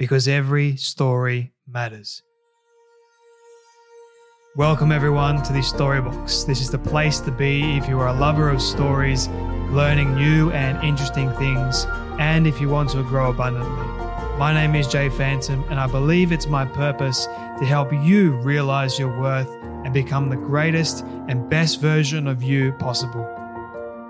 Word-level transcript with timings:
because 0.00 0.26
every 0.26 0.76
story 0.76 1.52
matters. 1.68 2.22
Welcome, 4.56 4.92
everyone, 4.92 5.42
to 5.42 5.52
this 5.52 5.70
Storybox. 5.70 6.46
This 6.46 6.62
is 6.62 6.70
the 6.70 6.78
place 6.78 7.20
to 7.20 7.30
be 7.30 7.76
if 7.76 7.86
you 7.86 8.00
are 8.00 8.08
a 8.08 8.14
lover 8.14 8.48
of 8.48 8.62
stories, 8.62 9.28
learning 9.68 10.14
new 10.14 10.50
and 10.52 10.82
interesting 10.82 11.30
things, 11.34 11.84
and 12.18 12.46
if 12.46 12.62
you 12.62 12.70
want 12.70 12.88
to 12.92 13.02
grow 13.02 13.28
abundantly. 13.28 13.86
My 14.38 14.54
name 14.54 14.74
is 14.74 14.88
Jay 14.88 15.10
Phantom, 15.10 15.62
and 15.68 15.78
I 15.78 15.86
believe 15.86 16.32
it's 16.32 16.46
my 16.46 16.64
purpose 16.64 17.26
to 17.26 17.66
help 17.66 17.92
you 17.92 18.30
realize 18.38 18.98
your 18.98 19.20
worth 19.20 19.50
and 19.84 19.92
become 19.92 20.30
the 20.30 20.36
greatest 20.36 21.04
and 21.28 21.46
best 21.50 21.78
version 21.78 22.26
of 22.26 22.42
you 22.42 22.72
possible. 22.72 23.26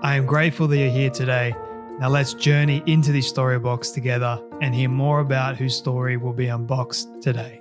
I 0.05 0.15
am 0.15 0.25
grateful 0.25 0.69
that 0.69 0.79
you're 0.79 0.89
here 0.89 1.11
today. 1.11 1.53
Now 1.99 2.11
let's 2.11 2.33
journey 2.33 2.81
into 2.87 3.11
this 3.11 3.27
story 3.27 3.59
box 3.59 3.91
together 3.91 4.41
and 4.61 4.75
hear 4.75 4.89
more 4.89 5.21
about 5.21 5.57
whose 5.57 5.77
story 5.77 6.17
will 6.17 6.33
be 6.33 6.47
unboxed 6.47 7.09
today. 7.23 7.61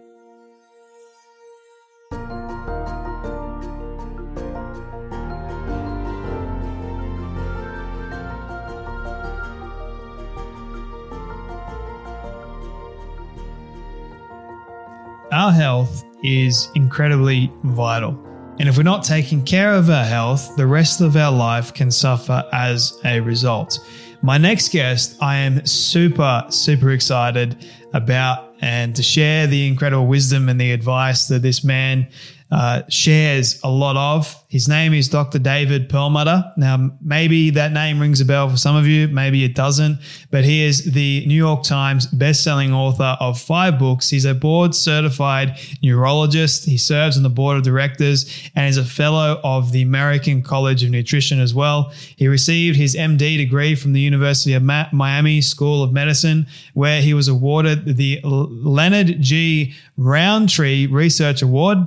Our 15.31 15.51
health 15.51 16.03
is 16.23 16.69
incredibly 16.75 17.51
vital. 17.63 18.17
And 18.59 18.67
if 18.67 18.75
we're 18.75 18.83
not 18.83 19.03
taking 19.03 19.45
care 19.45 19.73
of 19.73 19.89
our 19.89 20.03
health, 20.03 20.55
the 20.57 20.67
rest 20.67 21.01
of 21.01 21.15
our 21.15 21.31
life 21.31 21.73
can 21.73 21.91
suffer 21.91 22.43
as 22.51 22.99
a 23.05 23.21
result. 23.21 23.79
My 24.21 24.37
next 24.37 24.69
guest, 24.73 25.15
I 25.21 25.37
am 25.37 25.65
super, 25.65 26.45
super 26.49 26.91
excited 26.91 27.65
about 27.93 28.53
and 28.61 28.93
to 28.97 29.03
share 29.03 29.47
the 29.47 29.65
incredible 29.65 30.07
wisdom 30.07 30.49
and 30.49 30.59
the 30.59 30.73
advice 30.73 31.27
that 31.29 31.41
this 31.41 31.63
man 31.63 32.07
uh, 32.51 32.81
shares 32.89 33.59
a 33.63 33.69
lot 33.69 33.95
of. 33.95 34.35
His 34.47 34.67
name 34.67 34.93
is 34.93 35.07
Dr. 35.07 35.37
David 35.37 35.87
Perlmutter. 35.87 36.43
Now, 36.57 36.91
maybe 37.01 37.51
that 37.51 37.71
name 37.71 37.99
rings 37.99 38.21
a 38.21 38.25
bell 38.25 38.49
for 38.49 38.57
some 38.57 38.75
of 38.75 38.87
you, 38.87 39.07
maybe 39.07 39.43
it 39.43 39.53
doesn't, 39.53 39.99
but 40.31 40.43
he 40.43 40.63
is 40.63 40.91
the 40.91 41.23
New 41.27 41.35
York 41.35 41.61
Times 41.61 42.07
best-selling 42.07 42.73
author 42.73 43.15
of 43.19 43.39
five 43.39 43.77
books. 43.77 44.09
He's 44.09 44.25
a 44.25 44.33
board 44.33 44.73
certified 44.73 45.59
neurologist. 45.83 46.65
He 46.65 46.77
serves 46.77 47.17
on 47.17 47.23
the 47.23 47.29
board 47.29 47.57
of 47.57 47.63
directors 47.63 48.49
and 48.55 48.67
is 48.67 48.77
a 48.77 48.83
fellow 48.83 49.39
of 49.43 49.71
the 49.71 49.83
American 49.83 50.41
College 50.41 50.83
of 50.83 50.89
Nutrition 50.89 51.39
as 51.39 51.53
well. 51.53 51.93
He 52.15 52.27
received 52.27 52.77
his 52.77 52.95
MD 52.95 53.37
degree 53.37 53.75
from 53.75 53.93
the 53.93 54.01
University 54.01 54.53
of 54.53 54.63
Miami 54.63 55.41
School 55.41 55.83
of 55.83 55.93
Medicine, 55.93 56.47
where 56.73 57.01
he 57.01 57.13
was 57.13 57.27
awarded 57.27 57.97
the 57.97 58.19
Leonard 58.23 59.21
G. 59.21 59.75
Rowntree 59.97 60.87
Research 60.87 61.43
Award 61.43 61.77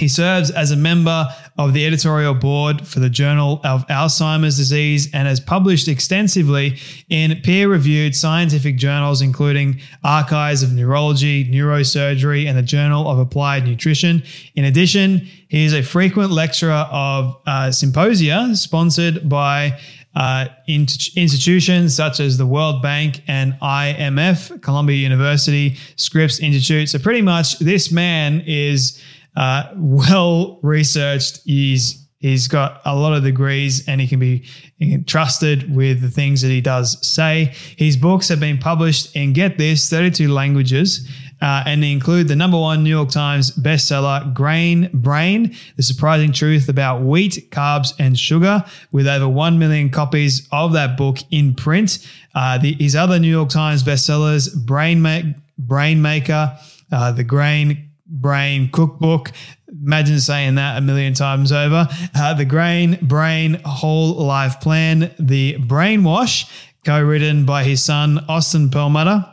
he 0.00 0.08
serves 0.08 0.50
as 0.50 0.70
a 0.70 0.76
member 0.76 1.28
of 1.58 1.74
the 1.74 1.86
editorial 1.86 2.32
board 2.32 2.86
for 2.86 3.00
the 3.00 3.10
Journal 3.10 3.60
of 3.64 3.86
Alzheimer's 3.88 4.56
Disease 4.56 5.10
and 5.12 5.28
has 5.28 5.40
published 5.40 5.88
extensively 5.88 6.78
in 7.10 7.38
peer 7.42 7.68
reviewed 7.68 8.16
scientific 8.16 8.78
journals, 8.78 9.20
including 9.20 9.78
Archives 10.02 10.62
of 10.62 10.72
Neurology, 10.72 11.44
Neurosurgery, 11.44 12.48
and 12.48 12.56
the 12.56 12.62
Journal 12.62 13.10
of 13.10 13.18
Applied 13.18 13.66
Nutrition. 13.66 14.22
In 14.54 14.64
addition, 14.64 15.18
he 15.48 15.66
is 15.66 15.74
a 15.74 15.82
frequent 15.82 16.30
lecturer 16.30 16.88
of 16.90 17.36
uh, 17.46 17.70
symposia 17.70 18.56
sponsored 18.56 19.28
by 19.28 19.78
uh, 20.14 20.46
institutions 20.66 21.94
such 21.94 22.20
as 22.20 22.38
the 22.38 22.46
World 22.46 22.80
Bank 22.80 23.22
and 23.28 23.52
IMF, 23.60 24.62
Columbia 24.62 24.96
University, 24.96 25.76
Scripps 25.96 26.40
Institute. 26.40 26.88
So, 26.88 26.98
pretty 26.98 27.22
much, 27.22 27.58
this 27.58 27.92
man 27.92 28.42
is 28.46 29.00
uh, 29.36 29.64
well 29.76 30.58
researched. 30.62 31.40
He's 31.44 32.06
he's 32.20 32.48
got 32.48 32.80
a 32.84 32.94
lot 32.94 33.14
of 33.14 33.22
degrees 33.22 33.88
and 33.88 34.00
he 34.00 34.06
can 34.06 34.20
be 34.20 34.44
trusted 35.06 35.74
with 35.74 36.00
the 36.02 36.10
things 36.10 36.42
that 36.42 36.48
he 36.48 36.60
does 36.60 37.04
say. 37.06 37.54
His 37.76 37.96
books 37.96 38.28
have 38.28 38.40
been 38.40 38.58
published 38.58 39.16
in 39.16 39.32
get 39.32 39.58
this 39.58 39.88
32 39.90 40.32
languages. 40.32 41.08
Uh, 41.42 41.62
and 41.64 41.82
they 41.82 41.90
include 41.90 42.28
the 42.28 42.36
number 42.36 42.58
one 42.58 42.84
New 42.84 42.90
York 42.90 43.08
Times 43.08 43.50
bestseller, 43.56 44.34
Grain 44.34 44.90
Brain, 44.92 45.56
The 45.76 45.82
Surprising 45.82 46.32
Truth 46.32 46.68
About 46.68 47.00
Wheat, 47.00 47.50
Carbs, 47.50 47.94
and 47.98 48.18
Sugar, 48.18 48.62
with 48.92 49.08
over 49.08 49.26
1 49.26 49.58
million 49.58 49.88
copies 49.88 50.46
of 50.52 50.74
that 50.74 50.98
book 50.98 51.16
in 51.30 51.54
print. 51.54 52.06
Uh, 52.34 52.58
the, 52.58 52.74
his 52.74 52.94
other 52.94 53.18
New 53.18 53.30
York 53.30 53.48
Times 53.48 53.82
bestsellers, 53.82 54.54
Brain, 54.66 55.00
Ma- 55.00 55.22
Brain 55.58 56.02
Maker, 56.02 56.58
uh, 56.92 57.12
The 57.12 57.24
Grain 57.24 57.89
Brain 58.10 58.70
Cookbook. 58.70 59.32
Imagine 59.68 60.20
saying 60.20 60.56
that 60.56 60.78
a 60.78 60.80
million 60.80 61.14
times 61.14 61.52
over. 61.52 61.88
Uh, 62.14 62.34
the 62.34 62.44
Grain 62.44 62.98
Brain 63.02 63.60
Whole 63.64 64.14
Life 64.14 64.60
Plan, 64.60 65.14
The 65.18 65.56
Brainwash, 65.58 66.50
co 66.84 67.00
written 67.00 67.44
by 67.46 67.64
his 67.64 67.82
son, 67.82 68.24
Austin 68.28 68.68
Perlmutter. 68.70 69.24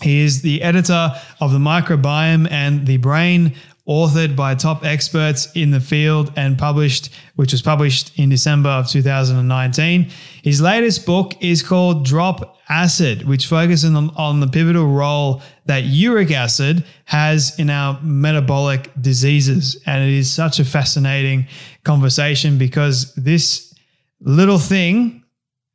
He 0.00 0.20
is 0.20 0.42
the 0.42 0.62
editor 0.62 1.12
of 1.40 1.52
The 1.52 1.58
Microbiome 1.58 2.50
and 2.50 2.86
The 2.86 2.96
Brain, 2.96 3.54
authored 3.88 4.36
by 4.36 4.54
top 4.54 4.84
experts 4.84 5.50
in 5.54 5.70
the 5.70 5.80
field 5.80 6.32
and 6.36 6.56
published, 6.56 7.10
which 7.34 7.52
was 7.52 7.62
published 7.62 8.16
in 8.18 8.28
December 8.28 8.68
of 8.68 8.88
2019. 8.88 10.10
His 10.42 10.60
latest 10.60 11.04
book 11.04 11.32
is 11.40 11.62
called 11.62 12.04
Drop 12.04 12.58
Acid, 12.68 13.26
which 13.26 13.46
focuses 13.46 13.92
on, 13.92 14.10
on 14.10 14.40
the 14.40 14.46
pivotal 14.46 14.86
role 14.86 15.42
that 15.66 15.84
uric 15.84 16.30
acid 16.30 16.84
has 17.06 17.58
in 17.58 17.70
our 17.70 18.00
metabolic 18.02 18.90
diseases. 19.00 19.80
And 19.84 20.08
it 20.08 20.14
is 20.14 20.32
such 20.32 20.60
a 20.60 20.64
fascinating 20.64 21.48
conversation 21.84 22.58
because 22.58 23.12
this 23.16 23.74
little 24.20 24.58
thing, 24.58 25.24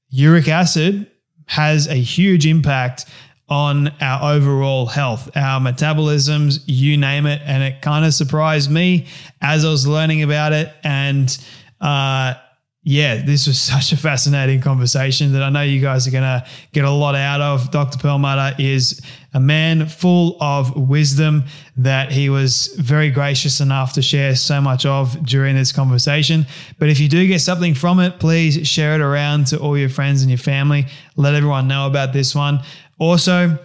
uric 0.09 0.47
acid, 0.47 1.11
has 1.47 1.87
a 1.87 1.95
huge 1.95 2.45
impact 2.45 3.05
on 3.49 3.87
our 4.01 4.35
overall 4.35 4.85
health, 4.85 5.29
our 5.35 5.59
metabolisms, 5.59 6.63
you 6.65 6.97
name 6.97 7.25
it. 7.25 7.41
And 7.45 7.63
it 7.63 7.81
kind 7.81 8.05
of 8.05 8.13
surprised 8.13 8.69
me 8.69 9.07
as 9.41 9.63
I 9.63 9.69
was 9.69 9.87
learning 9.87 10.23
about 10.23 10.51
it. 10.51 10.73
And 10.83 11.37
uh, 11.79 12.33
yeah, 12.83 13.21
this 13.21 13.47
was 13.47 13.59
such 13.73 13.91
a 13.93 13.97
fascinating 13.97 14.59
conversation 14.61 15.33
that 15.33 15.43
I 15.43 15.49
know 15.49 15.61
you 15.61 15.81
guys 15.81 16.07
are 16.07 16.11
going 16.11 16.23
to 16.23 16.45
get 16.73 16.83
a 16.83 16.91
lot 16.91 17.15
out 17.15 17.39
of. 17.39 17.71
Dr. 17.71 17.97
Perlmutter 17.99 18.55
is 18.59 19.01
a 19.33 19.39
man 19.39 19.87
full 19.87 20.37
of 20.41 20.75
wisdom 20.75 21.43
that 21.77 22.11
he 22.11 22.29
was 22.29 22.67
very 22.79 23.11
gracious 23.11 23.61
enough 23.61 23.93
to 23.93 24.01
share 24.01 24.35
so 24.35 24.59
much 24.59 24.85
of 24.85 25.25
during 25.25 25.55
this 25.55 25.71
conversation. 25.71 26.45
But 26.79 26.89
if 26.89 26.99
you 26.99 27.07
do 27.07 27.27
get 27.27 27.39
something 27.39 27.75
from 27.75 27.99
it, 27.99 28.19
please 28.19 28.67
share 28.67 28.95
it 28.95 29.01
around 29.01 29.47
to 29.47 29.59
all 29.59 29.77
your 29.77 29.89
friends 29.89 30.21
and 30.21 30.31
your 30.31 30.37
family. 30.37 30.87
Let 31.15 31.35
everyone 31.35 31.67
know 31.67 31.87
about 31.87 32.13
this 32.13 32.33
one. 32.33 32.61
Also, 32.99 33.57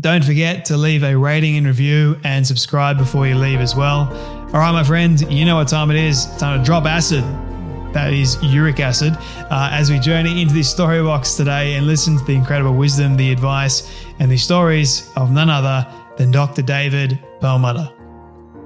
don't 0.00 0.24
forget 0.24 0.64
to 0.66 0.76
leave 0.76 1.02
a 1.02 1.16
rating 1.16 1.56
and 1.56 1.66
review 1.66 2.16
and 2.24 2.46
subscribe 2.46 2.98
before 2.98 3.26
you 3.26 3.34
leave 3.34 3.60
as 3.60 3.74
well. 3.74 4.08
All 4.52 4.60
right, 4.60 4.72
my 4.72 4.84
friend, 4.84 5.20
you 5.32 5.44
know 5.44 5.56
what 5.56 5.68
time 5.68 5.90
it 5.90 5.96
is. 5.96 6.26
Time 6.38 6.58
to 6.58 6.64
drop 6.64 6.84
acid. 6.84 7.24
That 7.92 8.12
is 8.12 8.38
uric 8.42 8.80
acid. 8.80 9.14
Uh, 9.50 9.70
as 9.72 9.90
we 9.90 9.98
journey 9.98 10.40
into 10.40 10.54
this 10.54 10.70
story 10.70 11.02
box 11.02 11.34
today 11.34 11.74
and 11.74 11.86
listen 11.86 12.16
to 12.16 12.24
the 12.24 12.34
incredible 12.34 12.74
wisdom, 12.74 13.16
the 13.16 13.32
advice, 13.32 13.90
and 14.20 14.30
the 14.30 14.36
stories 14.36 15.10
of 15.16 15.32
none 15.32 15.50
other 15.50 15.86
than 16.16 16.30
Dr. 16.30 16.62
David 16.62 17.18
Perlmutter. 17.40 17.97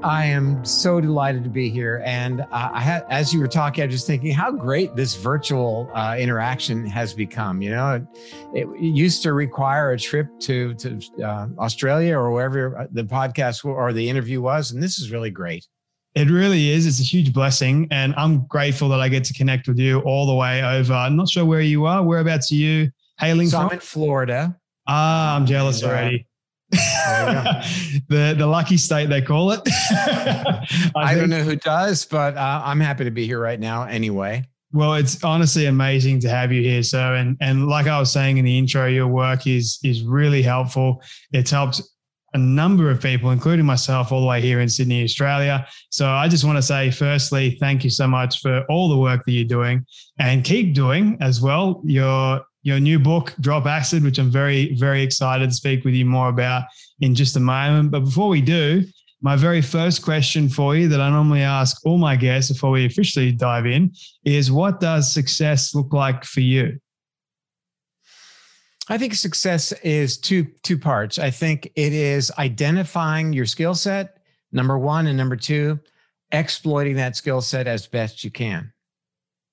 I 0.04 0.25
am 0.25 0.64
so 0.64 1.00
delighted 1.00 1.44
to 1.44 1.50
be 1.50 1.70
here. 1.70 2.02
And 2.04 2.40
uh, 2.40 2.70
I 2.72 2.81
had, 2.81 3.04
as 3.08 3.32
you 3.32 3.40
were 3.40 3.49
talking, 3.49 3.82
I 3.82 3.87
was 3.87 3.94
just 3.94 4.06
thinking 4.06 4.32
how 4.32 4.50
great 4.50 4.96
this 4.96 5.14
virtual 5.14 5.90
uh, 5.94 6.16
interaction 6.19 6.84
has 6.87 7.14
become. 7.14 7.62
You 7.62 7.70
know, 7.70 8.06
it, 8.52 8.66
it, 8.66 8.69
used 8.81 9.22
to 9.22 9.32
require 9.32 9.93
a 9.93 9.99
trip 9.99 10.26
to 10.40 10.75
to 10.75 11.00
uh, 11.25 11.49
Australia 11.58 12.16
or 12.16 12.32
wherever 12.32 12.88
the 12.93 13.04
podcast 13.04 13.64
or 13.64 13.93
the 13.93 14.08
interview 14.08 14.40
was, 14.40 14.72
and 14.72 14.82
this 14.82 14.99
is 14.99 15.12
really 15.12 15.31
great. 15.31 15.66
It 16.14 16.28
really 16.28 16.70
is. 16.70 16.87
It's 16.87 17.00
a 17.00 17.05
huge 17.05 17.32
blessing, 17.32 17.87
and 17.90 18.14
I'm 18.16 18.46
grateful 18.46 18.88
that 18.90 19.00
I 19.00 19.08
get 19.08 19.25
to 19.25 19.34
connect 19.34 19.69
with 19.69 19.78
you 19.78 20.00
all 20.00 20.26
the 20.26 20.34
way 20.34 20.62
over. 20.62 20.93
I'm 20.93 21.16
not 21.16 21.28
sure 21.28 21.44
where 21.44 21.60
you 21.60 21.87
are. 21.87 22.02
Whereabouts 22.02 22.50
are 22.52 22.56
you 22.56 22.90
hailing 23.19 23.48
so 23.48 23.58
from? 23.58 23.66
I'm 23.66 23.72
in 23.72 23.81
Florida. 23.81 24.56
Ah, 24.87 25.37
I'm 25.37 25.46
jealous 25.46 25.81
and, 25.82 25.90
uh, 25.90 25.94
already. 25.94 26.26
the 28.08 28.34
the 28.36 28.46
lucky 28.46 28.76
state 28.76 29.10
they 29.10 29.20
call 29.20 29.52
it. 29.52 29.60
I, 29.66 30.64
I 30.96 31.14
don't 31.14 31.28
know 31.28 31.42
who 31.42 31.56
does, 31.56 32.04
but 32.04 32.36
uh, 32.36 32.62
I'm 32.64 32.80
happy 32.80 33.04
to 33.04 33.10
be 33.10 33.26
here 33.26 33.40
right 33.40 33.60
now. 33.60 33.84
Anyway. 33.84 34.44
Well, 34.74 34.94
it's 34.94 35.22
honestly 35.22 35.66
amazing 35.66 36.20
to 36.20 36.30
have 36.30 36.50
you 36.50 36.62
here, 36.62 36.82
So, 36.82 37.14
And 37.14 37.36
and 37.42 37.69
like 37.69 37.86
I 37.86 37.98
was 37.98 38.10
saying 38.10 38.38
in 38.38 38.46
the 38.46 38.58
intro, 38.58 38.86
your 38.86 39.06
work 39.06 39.46
is 39.46 39.78
is 39.84 40.02
really 40.02 40.40
helpful. 40.40 41.02
It's 41.32 41.50
helped 41.50 41.82
a 42.34 42.38
number 42.38 42.90
of 42.90 43.02
people, 43.02 43.30
including 43.30 43.66
myself, 43.66 44.10
all 44.10 44.22
the 44.22 44.26
way 44.26 44.40
here 44.40 44.60
in 44.60 44.69
Sydney, 44.70 45.04
Australia. 45.04 45.66
So 45.90 46.08
I 46.08 46.28
just 46.28 46.44
want 46.44 46.56
to 46.56 46.62
say, 46.62 46.90
firstly, 46.90 47.58
thank 47.60 47.84
you 47.84 47.90
so 47.90 48.06
much 48.06 48.40
for 48.40 48.64
all 48.70 48.88
the 48.88 48.96
work 48.96 49.26
that 49.26 49.32
you're 49.32 49.44
doing, 49.44 49.84
and 50.19 50.42
keep 50.42 50.74
doing 50.74 51.19
as 51.20 51.42
well. 51.42 51.82
Your 51.84 52.40
your 52.62 52.79
new 52.79 52.99
book, 52.99 53.35
Drop 53.41 53.67
Acid, 53.67 54.05
which 54.05 54.19
I'm 54.19 54.31
very, 54.31 54.75
very 54.75 55.03
excited 55.03 55.50
to 55.50 55.55
speak 55.55 55.85
with 55.85 55.94
you 55.94 56.05
more 56.05 56.29
about 56.29 56.64
in 57.00 57.14
just 57.14 57.37
a 57.37 57.41
moment. 57.41 57.91
But 57.91 58.00
before 58.00 58.29
we 58.29 58.41
do, 58.41 58.85
my 59.20 59.37
very 59.37 59.62
first 59.62 60.03
question 60.03 60.49
for 60.49 60.75
you 60.75 60.88
that 60.88 61.00
I 61.00 61.11
normally 61.11 61.43
ask 61.43 61.85
all 61.85 61.99
my 61.99 62.17
guests 62.17 62.50
before 62.53 62.70
we 62.70 62.87
officially 62.87 63.32
dive 63.32 63.67
in 63.67 63.93
is 64.25 64.50
what 64.50 64.81
does 64.81 65.12
success 65.12 65.75
look 65.75 65.93
like 65.93 66.25
for 66.25 66.41
you? 66.41 66.79
I 68.88 68.99
think 68.99 69.15
success 69.15 69.73
is 69.85 70.19
two 70.19 70.47
two 70.65 70.76
parts. 70.76 71.19
I 71.19 71.31
think 71.31 71.70
it 71.76 71.93
is 71.93 72.32
identifying 72.37 73.32
your 73.32 73.47
skill 73.47 73.75
set, 73.75 74.19
number 74.50 74.76
1 74.76 75.06
and 75.06 75.17
number 75.17 75.37
2, 75.37 75.79
exploiting 76.32 76.97
that 76.97 77.15
skill 77.15 77.41
set 77.41 77.69
as 77.69 77.87
best 77.87 78.25
you 78.25 78.31
can 78.31 78.73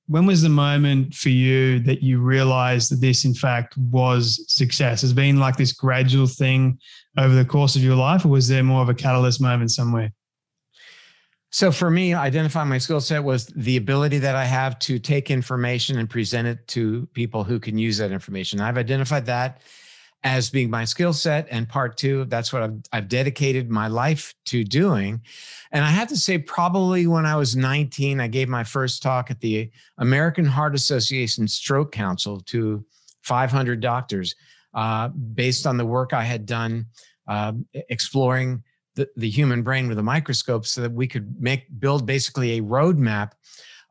when 0.10 0.26
was 0.26 0.42
the 0.42 0.50
moment 0.50 1.14
for 1.14 1.30
you 1.30 1.80
that 1.82 2.02
you 2.02 2.20
realized 2.20 2.92
that 2.92 3.00
this 3.00 3.26
in 3.26 3.34
fact 3.36 3.78
was 3.78 4.44
success? 4.48 5.02
Has 5.02 5.14
been 5.14 5.38
like 5.38 5.56
this 5.56 5.72
gradual 5.72 6.26
thing 6.26 6.80
over 7.16 7.36
the 7.36 7.46
course 7.46 7.76
of 7.76 7.84
your 7.84 7.96
life 7.96 8.26
or 8.26 8.30
was 8.30 8.48
there 8.48 8.64
more 8.64 8.82
of 8.82 8.90
a 8.90 8.96
catalyst 8.96 9.40
moment 9.40 9.70
somewhere? 9.70 10.12
So 11.52 11.72
for 11.72 11.92
me 11.92 12.16
identifying 12.16 12.70
my 12.70 12.80
skill 12.80 13.02
set 13.02 13.24
was 13.24 13.46
the 13.56 13.78
ability 13.78 14.18
that 14.20 14.36
i 14.36 14.46
have 14.46 14.80
to 14.80 14.98
take 14.98 15.30
information 15.30 16.00
and 16.00 16.10
present 16.10 16.48
it 16.48 16.68
to 16.70 17.08
people 17.14 17.44
who 17.44 17.60
can 17.60 17.78
use 17.78 17.98
that 18.00 18.12
information. 18.12 18.60
I've 18.62 18.80
identified 18.80 19.28
that 19.28 19.62
as 20.24 20.50
being 20.50 20.69
my 20.69 20.83
skill 20.83 21.13
set. 21.13 21.48
And 21.50 21.68
part 21.68 21.95
two, 21.98 22.25
that's 22.25 22.51
what 22.51 22.62
I've, 22.62 22.77
I've 22.92 23.07
dedicated 23.07 23.69
my 23.69 23.88
life 23.88 24.33
to 24.45 24.63
doing. 24.63 25.21
And 25.71 25.86
I 25.86 25.89
have 25.89 26.10
to 26.10 26.18
say, 26.18 26.38
probably 26.38 27.07
when 27.07 27.25
I 27.25 27.36
was 27.36 27.56
19, 27.56 28.19
I 28.19 28.27
gave 28.27 28.50
my 28.50 28.63
first 28.63 29.01
talk 29.01 29.31
at 29.31 29.39
the 29.39 29.71
American 29.98 30.45
Heart 30.45 30.75
Association 30.75 31.48
Stroke 31.48 31.92
Council 31.92 32.42
to 32.48 32.86
500 33.21 33.80
doctors 33.80 34.36
uh, 34.74 35.07
based 35.07 35.66
on 35.66 35.77
the 35.77 35.86
work 35.86 36.13
I 36.13 36.24
had 36.24 36.45
done 36.45 36.88
uh, 37.27 37.54
exploring 37.89 38.63
the, 38.95 39.07
the 39.16 39.30
human 39.30 39.63
brain 39.63 39.88
with 39.88 40.00
a 40.00 40.04
microscope 40.04 40.66
so 40.66 40.81
that 40.81 40.92
we 40.92 41.07
could 41.07 41.39
make 41.39 41.68
build 41.80 42.06
basically 42.06 42.57
a 42.57 42.62
roadmap 42.62 43.31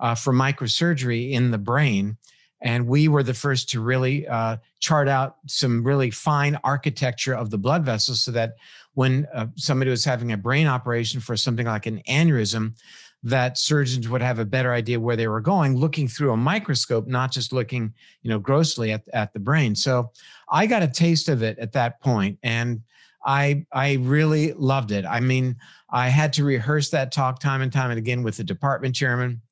uh, 0.01 0.15
for 0.15 0.33
microsurgery 0.33 1.31
in 1.33 1.51
the 1.51 1.59
brain 1.59 2.17
and 2.61 2.87
we 2.87 3.09
were 3.09 3.23
the 3.23 3.35
first 3.35 3.69
to 3.71 3.81
really 3.81 4.27
uh, 4.27 4.57
chart 4.81 5.09
out 5.09 5.37
some 5.47 5.85
really 5.85 6.11
fine 6.11 6.59
architecture 6.65 7.35
of 7.35 7.51
the 7.51 7.59
blood 7.59 7.85
vessels 7.85 8.21
so 8.23 8.31
that 8.33 8.57
when 8.95 9.27
uh, 9.33 9.47
somebody 9.57 9.91
was 9.91 10.05
having 10.05 10.33
a 10.33 10.37
brain 10.37 10.67
operation 10.67 11.21
for 11.21 11.37
something 11.37 11.67
like 11.67 11.87
an 11.87 12.03
aneurysm 12.09 12.75
that 13.23 13.59
surgeons 13.59 14.09
would 14.09 14.23
have 14.23 14.39
a 14.39 14.45
better 14.45 14.73
idea 14.73 14.99
where 14.99 15.17
they 15.17 15.29
were 15.29 15.41
going 15.41 15.77
looking 15.77 16.07
through 16.07 16.33
a 16.33 16.37
microscope 16.37 17.07
not 17.07 17.33
just 17.33 17.53
looking 17.53 17.93
you 18.23 18.31
know 18.31 18.39
grossly 18.39 18.93
at, 18.93 19.03
at 19.13 19.33
the 19.33 19.41
brain. 19.41 19.75
So 19.75 20.11
i 20.51 20.67
got 20.67 20.83
a 20.83 20.89
taste 20.89 21.29
of 21.29 21.43
it 21.43 21.59
at 21.59 21.73
that 21.73 22.01
point 22.01 22.39
and 22.43 22.83
i 23.25 23.65
i 23.73 23.95
really 23.95 24.53
loved 24.53 24.93
it. 24.93 25.05
I 25.05 25.21
mean 25.21 25.57
i 25.91 26.09
had 26.09 26.33
to 26.35 26.45
rehearse 26.45 26.91
that 26.91 27.13
talk 27.13 27.41
time 27.41 27.61
and 27.61 27.73
time 27.73 27.91
and 27.91 27.99
again 27.99 28.23
with 28.23 28.37
the 28.37 28.45
department 28.45 28.95
chairman 28.95 29.43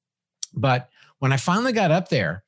but 0.54 0.88
when 1.18 1.32
i 1.32 1.36
finally 1.36 1.72
got 1.72 1.90
up 1.90 2.08
there 2.08 2.44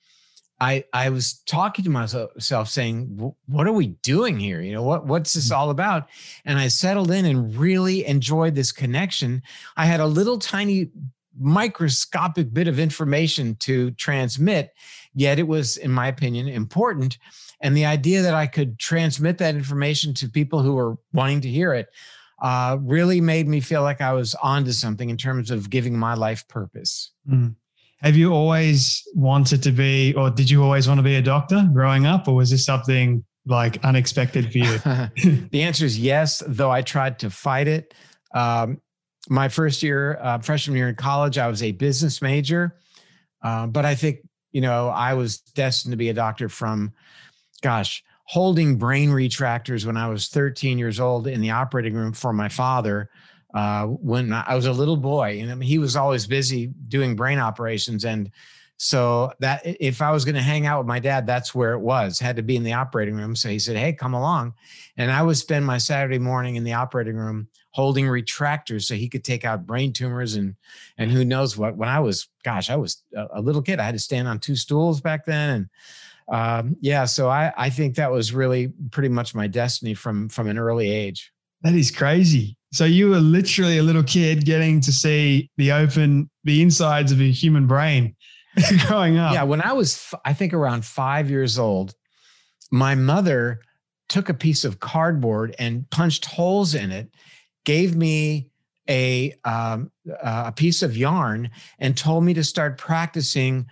I 0.60 0.84
I 0.92 1.10
was 1.10 1.34
talking 1.46 1.84
to 1.84 1.90
myself 1.90 2.68
saying, 2.68 3.34
"What 3.46 3.66
are 3.66 3.72
we 3.72 3.88
doing 4.02 4.38
here? 4.38 4.60
You 4.60 4.72
know, 4.72 4.82
what 4.82 5.06
what's 5.06 5.32
this 5.32 5.50
mm. 5.50 5.56
all 5.56 5.70
about?" 5.70 6.08
And 6.44 6.58
I 6.58 6.68
settled 6.68 7.10
in 7.10 7.24
and 7.24 7.56
really 7.56 8.06
enjoyed 8.06 8.54
this 8.54 8.72
connection. 8.72 9.42
I 9.76 9.86
had 9.86 10.00
a 10.00 10.06
little 10.06 10.38
tiny 10.38 10.90
microscopic 11.40 12.52
bit 12.52 12.66
of 12.66 12.80
information 12.80 13.54
to 13.56 13.92
transmit, 13.92 14.74
yet 15.14 15.38
it 15.38 15.46
was, 15.46 15.76
in 15.76 15.92
my 15.92 16.08
opinion, 16.08 16.48
important. 16.48 17.18
And 17.60 17.76
the 17.76 17.86
idea 17.86 18.22
that 18.22 18.34
I 18.34 18.46
could 18.46 18.78
transmit 18.78 19.38
that 19.38 19.54
information 19.54 20.14
to 20.14 20.28
people 20.28 20.62
who 20.62 20.74
were 20.74 20.96
wanting 21.12 21.40
to 21.42 21.48
hear 21.48 21.74
it 21.74 21.88
uh, 22.40 22.78
really 22.80 23.20
made 23.20 23.48
me 23.48 23.60
feel 23.60 23.82
like 23.82 24.00
I 24.00 24.12
was 24.12 24.34
onto 24.36 24.72
something 24.72 25.10
in 25.10 25.16
terms 25.16 25.50
of 25.50 25.70
giving 25.70 25.98
my 25.98 26.14
life 26.14 26.46
purpose. 26.48 27.10
Mm. 27.28 27.56
Have 28.00 28.16
you 28.16 28.32
always 28.32 29.02
wanted 29.14 29.62
to 29.64 29.72
be, 29.72 30.14
or 30.14 30.30
did 30.30 30.48
you 30.48 30.62
always 30.62 30.86
want 30.86 30.98
to 30.98 31.02
be 31.02 31.16
a 31.16 31.22
doctor 31.22 31.68
growing 31.72 32.06
up, 32.06 32.28
or 32.28 32.34
was 32.34 32.50
this 32.50 32.64
something 32.64 33.24
like 33.44 33.82
unexpected 33.84 34.52
for 34.52 34.58
you? 34.58 34.78
the 35.50 35.62
answer 35.62 35.84
is 35.84 35.98
yes, 35.98 36.42
though 36.46 36.70
I 36.70 36.82
tried 36.82 37.18
to 37.20 37.30
fight 37.30 37.66
it. 37.66 37.94
Um, 38.34 38.80
my 39.28 39.48
first 39.48 39.82
year, 39.82 40.18
uh, 40.22 40.38
freshman 40.38 40.76
year 40.76 40.88
in 40.88 40.94
college, 40.94 41.38
I 41.38 41.48
was 41.48 41.62
a 41.62 41.72
business 41.72 42.22
major, 42.22 42.76
uh, 43.42 43.66
but 43.66 43.84
I 43.84 43.94
think 43.96 44.20
you 44.52 44.60
know 44.60 44.88
I 44.88 45.14
was 45.14 45.38
destined 45.38 45.92
to 45.92 45.96
be 45.96 46.08
a 46.08 46.14
doctor 46.14 46.48
from, 46.48 46.92
gosh, 47.62 48.04
holding 48.24 48.76
brain 48.76 49.10
retractors 49.10 49.84
when 49.84 49.96
I 49.96 50.08
was 50.08 50.28
13 50.28 50.78
years 50.78 51.00
old 51.00 51.26
in 51.26 51.40
the 51.40 51.50
operating 51.50 51.94
room 51.94 52.12
for 52.12 52.32
my 52.32 52.48
father 52.48 53.10
uh, 53.54 53.86
when 53.86 54.32
I 54.32 54.54
was 54.54 54.66
a 54.66 54.72
little 54.72 54.96
boy, 54.96 55.40
and 55.40 55.62
he 55.62 55.78
was 55.78 55.96
always 55.96 56.26
busy 56.26 56.66
doing 56.88 57.16
brain 57.16 57.38
operations. 57.38 58.04
And 58.04 58.30
so 58.76 59.32
that 59.40 59.62
if 59.64 60.02
I 60.02 60.12
was 60.12 60.24
going 60.24 60.34
to 60.34 60.42
hang 60.42 60.66
out 60.66 60.78
with 60.78 60.86
my 60.86 61.00
dad, 61.00 61.26
that's 61.26 61.54
where 61.54 61.72
it 61.72 61.80
was. 61.80 62.18
Had 62.18 62.36
to 62.36 62.42
be 62.42 62.56
in 62.56 62.62
the 62.62 62.74
operating 62.74 63.16
room. 63.16 63.34
So 63.34 63.48
he 63.48 63.58
said, 63.58 63.76
"Hey, 63.76 63.92
come 63.92 64.14
along," 64.14 64.54
and 64.96 65.10
I 65.10 65.22
would 65.22 65.36
spend 65.36 65.66
my 65.66 65.78
Saturday 65.78 66.18
morning 66.18 66.56
in 66.56 66.64
the 66.64 66.74
operating 66.74 67.16
room 67.16 67.48
holding 67.70 68.06
retractors 68.06 68.84
so 68.84 68.94
he 68.94 69.08
could 69.08 69.24
take 69.24 69.44
out 69.44 69.66
brain 69.66 69.92
tumors 69.92 70.34
and 70.34 70.54
and 70.98 71.10
who 71.10 71.24
knows 71.24 71.56
what. 71.56 71.76
When 71.76 71.88
I 71.88 72.00
was, 72.00 72.28
gosh, 72.44 72.70
I 72.70 72.76
was 72.76 73.02
a 73.32 73.40
little 73.40 73.62
kid. 73.62 73.80
I 73.80 73.84
had 73.84 73.94
to 73.94 73.98
stand 73.98 74.28
on 74.28 74.38
two 74.38 74.56
stools 74.56 75.00
back 75.00 75.24
then, 75.24 75.50
and 75.50 75.68
um, 76.28 76.76
yeah, 76.80 77.06
so 77.06 77.28
I 77.28 77.52
I 77.56 77.70
think 77.70 77.96
that 77.96 78.12
was 78.12 78.34
really 78.34 78.72
pretty 78.90 79.08
much 79.08 79.34
my 79.34 79.46
destiny 79.46 79.94
from 79.94 80.28
from 80.28 80.48
an 80.48 80.58
early 80.58 80.90
age. 80.90 81.32
That 81.62 81.74
is 81.74 81.90
crazy. 81.90 82.57
So 82.72 82.84
you 82.84 83.10
were 83.10 83.20
literally 83.20 83.78
a 83.78 83.82
little 83.82 84.02
kid 84.02 84.44
getting 84.44 84.80
to 84.82 84.92
see 84.92 85.50
the 85.56 85.72
open, 85.72 86.28
the 86.44 86.60
insides 86.60 87.12
of 87.12 87.20
a 87.20 87.30
human 87.30 87.66
brain 87.66 88.14
growing 88.86 89.16
up. 89.16 89.32
Yeah. 89.32 89.44
When 89.44 89.62
I 89.62 89.72
was, 89.72 90.14
I 90.24 90.34
think 90.34 90.52
around 90.52 90.84
five 90.84 91.30
years 91.30 91.58
old, 91.58 91.94
my 92.70 92.94
mother 92.94 93.60
took 94.08 94.28
a 94.28 94.34
piece 94.34 94.64
of 94.64 94.80
cardboard 94.80 95.54
and 95.58 95.88
punched 95.90 96.24
holes 96.26 96.74
in 96.74 96.90
it, 96.90 97.14
gave 97.64 97.96
me 97.96 98.50
a 98.88 99.34
um, 99.44 99.90
a 100.22 100.50
piece 100.52 100.82
of 100.82 100.96
yarn, 100.96 101.50
and 101.78 101.96
told 101.96 102.24
me 102.24 102.32
to 102.34 102.42
start 102.42 102.78
practicing 102.78 103.66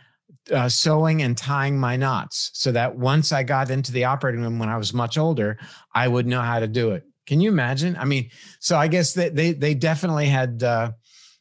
uh, 0.52 0.68
sewing 0.68 1.22
and 1.22 1.36
tying 1.36 1.78
my 1.78 1.96
knots, 1.96 2.50
so 2.52 2.70
that 2.72 2.96
once 2.96 3.32
I 3.32 3.42
got 3.42 3.70
into 3.70 3.92
the 3.92 4.04
operating 4.04 4.42
room 4.42 4.58
when 4.58 4.68
I 4.68 4.76
was 4.76 4.92
much 4.92 5.16
older, 5.16 5.58
I 5.94 6.06
would 6.06 6.26
know 6.26 6.42
how 6.42 6.60
to 6.60 6.68
do 6.68 6.90
it. 6.90 7.05
Can 7.26 7.40
you 7.40 7.50
imagine? 7.50 7.96
I 7.96 8.04
mean, 8.04 8.30
so 8.60 8.76
I 8.76 8.88
guess 8.88 9.14
that 9.14 9.34
they, 9.34 9.52
they 9.52 9.74
definitely 9.74 10.26
had, 10.26 10.62
uh, 10.62 10.92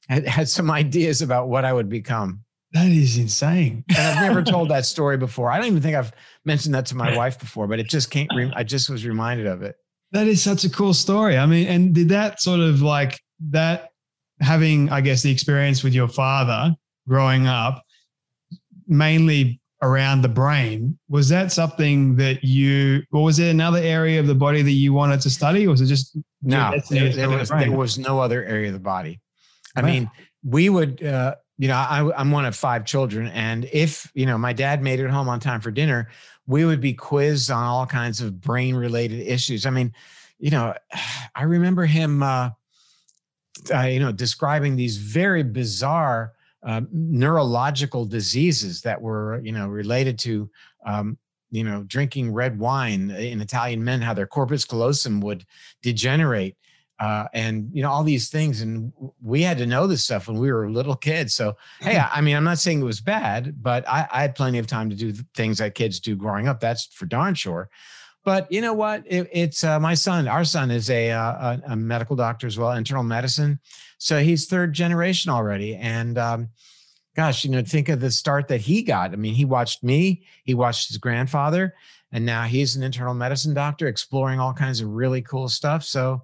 had 0.09 0.27
had 0.27 0.49
some 0.49 0.71
ideas 0.81 1.21
about 1.21 1.47
what 1.47 1.65
I 1.65 1.73
would 1.73 1.89
become. 1.89 2.41
That 2.71 2.87
is 2.87 3.17
insane. 3.17 3.85
and 3.89 3.97
I've 3.97 4.21
never 4.21 4.43
told 4.51 4.69
that 4.69 4.85
story 4.85 5.17
before. 5.17 5.49
I 5.49 5.57
don't 5.57 5.67
even 5.67 5.81
think 5.81 5.95
I've 5.95 6.11
mentioned 6.43 6.75
that 6.75 6.85
to 6.87 6.95
my 6.95 7.15
wife 7.15 7.39
before, 7.39 7.67
but 7.67 7.79
it 7.79 7.87
just 7.87 8.11
can't. 8.11 8.29
Re- 8.35 8.51
I 8.53 8.63
just 8.63 8.89
was 8.89 9.05
reminded 9.05 9.47
of 9.47 9.61
it. 9.61 9.75
That 10.11 10.27
is 10.27 10.41
such 10.41 10.65
a 10.65 10.69
cool 10.69 10.93
story. 10.93 11.37
I 11.37 11.45
mean, 11.45 11.67
and 11.67 11.95
did 11.95 12.09
that 12.09 12.41
sort 12.41 12.59
of 12.59 12.81
like 12.81 13.19
that 13.51 13.89
having, 14.41 14.89
I 14.89 15.01
guess, 15.01 15.23
the 15.23 15.31
experience 15.31 15.83
with 15.83 15.93
your 15.93 16.07
father 16.07 16.75
growing 17.07 17.47
up, 17.47 17.83
mainly 18.87 19.61
around 19.81 20.21
the 20.21 20.29
brain. 20.29 20.97
Was 21.09 21.29
that 21.29 21.51
something 21.51 22.15
that 22.15 22.43
you, 22.43 23.03
or 23.11 23.23
was 23.23 23.37
there 23.37 23.51
another 23.51 23.79
area 23.79 24.19
of 24.19 24.27
the 24.27 24.35
body 24.35 24.61
that 24.61 24.71
you 24.71 24.93
wanted 24.93 25.21
to 25.21 25.29
study, 25.29 25.67
or 25.67 25.71
was 25.71 25.81
it 25.81 25.87
just 25.87 26.17
no? 26.41 26.79
There, 26.89 27.11
there, 27.11 27.29
was, 27.29 27.49
there 27.49 27.71
was 27.71 27.97
no 27.97 28.19
other 28.19 28.43
area 28.43 28.67
of 28.67 28.73
the 28.73 28.79
body. 28.79 29.19
I 29.75 29.81
wow. 29.81 29.87
mean, 29.87 30.11
we 30.43 30.69
would, 30.69 31.03
uh, 31.03 31.35
you 31.57 31.67
know, 31.67 31.75
I, 31.75 32.11
I'm 32.17 32.31
one 32.31 32.45
of 32.45 32.55
five 32.55 32.85
children. 32.85 33.27
And 33.27 33.67
if, 33.71 34.09
you 34.13 34.25
know, 34.25 34.37
my 34.37 34.53
dad 34.53 34.81
made 34.81 34.99
it 34.99 35.09
home 35.09 35.29
on 35.29 35.39
time 35.39 35.61
for 35.61 35.71
dinner, 35.71 36.09
we 36.47 36.65
would 36.65 36.81
be 36.81 36.93
quizzed 36.93 37.49
on 37.51 37.63
all 37.63 37.85
kinds 37.85 38.21
of 38.21 38.39
brain 38.39 38.75
related 38.75 39.19
issues. 39.21 39.65
I 39.65 39.71
mean, 39.71 39.93
you 40.39 40.51
know, 40.51 40.73
I 41.35 41.43
remember 41.43 41.85
him, 41.85 42.23
uh, 42.23 42.51
uh, 43.73 43.81
you 43.81 43.99
know, 43.99 44.11
describing 44.11 44.75
these 44.75 44.97
very 44.97 45.43
bizarre 45.43 46.33
uh, 46.65 46.81
neurological 46.91 48.05
diseases 48.05 48.81
that 48.81 49.01
were, 49.01 49.39
you 49.43 49.51
know, 49.51 49.67
related 49.67 50.17
to, 50.19 50.49
um, 50.85 51.17
you 51.51 51.63
know, 51.63 51.83
drinking 51.83 52.33
red 52.33 52.57
wine 52.59 53.11
in 53.11 53.39
Italian 53.39 53.83
men, 53.83 54.01
how 54.01 54.13
their 54.13 54.27
corpus 54.27 54.65
callosum 54.65 55.21
would 55.21 55.45
degenerate 55.81 56.57
uh, 56.99 57.27
and 57.33 57.69
you 57.73 57.81
know 57.81 57.91
all 57.91 58.03
these 58.03 58.29
things 58.29 58.61
and 58.61 58.91
we 59.21 59.41
had 59.41 59.57
to 59.57 59.65
know 59.65 59.85
this 59.85 60.03
stuff 60.03 60.27
when 60.27 60.37
we 60.37 60.51
were 60.51 60.69
little 60.69 60.95
kids. 60.95 61.35
So 61.35 61.57
hey 61.81 61.97
i 62.11 62.21
mean 62.21 62.35
i'm 62.35 62.43
not 62.43 62.59
saying 62.59 62.81
it 62.81 62.85
was 62.85 63.01
bad 63.01 63.61
but 63.61 63.87
I, 63.87 64.07
I, 64.11 64.21
had 64.21 64.35
plenty 64.35 64.59
of 64.59 64.67
time 64.67 64.89
to 64.89 64.95
do 64.95 65.11
things 65.35 65.57
that 65.57 65.75
kids 65.75 65.99
do 65.99 66.15
growing 66.15 66.47
up 66.47 66.59
that's 66.59 66.85
for 66.85 67.05
darn 67.05 67.35
sure. 67.35 67.69
But 68.23 68.51
you 68.51 68.59
know 68.59 68.73
what? 68.73 69.03
It, 69.05 69.29
it's 69.31 69.63
uh, 69.63 69.79
my 69.79 69.93
son 69.93 70.27
our 70.27 70.45
son 70.45 70.71
is 70.71 70.89
a, 70.89 71.11
uh, 71.11 71.59
a, 71.67 71.73
a, 71.73 71.75
medical 71.75 72.15
doctor 72.15 72.47
as 72.47 72.57
well 72.57 72.71
internal 72.71 73.03
medicine 73.03 73.59
so 74.05 74.21
he's 74.21 74.45
third 74.45 74.73
generation 74.73 75.31
already 75.31 75.75
and 75.75 76.17
um, 76.17 76.49
gosh 77.15 77.43
you 77.43 77.49
know 77.49 77.61
think 77.63 77.89
of 77.89 77.99
the 77.99 78.11
start 78.11 78.47
that 78.47 78.61
he 78.61 78.81
got 78.83 79.11
i 79.11 79.15
mean 79.15 79.33
he 79.33 79.45
watched 79.45 79.83
me 79.83 80.23
he 80.43 80.53
watched 80.53 80.87
his 80.87 80.97
grandfather 80.97 81.73
and 82.11 82.25
now 82.25 82.43
he's 82.43 82.75
an 82.75 82.83
internal 82.83 83.13
medicine 83.13 83.53
doctor 83.53 83.87
exploring 83.87 84.39
all 84.39 84.53
kinds 84.53 84.81
of 84.81 84.89
really 84.89 85.21
cool 85.21 85.49
stuff 85.49 85.83
so 85.83 86.21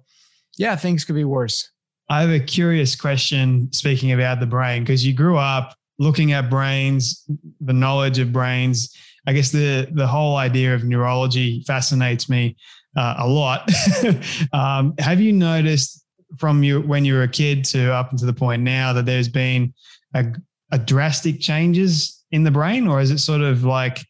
yeah, 0.58 0.76
things 0.76 1.04
could 1.04 1.14
be 1.14 1.24
worse. 1.24 1.70
I 2.08 2.20
have 2.20 2.30
a 2.30 2.40
curious 2.40 2.94
question 2.94 3.72
speaking 3.72 4.12
about 4.12 4.40
the 4.40 4.46
brain 4.46 4.82
because 4.82 5.06
you 5.06 5.14
grew 5.14 5.38
up 5.38 5.74
looking 5.98 6.32
at 6.32 6.50
brains, 6.50 7.24
the 7.60 7.72
knowledge 7.72 8.18
of 8.18 8.32
brains. 8.32 8.94
I 9.26 9.32
guess 9.32 9.50
the 9.50 9.88
the 9.92 10.06
whole 10.06 10.36
idea 10.36 10.74
of 10.74 10.84
neurology 10.84 11.62
fascinates 11.66 12.28
me 12.28 12.56
uh, 12.96 13.14
a 13.18 13.26
lot. 13.26 13.70
um, 14.52 14.94
have 14.98 15.20
you 15.20 15.32
noticed 15.32 16.01
from 16.38 16.62
you 16.62 16.80
when 16.80 17.04
you 17.04 17.14
were 17.14 17.22
a 17.22 17.28
kid 17.28 17.64
to 17.66 17.92
up 17.92 18.12
until 18.12 18.26
the 18.26 18.32
point 18.32 18.62
now 18.62 18.92
that 18.92 19.06
there's 19.06 19.28
been 19.28 19.72
a, 20.14 20.26
a 20.70 20.78
drastic 20.78 21.40
changes 21.40 22.24
in 22.30 22.44
the 22.44 22.50
brain, 22.50 22.86
or 22.86 23.00
is 23.00 23.10
it 23.10 23.18
sort 23.18 23.42
of 23.42 23.64
like 23.64 24.06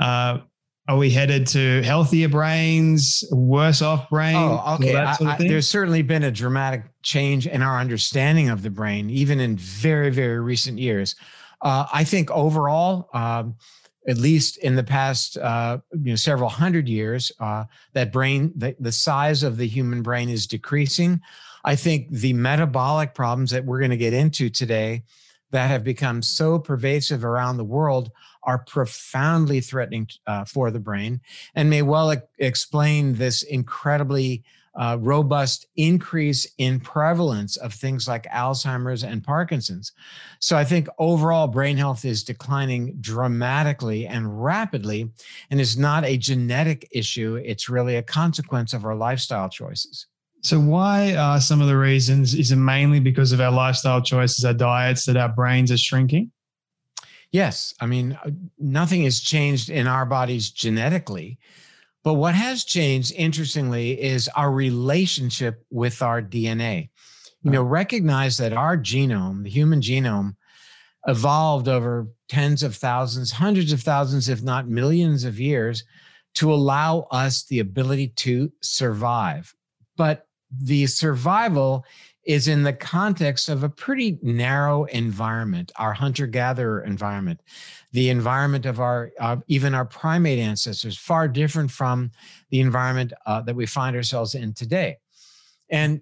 uh, 0.00 0.38
are 0.86 0.98
we 0.98 1.10
headed 1.10 1.46
to 1.46 1.82
healthier 1.82 2.28
brains, 2.28 3.24
worse 3.30 3.80
off 3.80 4.10
brains? 4.10 4.36
Oh, 4.36 4.74
okay. 4.74 4.94
I, 4.94 5.16
I, 5.20 5.36
there's 5.38 5.68
certainly 5.68 6.02
been 6.02 6.24
a 6.24 6.30
dramatic 6.30 6.82
change 7.02 7.46
in 7.46 7.62
our 7.62 7.78
understanding 7.78 8.50
of 8.50 8.62
the 8.62 8.68
brain, 8.68 9.08
even 9.08 9.40
in 9.40 9.56
very, 9.56 10.10
very 10.10 10.40
recent 10.40 10.78
years. 10.78 11.16
Uh, 11.62 11.86
I 11.90 12.04
think 12.04 12.30
overall, 12.30 13.08
um, 13.14 13.56
at 14.06 14.18
least 14.18 14.58
in 14.58 14.76
the 14.76 14.84
past 14.84 15.38
uh, 15.38 15.78
you 16.02 16.10
know, 16.10 16.16
several 16.16 16.50
hundred 16.50 16.86
years, 16.86 17.32
uh, 17.40 17.64
that 17.94 18.12
brain, 18.12 18.52
the, 18.54 18.76
the 18.78 18.92
size 18.92 19.42
of 19.42 19.56
the 19.56 19.66
human 19.66 20.02
brain 20.02 20.28
is 20.28 20.46
decreasing. 20.46 21.18
I 21.64 21.76
think 21.76 22.10
the 22.10 22.32
metabolic 22.34 23.14
problems 23.14 23.50
that 23.50 23.64
we're 23.64 23.78
going 23.78 23.90
to 23.90 23.96
get 23.96 24.12
into 24.12 24.50
today 24.50 25.04
that 25.50 25.68
have 25.68 25.84
become 25.84 26.20
so 26.20 26.58
pervasive 26.58 27.24
around 27.24 27.56
the 27.56 27.64
world 27.64 28.10
are 28.42 28.58
profoundly 28.58 29.60
threatening 29.60 30.08
uh, 30.26 30.44
for 30.44 30.70
the 30.70 30.80
brain 30.80 31.20
and 31.54 31.70
may 31.70 31.82
well 31.82 32.12
e- 32.12 32.16
explain 32.38 33.14
this 33.14 33.42
incredibly 33.42 34.44
uh, 34.76 34.98
robust 35.00 35.66
increase 35.76 36.46
in 36.58 36.80
prevalence 36.80 37.56
of 37.56 37.72
things 37.72 38.08
like 38.08 38.24
Alzheimer's 38.24 39.04
and 39.04 39.22
Parkinson's. 39.22 39.92
So 40.40 40.56
I 40.56 40.64
think 40.64 40.88
overall 40.98 41.46
brain 41.46 41.76
health 41.76 42.04
is 42.04 42.24
declining 42.24 42.96
dramatically 43.00 44.06
and 44.06 44.42
rapidly 44.42 45.10
and 45.50 45.60
is 45.60 45.78
not 45.78 46.04
a 46.04 46.16
genetic 46.16 46.88
issue. 46.90 47.36
It's 47.36 47.68
really 47.68 47.96
a 47.96 48.02
consequence 48.02 48.72
of 48.72 48.84
our 48.84 48.96
lifestyle 48.96 49.48
choices. 49.48 50.06
So, 50.44 50.60
why 50.60 51.16
are 51.16 51.40
some 51.40 51.62
of 51.62 51.68
the 51.68 51.76
reasons? 51.78 52.34
Is 52.34 52.52
it 52.52 52.56
mainly 52.56 53.00
because 53.00 53.32
of 53.32 53.40
our 53.40 53.50
lifestyle 53.50 54.02
choices, 54.02 54.44
our 54.44 54.52
diets, 54.52 55.06
that 55.06 55.16
our 55.16 55.30
brains 55.30 55.72
are 55.72 55.78
shrinking? 55.78 56.30
Yes. 57.32 57.72
I 57.80 57.86
mean, 57.86 58.18
uh, 58.22 58.30
nothing 58.58 59.04
has 59.04 59.20
changed 59.20 59.70
in 59.70 59.86
our 59.86 60.04
bodies 60.04 60.50
genetically. 60.50 61.38
But 62.02 62.14
what 62.14 62.34
has 62.34 62.64
changed, 62.64 63.14
interestingly, 63.14 63.98
is 64.00 64.28
our 64.36 64.52
relationship 64.52 65.64
with 65.70 66.02
our 66.02 66.20
DNA. 66.20 66.90
You 67.42 67.50
know, 67.50 67.62
recognize 67.62 68.36
that 68.36 68.52
our 68.52 68.76
genome, 68.76 69.44
the 69.44 69.50
human 69.50 69.80
genome, 69.80 70.36
evolved 71.06 71.68
over 71.68 72.08
tens 72.28 72.62
of 72.62 72.76
thousands, 72.76 73.32
hundreds 73.32 73.72
of 73.72 73.80
thousands, 73.80 74.28
if 74.28 74.42
not 74.42 74.68
millions 74.68 75.24
of 75.24 75.40
years 75.40 75.84
to 76.34 76.52
allow 76.52 77.06
us 77.10 77.44
the 77.44 77.60
ability 77.60 78.08
to 78.08 78.52
survive. 78.60 79.54
But 79.96 80.26
the 80.62 80.86
survival 80.86 81.84
is 82.24 82.48
in 82.48 82.62
the 82.62 82.72
context 82.72 83.48
of 83.48 83.62
a 83.62 83.68
pretty 83.68 84.18
narrow 84.22 84.84
environment, 84.84 85.70
our 85.76 85.92
hunter 85.92 86.26
gatherer 86.26 86.82
environment, 86.82 87.40
the 87.92 88.08
environment 88.08 88.66
of 88.66 88.80
our, 88.80 89.12
uh, 89.20 89.36
even 89.46 89.74
our 89.74 89.84
primate 89.84 90.38
ancestors, 90.38 90.96
far 90.96 91.28
different 91.28 91.70
from 91.70 92.10
the 92.50 92.60
environment 92.60 93.12
uh, 93.26 93.42
that 93.42 93.54
we 93.54 93.66
find 93.66 93.94
ourselves 93.94 94.34
in 94.34 94.54
today. 94.54 94.96
And, 95.68 96.00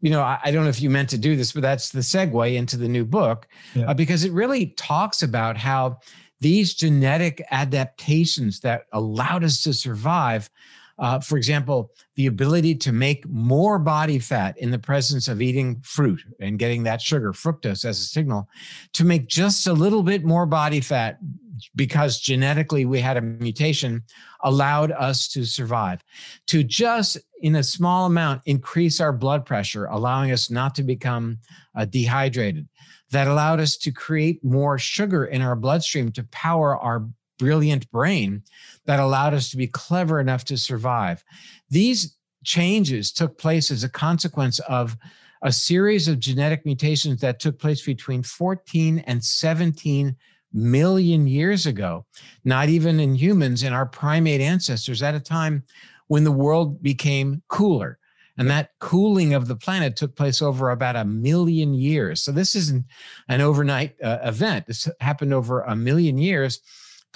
you 0.00 0.10
know, 0.10 0.20
I, 0.20 0.38
I, 0.44 0.50
don't 0.50 0.64
know 0.64 0.70
if 0.70 0.80
you 0.80 0.90
meant 0.90 1.10
to 1.10 1.18
do 1.18 1.36
this, 1.36 1.52
but 1.52 1.62
that's 1.62 1.90
the 1.90 2.00
segue 2.00 2.54
into 2.54 2.76
the 2.76 2.88
new 2.88 3.04
book, 3.04 3.46
yeah. 3.74 3.90
uh, 3.90 3.94
because 3.94 4.24
it 4.24 4.32
really 4.32 4.66
talks 4.76 5.22
about 5.22 5.56
how 5.56 5.98
these 6.40 6.74
genetic 6.74 7.42
adaptations 7.50 8.60
that 8.60 8.82
allowed 8.92 9.42
us 9.42 9.62
to 9.62 9.72
survive 9.72 10.50
uh, 10.98 11.20
for 11.20 11.36
example, 11.36 11.92
the 12.14 12.26
ability 12.26 12.74
to 12.74 12.92
make 12.92 13.28
more 13.28 13.78
body 13.78 14.18
fat 14.18 14.56
in 14.58 14.70
the 14.70 14.78
presence 14.78 15.28
of 15.28 15.42
eating 15.42 15.80
fruit 15.82 16.22
and 16.40 16.58
getting 16.58 16.82
that 16.84 17.02
sugar, 17.02 17.32
fructose, 17.32 17.84
as 17.84 17.98
a 17.98 18.04
signal, 18.04 18.48
to 18.94 19.04
make 19.04 19.26
just 19.26 19.66
a 19.66 19.72
little 19.72 20.02
bit 20.02 20.24
more 20.24 20.46
body 20.46 20.80
fat 20.80 21.18
because 21.74 22.20
genetically 22.20 22.84
we 22.84 23.00
had 23.00 23.16
a 23.16 23.20
mutation 23.20 24.02
allowed 24.44 24.90
us 24.92 25.28
to 25.28 25.44
survive. 25.44 26.02
To 26.48 26.62
just 26.62 27.18
in 27.42 27.56
a 27.56 27.62
small 27.62 28.06
amount 28.06 28.42
increase 28.46 29.00
our 29.00 29.12
blood 29.12 29.44
pressure 29.44 29.86
allowing 29.86 30.32
us 30.32 30.50
not 30.50 30.74
to 30.76 30.82
become 30.82 31.38
uh, 31.74 31.84
dehydrated. 31.84 32.68
That 33.10 33.28
allowed 33.28 33.60
us 33.60 33.76
to 33.78 33.92
create 33.92 34.42
more 34.42 34.78
sugar 34.78 35.26
in 35.26 35.40
our 35.40 35.54
bloodstream 35.54 36.10
to 36.12 36.24
power 36.24 36.76
our 36.76 37.06
brilliant 37.38 37.90
brain 37.90 38.42
that 38.86 39.00
allowed 39.00 39.34
us 39.34 39.50
to 39.50 39.56
be 39.56 39.66
clever 39.66 40.20
enough 40.20 40.44
to 40.44 40.56
survive. 40.56 41.24
These 41.70 42.16
changes 42.44 43.12
took 43.12 43.38
place 43.38 43.70
as 43.70 43.84
a 43.84 43.88
consequence 43.88 44.58
of 44.60 44.96
a 45.42 45.52
series 45.52 46.08
of 46.08 46.20
genetic 46.20 46.64
mutations 46.64 47.20
that 47.20 47.40
took 47.40 47.58
place 47.58 47.84
between 47.84 48.22
14 48.22 49.00
and 49.00 49.22
17 49.22 50.16
million 50.52 51.26
years 51.26 51.66
ago, 51.66 52.06
not 52.44 52.68
even 52.68 52.98
in 52.98 53.14
humans, 53.14 53.62
in 53.62 53.72
our 53.72 53.86
primate 53.86 54.40
ancestors, 54.40 55.02
at 55.02 55.14
a 55.14 55.20
time 55.20 55.64
when 56.06 56.24
the 56.24 56.32
world 56.32 56.82
became 56.82 57.42
cooler. 57.48 57.98
And 58.38 58.50
that 58.50 58.70
cooling 58.80 59.34
of 59.34 59.48
the 59.48 59.56
planet 59.56 59.96
took 59.96 60.14
place 60.14 60.42
over 60.42 60.70
about 60.70 60.96
a 60.96 61.04
million 61.04 61.74
years. 61.74 62.22
So 62.22 62.32
this 62.32 62.54
isn't 62.54 62.84
an 63.28 63.40
overnight 63.40 63.96
uh, 64.02 64.18
event. 64.22 64.66
This 64.66 64.88
happened 65.00 65.32
over 65.32 65.62
a 65.62 65.74
million 65.74 66.18
years 66.18 66.60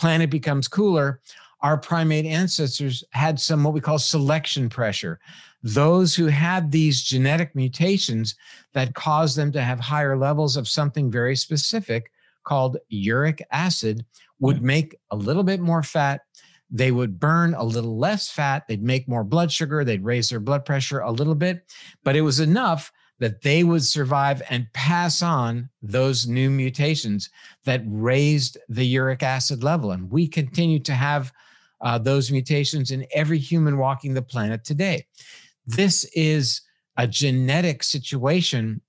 planet 0.01 0.31
becomes 0.31 0.67
cooler, 0.67 1.21
our 1.61 1.77
primate 1.77 2.25
ancestors 2.25 3.05
had 3.11 3.39
some 3.39 3.63
what 3.63 3.75
we 3.75 3.83
call 3.83 3.99
selection 3.99 4.71
pressure. 4.71 5.21
Those 5.63 6.15
who 6.15 6.27
had 6.27 6.71
these 6.71 7.03
genetic 7.03 7.55
mutations 7.55 8.35
that 8.73 8.95
caused 8.95 9.37
them 9.37 9.53
to 9.53 9.61
have 9.61 9.79
higher 9.79 10.17
levels 10.17 10.57
of 10.57 10.67
something 10.67 11.11
very 11.11 11.37
specific 11.37 12.11
called 12.45 12.79
uric 12.89 13.43
acid 13.53 14.07
would 14.39 14.63
make 14.63 14.97
a 15.11 15.17
little 15.17 15.43
bit 15.43 15.61
more 15.61 15.83
fat. 15.83 16.23
They 16.71 16.93
would 16.93 17.21
burn 17.21 17.53
a 17.53 17.63
little 17.63 17.99
less 17.99 18.31
fat. 18.31 18.67
They'd 18.67 18.83
make 18.83 19.07
more 19.07 19.23
blood 19.23 19.53
sugar. 19.53 19.85
They'd 19.85 20.05
raise 20.05 20.31
their 20.31 20.41
blood 20.41 20.65
pressure 20.65 21.01
a 21.01 21.13
little 21.13 21.35
bit, 21.35 21.71
but 22.05 22.17
it 22.17 22.23
was 22.23 22.41
enough 22.41 22.91
that 23.21 23.43
they 23.43 23.63
would 23.63 23.85
survive 23.85 24.43
and 24.51 24.67
pass 24.73 25.23
on 25.23 25.69
those 25.83 26.27
new 26.27 26.51
mutations 26.51 27.31
that 27.65 27.83
raised 27.87 28.59
the 28.69 28.85
uric 28.85 29.23
acid 29.23 29.63
level. 29.63 29.93
And 29.93 30.11
we 30.11 30.27
continue 30.27 30.81
to 30.81 30.95
have 30.95 31.33
uh, 31.83 31.99
those 31.99 32.31
mutations 32.31 32.91
in 32.91 33.07
every 33.15 33.39
human 33.39 33.79
walking 33.79 34.15
the 34.15 34.23
planet 34.23 34.65
today. 34.65 35.07
This 35.67 36.05
is 36.15 36.63
a 36.97 37.07
genetic 37.07 37.83
situation 37.83 38.81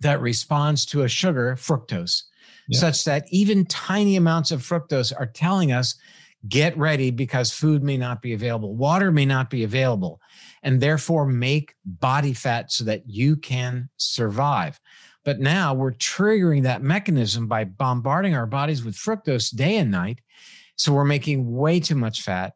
that 0.00 0.20
responds 0.20 0.84
to 0.86 1.02
a 1.02 1.08
sugar, 1.08 1.56
fructose, 1.56 2.24
yeah. 2.68 2.78
such 2.78 3.04
that 3.04 3.24
even 3.30 3.64
tiny 3.66 4.16
amounts 4.16 4.50
of 4.50 4.60
fructose 4.60 5.12
are 5.18 5.26
telling 5.26 5.72
us 5.72 5.94
get 6.48 6.76
ready 6.76 7.10
because 7.10 7.52
food 7.52 7.82
may 7.82 7.96
not 7.96 8.20
be 8.22 8.32
available, 8.32 8.74
water 8.74 9.10
may 9.10 9.24
not 9.24 9.50
be 9.50 9.64
available, 9.64 10.20
and 10.62 10.80
therefore 10.80 11.26
make 11.26 11.74
body 11.84 12.32
fat 12.32 12.70
so 12.70 12.84
that 12.84 13.02
you 13.06 13.36
can 13.36 13.88
survive. 13.96 14.80
But 15.24 15.40
now 15.40 15.72
we're 15.72 15.92
triggering 15.92 16.64
that 16.64 16.82
mechanism 16.82 17.46
by 17.46 17.64
bombarding 17.64 18.34
our 18.34 18.46
bodies 18.46 18.84
with 18.84 18.94
fructose 18.94 19.54
day 19.54 19.78
and 19.78 19.90
night. 19.90 20.20
So 20.76 20.92
we're 20.92 21.04
making 21.04 21.50
way 21.50 21.80
too 21.80 21.94
much 21.94 22.22
fat. 22.22 22.52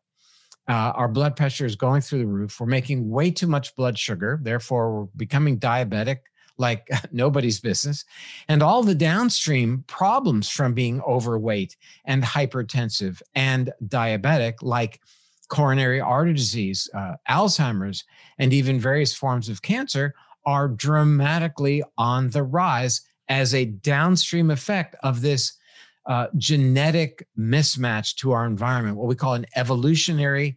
Uh, 0.69 0.93
our 0.95 1.09
blood 1.09 1.35
pressure 1.35 1.65
is 1.65 1.77
going 1.77 2.03
through 2.03 2.19
the 2.19 2.27
roof. 2.27 2.61
We're 2.61 2.67
making 2.67 3.09
way 3.09 3.31
too 3.31 3.47
much 3.47 3.75
blood 3.75 3.99
sugar. 3.99 4.39
Therefore, 4.43 4.93
we're 4.93 5.09
becoming 5.17 5.59
diabetic 5.59 6.19
like 6.59 6.89
nobody's 7.13 7.61
business. 7.61 8.05
And 8.49 8.63
all 8.63 8.83
the 8.83 8.95
downstream 8.95 9.85
problems 9.87 10.49
from 10.49 10.75
being 10.75 11.01
overweight 11.03 11.77
and 12.05 12.23
hypertensive 12.23 13.23
and 13.35 13.73
diabetic, 13.87 14.55
like 14.63 15.01
coronary 15.49 16.01
artery 16.01 16.35
disease, 16.35 16.91
uh, 16.95 17.15
Alzheimer's, 17.31 18.05
and 18.39 18.53
even 18.53 18.79
various 18.79 19.15
forms 19.15 19.49
of 19.49 19.63
cancer, 19.63 20.15
are 20.45 20.69
dramatically 20.69 21.83
on 21.97 22.31
the 22.31 22.43
rise 22.43 23.03
as 23.29 23.55
a 23.55 23.67
downstream 23.67 24.51
effect 24.51 24.97
of 25.03 25.21
this 25.21 25.59
uh, 26.07 26.27
genetic 26.37 27.27
mismatch 27.39 28.15
to 28.17 28.33
our 28.33 28.47
environment, 28.47 28.97
what 28.97 29.09
we 29.09 29.15
call 29.15 29.35
an 29.35 29.47
evolutionary 29.57 30.57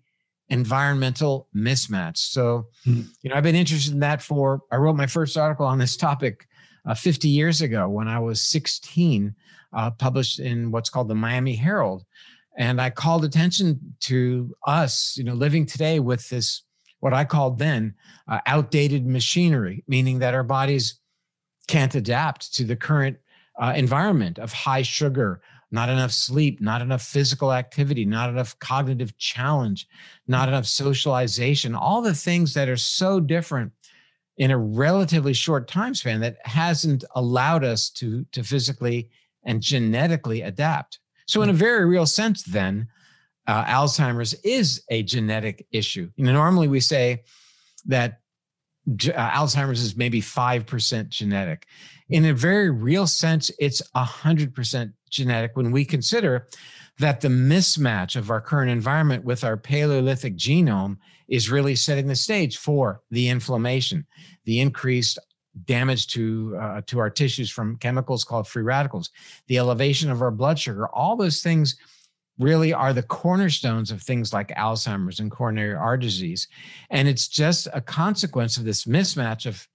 environmental 0.52 1.48
mismatch. 1.56 2.18
So, 2.18 2.68
mm. 2.86 3.08
you 3.22 3.30
know, 3.30 3.36
I've 3.36 3.44
been 3.44 3.56
interested 3.56 3.94
in 3.94 4.02
that 4.02 4.22
for, 4.22 4.62
I 4.72 4.76
wrote 4.76 4.98
my 4.98 5.08
first 5.08 5.38
article 5.38 5.66
on 5.66 5.80
this 5.80 5.96
topic 5.96 6.46
uh, 6.86 6.94
50 6.94 7.30
years 7.30 7.62
ago 7.62 7.88
when 7.88 8.08
I 8.08 8.20
was 8.20 8.42
16, 8.42 9.34
uh, 9.74 9.92
published 9.92 10.40
in 10.40 10.70
what's 10.72 10.90
called 10.90 11.08
the 11.08 11.16
Miami 11.16 11.56
Herald. 11.56 12.04
And 12.58 12.82
I 12.82 12.90
called 12.90 13.24
attention 13.24 13.96
to 14.02 14.54
us, 14.68 15.16
you 15.18 15.24
know, 15.24 15.34
living 15.34 15.66
today 15.66 16.02
with 16.02 16.28
this, 16.30 16.64
what 17.00 17.14
I 17.14 17.24
called 17.24 17.58
then 17.58 17.96
uh, 18.28 18.42
outdated 18.46 19.06
machinery, 19.08 19.86
meaning 19.88 20.20
that 20.20 20.34
our 20.34 20.44
bodies 20.44 21.00
can't 21.68 21.96
adapt 21.96 22.54
to 22.56 22.66
the 22.66 22.76
current 22.76 23.18
uh, 23.58 23.72
environment 23.74 24.38
of 24.38 24.52
high 24.52 24.82
sugar, 24.82 25.42
not 25.72 25.90
enough 25.90 26.12
sleep, 26.12 26.62
not 26.62 26.82
enough 26.82 27.02
physical 27.02 27.54
activity, 27.54 28.06
not 28.06 28.30
enough 28.30 28.58
cognitive 28.60 29.18
challenge, 29.18 29.88
not 30.28 30.50
enough 30.50 30.66
socialization, 30.66 31.74
all 31.74 32.02
the 32.02 32.14
things 32.14 32.54
that 32.54 32.70
are 32.70 32.78
so 32.78 33.20
different 33.20 33.72
in 34.38 34.52
a 34.52 34.58
relatively 34.58 35.34
short 35.34 35.68
time 35.68 35.96
span 35.96 36.20
that 36.20 36.38
hasn't 36.46 37.04
allowed 37.16 37.64
us 37.64 37.90
to, 37.90 38.26
to 38.32 38.44
physically 38.44 39.10
and 39.44 39.62
genetically 39.62 40.42
adapt. 40.42 41.00
So, 41.28 41.42
in 41.42 41.50
a 41.50 41.54
very 41.54 41.86
real 41.86 42.06
sense, 42.06 42.44
then, 42.44 42.88
uh, 43.48 43.64
Alzheimer's 43.66 44.34
is 44.44 44.84
a 44.90 45.04
genetic 45.04 45.66
issue. 45.72 46.10
You 46.16 46.26
know, 46.26 46.34
normally 46.34 46.68
we 46.68 46.80
say 46.80 47.24
that 47.86 48.20
uh, 48.88 49.30
Alzheimer's 49.32 49.82
is 49.82 49.96
maybe 49.96 50.22
5% 50.22 51.10
genetic. 51.10 51.68
In 52.10 52.26
a 52.26 52.34
very 52.34 52.70
real 52.70 53.08
sense, 53.08 53.52
it's 53.60 53.82
100% 53.96 54.94
genetic 55.12 55.56
when 55.56 55.72
we 55.72 55.86
consider 55.86 56.48
that 57.00 57.22
the 57.22 57.28
mismatch 57.28 58.16
of 58.16 58.30
our 58.30 58.42
current 58.42 58.72
environment 58.72 59.24
with 59.24 59.44
our 59.44 59.58
Paleolithic 59.58 60.36
genome 60.36 60.98
is 61.28 61.50
really 61.50 61.76
setting 61.76 62.08
the 62.08 62.16
stage 62.16 62.58
for 62.58 63.02
the 63.12 63.30
inflammation, 63.30 64.06
the 64.46 64.60
increased 64.60 65.18
damage 65.66 66.08
to 66.08 66.58
uh, 66.60 66.82
to 66.88 67.00
our 67.00 67.10
tissues 67.10 67.50
from 67.50 67.78
chemicals 67.78 68.24
called 68.24 68.48
free 68.48 68.64
radicals, 68.64 69.10
the 69.48 69.58
elevation 69.58 70.10
of 70.10 70.22
our 70.22 70.32
blood 70.32 70.58
sugar, 70.58 70.88
all 70.90 71.16
those 71.16 71.42
things 71.42 71.76
really 72.40 72.74
are 72.74 72.94
the 72.94 73.04
cornerstones 73.04 73.92
of 73.92 74.02
things 74.02 74.34
like 74.34 74.50
Alzheimer's 74.50 75.20
and 75.20 75.30
coronary 75.30 75.76
artery 75.76 76.08
disease. 76.08 76.48
And 76.90 77.08
it's 77.08 77.28
just 77.28 77.68
a 77.74 77.82
consequence 77.82 78.58
of 78.58 78.64
this 78.64 78.86
mismatch 78.86 79.46
of 79.46 79.68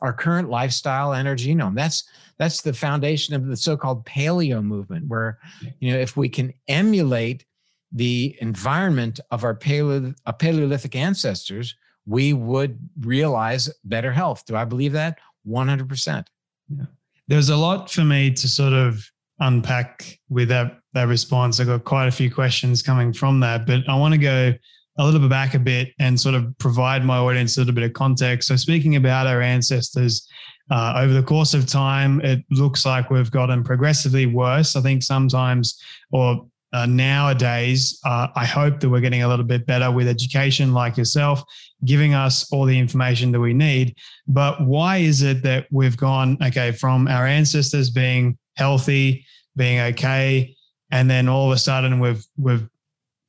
our 0.00 0.12
current 0.12 0.48
lifestyle 0.48 1.12
and 1.14 1.26
our 1.26 1.36
genome. 1.36 1.74
That's 1.74 2.04
that's 2.38 2.62
the 2.62 2.72
foundation 2.72 3.34
of 3.34 3.46
the 3.46 3.56
so-called 3.56 4.04
paleo 4.04 4.62
movement, 4.62 5.08
where 5.08 5.38
you 5.80 5.92
know 5.92 5.98
if 5.98 6.16
we 6.16 6.28
can 6.28 6.52
emulate 6.68 7.44
the 7.92 8.36
environment 8.40 9.20
of 9.30 9.44
our 9.44 9.54
paleo, 9.54 10.14
uh, 10.26 10.32
Paleolithic 10.32 10.94
ancestors, 10.94 11.74
we 12.06 12.32
would 12.32 12.78
realize 13.00 13.70
better 13.84 14.12
health. 14.12 14.44
Do 14.46 14.56
I 14.56 14.64
believe 14.64 14.92
that? 14.92 15.18
100%. 15.46 16.26
Yeah. 16.68 16.84
There's 17.28 17.48
a 17.48 17.56
lot 17.56 17.90
for 17.90 18.04
me 18.04 18.30
to 18.32 18.48
sort 18.48 18.72
of 18.72 19.04
unpack 19.40 20.18
with 20.28 20.48
that, 20.48 20.78
that 20.94 21.08
response. 21.08 21.60
I 21.60 21.64
got 21.64 21.84
quite 21.84 22.08
a 22.08 22.12
few 22.12 22.30
questions 22.30 22.82
coming 22.82 23.12
from 23.12 23.40
that, 23.40 23.66
but 23.66 23.88
I 23.88 23.94
want 23.94 24.12
to 24.12 24.18
go 24.18 24.54
a 24.98 25.04
little 25.04 25.20
bit 25.20 25.30
back 25.30 25.54
a 25.54 25.58
bit 25.58 25.92
and 25.98 26.20
sort 26.20 26.34
of 26.34 26.56
provide 26.58 27.04
my 27.04 27.16
audience 27.16 27.56
a 27.56 27.60
little 27.60 27.74
bit 27.74 27.84
of 27.84 27.92
context. 27.92 28.48
So, 28.48 28.56
speaking 28.56 28.96
about 28.96 29.26
our 29.26 29.40
ancestors, 29.40 30.28
uh, 30.70 30.94
over 30.96 31.14
the 31.14 31.22
course 31.22 31.54
of 31.54 31.66
time, 31.66 32.20
it 32.20 32.44
looks 32.50 32.84
like 32.84 33.10
we've 33.10 33.30
gotten 33.30 33.64
progressively 33.64 34.26
worse. 34.26 34.76
I 34.76 34.80
think 34.80 35.02
sometimes, 35.02 35.80
or 36.12 36.46
uh, 36.72 36.84
nowadays, 36.84 37.98
uh, 38.04 38.28
I 38.36 38.44
hope 38.44 38.80
that 38.80 38.90
we're 38.90 39.00
getting 39.00 39.22
a 39.22 39.28
little 39.28 39.44
bit 39.44 39.66
better 39.66 39.90
with 39.90 40.06
education 40.06 40.74
like 40.74 40.98
yourself, 40.98 41.42
giving 41.84 42.12
us 42.12 42.50
all 42.52 42.66
the 42.66 42.78
information 42.78 43.32
that 43.32 43.40
we 43.40 43.54
need. 43.54 43.96
But 44.26 44.62
why 44.62 44.98
is 44.98 45.22
it 45.22 45.42
that 45.44 45.66
we've 45.70 45.96
gone, 45.96 46.36
okay, 46.42 46.72
from 46.72 47.08
our 47.08 47.26
ancestors 47.26 47.88
being 47.88 48.36
healthy, 48.56 49.24
being 49.56 49.80
okay, 49.80 50.54
and 50.90 51.10
then 51.10 51.28
all 51.28 51.50
of 51.50 51.56
a 51.56 51.58
sudden 51.58 52.00
we've, 52.00 52.24
we've 52.36 52.68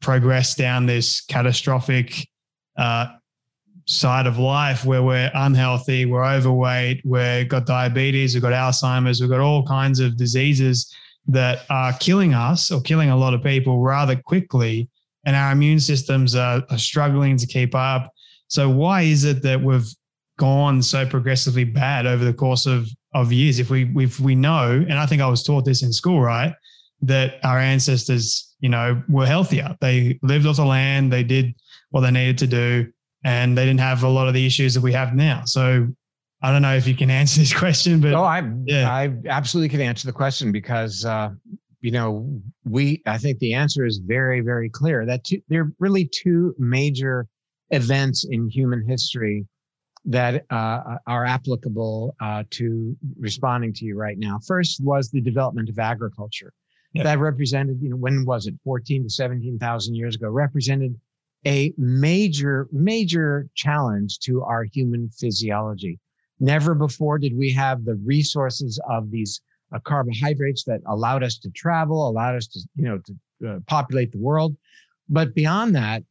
progressed 0.02 0.58
down 0.58 0.86
this 0.86 1.22
catastrophic 1.22 2.28
uh, 2.78 3.08
side 3.86 4.28
of 4.28 4.38
life 4.38 4.86
where 4.86 5.04
we're 5.04 5.32
unhealthy, 5.34 6.06
we're 6.06 6.24
overweight, 6.24 7.02
we've 7.04 7.50
got 7.50 7.66
diabetes, 7.66 8.34
we've 8.34 8.44
got 8.44 8.54
Alzheimer's, 8.54 9.20
we've 9.20 9.30
got 9.30 9.40
all 9.40 9.66
kinds 9.66 10.00
of 10.00 10.16
diseases 10.16 10.94
that 11.28 11.66
are 11.70 11.94
killing 12.00 12.34
us 12.34 12.72
or 12.72 12.82
killing 12.82 13.10
a 13.10 13.18
lot 13.18 13.34
of 13.34 13.44
people 13.44 13.80
rather 13.82 14.16
quickly, 14.16 14.88
and 15.26 15.36
our 15.36 15.52
immune 15.52 15.80
systems 15.80 16.36
are, 16.36 16.64
are 16.70 16.78
struggling 16.78 17.38
to 17.38 17.48
keep 17.48 17.76
up. 17.76 18.12
So, 18.48 18.70
why 18.70 19.02
is 19.02 19.26
it 19.26 19.42
that 19.44 19.62
we've 19.62 19.88
gone 20.38 20.82
so 20.82 21.06
progressively 21.06 21.64
bad 21.64 22.06
over 22.06 22.24
the 22.24 22.34
course 22.34 22.66
of, 22.66 22.88
of 23.14 23.32
years? 23.32 23.60
If 23.60 23.70
we 23.70 23.92
if 23.98 24.20
we 24.20 24.36
know, 24.36 24.72
and 24.72 24.94
I 24.94 25.06
think 25.06 25.22
I 25.22 25.28
was 25.28 25.44
taught 25.44 25.66
this 25.66 25.84
in 25.84 25.92
school, 25.92 26.22
right, 26.22 26.54
that 27.02 27.36
our 27.44 27.60
ancestors, 27.60 28.56
you 28.60 28.70
know, 28.70 29.02
were 29.08 29.26
healthier. 29.26 29.76
They 29.82 30.20
lived 30.22 30.46
off 30.46 30.58
the 30.58 30.66
land, 30.66 31.12
they 31.12 31.24
did 31.24 31.56
what 31.92 32.02
they 32.02 32.12
needed 32.12 32.38
to 32.40 32.48
do, 32.48 32.92
and 33.24 33.58
they 33.58 33.66
didn't 33.66 33.80
have 33.80 34.04
a 34.04 34.10
lot 34.10 34.28
of 34.28 34.34
the 34.34 34.46
issues 34.46 34.74
that 34.74 34.82
we 34.82 34.94
have 34.94 35.16
now. 35.16 35.44
So 35.46 35.88
I 36.42 36.52
don't 36.52 36.62
know 36.62 36.76
if 36.76 36.88
you 36.88 36.96
can 36.96 37.10
answer 37.22 37.40
this 37.40 37.54
question, 37.54 38.02
but 38.02 38.14
oh, 38.14 38.24
I 38.24 38.50
yeah. 38.66 38.92
I 38.92 39.14
absolutely 39.28 39.70
can 39.70 39.82
answer 39.82 40.08
the 40.08 40.14
question 40.14 40.52
because 40.52 41.06
uh, 41.06 41.30
you 41.82 41.92
know 41.92 42.42
we 42.66 43.02
I 43.06 43.18
think 43.18 43.40
the 43.40 43.54
answer 43.54 43.86
is 43.86 44.00
very 44.00 44.42
very 44.42 44.70
clear 44.70 45.06
that 45.06 45.24
two, 45.24 45.42
there 45.48 45.64
are 45.64 45.72
really 45.80 46.06
two 46.08 46.56
major 46.58 47.28
events 47.72 48.26
in 48.30 48.50
human 48.50 48.88
history 48.88 49.46
that 50.06 50.46
uh, 50.50 50.98
are 51.08 51.26
applicable 51.26 52.16
uh, 52.22 52.44
to 52.50 52.96
responding 53.20 53.74
to 53.74 53.86
you 53.86 53.98
right 53.98 54.18
now. 54.18 54.40
First 54.48 54.82
was 54.84 55.12
the 55.12 55.22
development 55.22 55.70
of 55.70 55.78
agriculture. 55.78 56.54
Yeah. 56.94 57.04
That 57.04 57.20
represented, 57.20 57.80
you 57.82 57.90
know, 57.90 57.96
when 57.96 58.26
was 58.26 58.48
it? 58.48 58.56
14 58.64 59.04
to 59.04 59.10
17,000 59.10 59.96
years 59.96 60.16
ago, 60.16 60.30
represented 60.30 60.96
a 61.46 61.72
major, 61.78 62.68
major 62.72 63.48
challenge 63.54 64.20
to 64.20 64.42
our 64.44 64.64
human 64.64 65.10
physiology. 65.10 66.00
Never 66.40 66.74
before 66.74 67.20
did 67.20 67.38
we 67.38 67.52
have 67.52 67.86
the 67.86 67.96
resources 68.04 68.80
of 68.90 69.12
these 69.12 69.42
uh, 69.74 69.80
carbohydrates 69.80 70.64
that 70.64 70.82
allowed 70.88 71.24
us 71.24 71.38
to 71.40 71.50
travel, 71.52 72.10
allowed 72.10 72.36
us 72.36 72.48
to, 72.48 72.60
you 72.76 72.86
know, 72.86 73.00
to 73.00 73.48
uh, 73.48 73.60
populate 73.68 74.12
the 74.12 74.18
world. 74.18 74.56
But 75.08 75.36
beyond 75.36 75.76
that, 75.76 76.04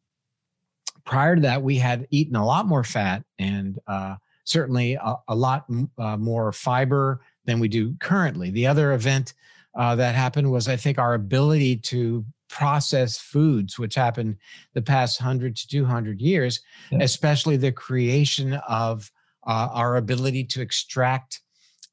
prior 1.04 1.34
to 1.34 1.42
that, 1.42 1.62
we 1.62 1.76
had 1.76 2.06
eaten 2.10 2.36
a 2.36 2.46
lot 2.46 2.66
more 2.66 2.84
fat 2.84 3.24
and 3.38 3.78
uh, 3.86 4.16
certainly 4.44 4.94
a, 4.94 5.16
a 5.28 5.34
lot 5.34 5.66
uh, 5.98 6.16
more 6.16 6.52
fiber 6.52 7.20
than 7.46 7.58
we 7.58 7.68
do 7.68 7.94
currently. 8.00 8.50
The 8.50 8.66
other 8.66 8.92
event 8.92 9.34
uh, 9.78 9.94
that 9.94 10.14
happened 10.14 10.50
was, 10.50 10.68
I 10.68 10.76
think, 10.76 10.98
our 10.98 11.14
ability 11.14 11.76
to 11.76 12.24
process 12.48 13.16
foods, 13.16 13.78
which 13.78 13.94
happened 13.94 14.36
the 14.74 14.82
past 14.82 15.20
100 15.20 15.56
to 15.56 15.68
200 15.68 16.20
years, 16.20 16.60
yeah. 16.90 16.98
especially 17.00 17.56
the 17.56 17.72
creation 17.72 18.54
of 18.68 19.10
uh, 19.46 19.68
our 19.72 19.96
ability 19.96 20.44
to 20.44 20.60
extract 20.60 21.40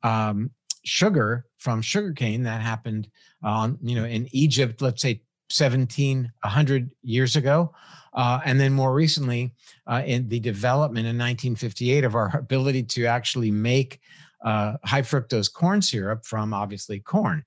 um, 0.03 0.49
sugar 0.83 1.45
from 1.57 1.81
sugarcane 1.81 2.43
that 2.43 2.61
happened 2.61 3.07
on, 3.43 3.77
you 3.81 3.95
know, 3.95 4.05
in 4.05 4.27
Egypt, 4.31 4.81
let's 4.81 5.01
say 5.01 5.21
1700 5.55 6.91
years 7.03 7.35
ago. 7.35 7.73
Uh, 8.13 8.39
and 8.45 8.59
then 8.59 8.73
more 8.73 8.93
recently, 8.93 9.53
uh, 9.87 10.01
in 10.05 10.27
the 10.29 10.39
development 10.39 11.05
in 11.05 11.17
1958 11.17 12.03
of 12.03 12.15
our 12.15 12.31
ability 12.37 12.81
to 12.81 13.05
actually 13.05 13.51
make 13.51 13.99
uh, 14.43 14.77
high 14.85 15.01
fructose 15.01 15.51
corn 15.51 15.81
syrup 15.81 16.25
from 16.25 16.53
obviously 16.53 16.99
corn. 16.99 17.43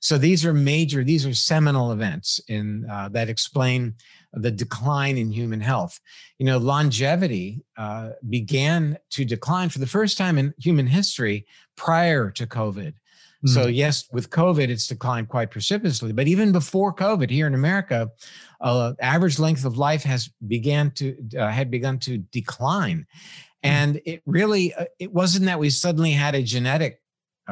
So 0.00 0.16
these 0.16 0.46
are 0.46 0.54
major, 0.54 1.04
these 1.04 1.26
are 1.26 1.34
seminal 1.34 1.92
events 1.92 2.40
in 2.48 2.88
uh, 2.90 3.10
that 3.10 3.28
explain 3.28 3.94
the 4.32 4.50
decline 4.50 5.18
in 5.18 5.30
human 5.30 5.60
health. 5.60 6.00
You 6.38 6.46
know, 6.46 6.58
longevity 6.58 7.62
uh, 7.76 8.10
began 8.28 8.98
to 9.10 9.24
decline 9.24 9.68
for 9.68 9.78
the 9.78 9.86
first 9.86 10.16
time 10.16 10.38
in 10.38 10.54
human 10.58 10.86
history 10.86 11.46
prior 11.76 12.30
to 12.30 12.46
COVID. 12.46 12.94
Mm. 13.44 13.48
So 13.48 13.66
yes, 13.66 14.08
with 14.12 14.30
COVID, 14.30 14.68
it's 14.68 14.86
declined 14.86 15.28
quite 15.28 15.50
precipitously. 15.50 16.12
But 16.12 16.28
even 16.28 16.52
before 16.52 16.94
COVID, 16.94 17.30
here 17.30 17.46
in 17.46 17.54
America, 17.54 18.10
uh, 18.60 18.94
average 19.00 19.38
length 19.38 19.64
of 19.64 19.78
life 19.78 20.02
has 20.02 20.28
began 20.46 20.90
to 20.92 21.16
uh, 21.38 21.48
had 21.48 21.70
begun 21.70 21.98
to 22.00 22.18
decline, 22.18 23.06
and 23.62 24.00
it 24.04 24.22
really 24.26 24.74
uh, 24.74 24.84
it 24.98 25.12
wasn't 25.12 25.46
that 25.46 25.58
we 25.58 25.70
suddenly 25.70 26.10
had 26.10 26.34
a 26.34 26.42
genetic 26.42 27.00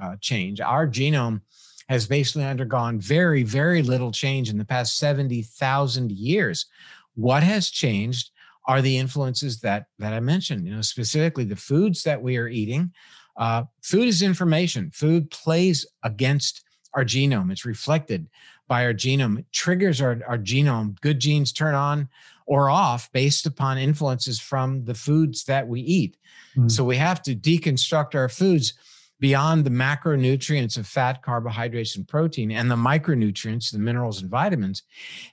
uh, 0.00 0.16
change. 0.20 0.60
Our 0.60 0.86
genome 0.86 1.40
has 1.88 2.06
basically 2.06 2.44
undergone 2.44 3.00
very, 3.00 3.42
very 3.42 3.82
little 3.82 4.12
change 4.12 4.50
in 4.50 4.58
the 4.58 4.64
past 4.64 4.98
70,000 4.98 6.12
years. 6.12 6.66
What 7.14 7.42
has 7.42 7.70
changed 7.70 8.30
are 8.66 8.82
the 8.82 8.98
influences 8.98 9.60
that, 9.60 9.86
that 9.98 10.12
I 10.12 10.20
mentioned, 10.20 10.66
you 10.66 10.74
know, 10.74 10.82
specifically 10.82 11.44
the 11.44 11.56
foods 11.56 12.02
that 12.02 12.22
we 12.22 12.36
are 12.36 12.48
eating. 12.48 12.92
Uh, 13.36 13.64
food 13.82 14.06
is 14.06 14.20
information. 14.20 14.90
Food 14.90 15.30
plays 15.30 15.86
against 16.02 16.64
our 16.92 17.04
genome. 17.04 17.50
It's 17.50 17.64
reflected 17.64 18.28
by 18.66 18.84
our 18.84 18.92
genome. 18.92 19.38
It 19.38 19.46
triggers 19.52 20.02
our, 20.02 20.20
our 20.28 20.36
genome. 20.36 21.00
Good 21.00 21.20
genes 21.20 21.52
turn 21.52 21.74
on 21.74 22.08
or 22.44 22.68
off 22.68 23.10
based 23.12 23.46
upon 23.46 23.78
influences 23.78 24.38
from 24.38 24.84
the 24.84 24.94
foods 24.94 25.44
that 25.44 25.66
we 25.66 25.80
eat. 25.80 26.18
Mm-hmm. 26.56 26.68
So 26.68 26.84
we 26.84 26.96
have 26.96 27.22
to 27.22 27.34
deconstruct 27.34 28.14
our 28.14 28.28
foods 28.28 28.74
beyond 29.20 29.64
the 29.64 29.70
macronutrients 29.70 30.76
of 30.78 30.86
fat, 30.86 31.22
carbohydrates, 31.22 31.96
and 31.96 32.06
protein, 32.06 32.52
and 32.52 32.70
the 32.70 32.76
micronutrients, 32.76 33.72
the 33.72 33.78
minerals 33.78 34.22
and 34.22 34.30
vitamins, 34.30 34.82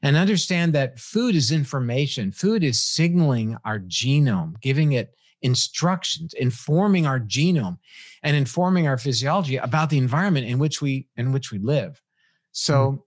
and 0.01 0.15
understand 0.15 0.73
that 0.73 0.99
food 0.99 1.35
is 1.35 1.51
information. 1.51 2.31
Food 2.31 2.63
is 2.63 2.81
signaling 2.81 3.57
our 3.63 3.79
genome, 3.79 4.59
giving 4.61 4.93
it 4.93 5.15
instructions, 5.41 6.33
informing 6.33 7.05
our 7.05 7.19
genome, 7.19 7.77
and 8.23 8.35
informing 8.35 8.87
our 8.87 8.97
physiology 8.97 9.57
about 9.57 9.89
the 9.89 9.97
environment 9.97 10.47
in 10.47 10.57
which 10.57 10.81
we 10.81 11.07
in 11.17 11.31
which 11.31 11.51
we 11.51 11.59
live. 11.59 12.01
So. 12.51 12.73
Mm-hmm. 12.73 13.01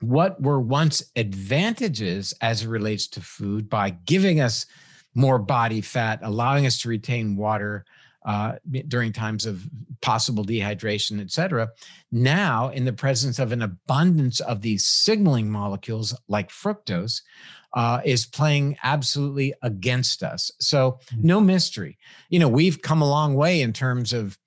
What 0.00 0.38
were 0.42 0.60
once 0.60 1.02
advantages 1.16 2.34
as 2.42 2.62
it 2.62 2.68
relates 2.68 3.08
to 3.08 3.22
food 3.22 3.70
by 3.70 3.88
giving 4.04 4.42
us 4.42 4.66
more 5.14 5.38
body 5.38 5.80
fat, 5.80 6.20
allowing 6.22 6.66
us 6.66 6.78
to 6.82 6.90
retain 6.90 7.34
water, 7.34 7.86
uh, 8.26 8.56
during 8.88 9.12
times 9.12 9.46
of 9.46 9.66
possible 10.02 10.44
dehydration, 10.44 11.20
et 11.20 11.30
cetera. 11.30 11.70
Now, 12.12 12.68
in 12.68 12.84
the 12.84 12.92
presence 12.92 13.38
of 13.38 13.52
an 13.52 13.62
abundance 13.62 14.40
of 14.40 14.60
these 14.60 14.84
signaling 14.84 15.50
molecules 15.50 16.14
like 16.28 16.50
fructose, 16.50 17.22
uh, 17.72 18.00
is 18.04 18.26
playing 18.26 18.76
absolutely 18.82 19.54
against 19.62 20.22
us. 20.22 20.50
So, 20.60 20.98
mm. 21.14 21.24
no 21.24 21.40
mystery. 21.40 21.98
You 22.30 22.38
know, 22.38 22.48
we've 22.48 22.80
come 22.80 23.02
a 23.02 23.08
long 23.08 23.34
way 23.34 23.60
in 23.60 23.72
terms 23.72 24.12
of 24.12 24.38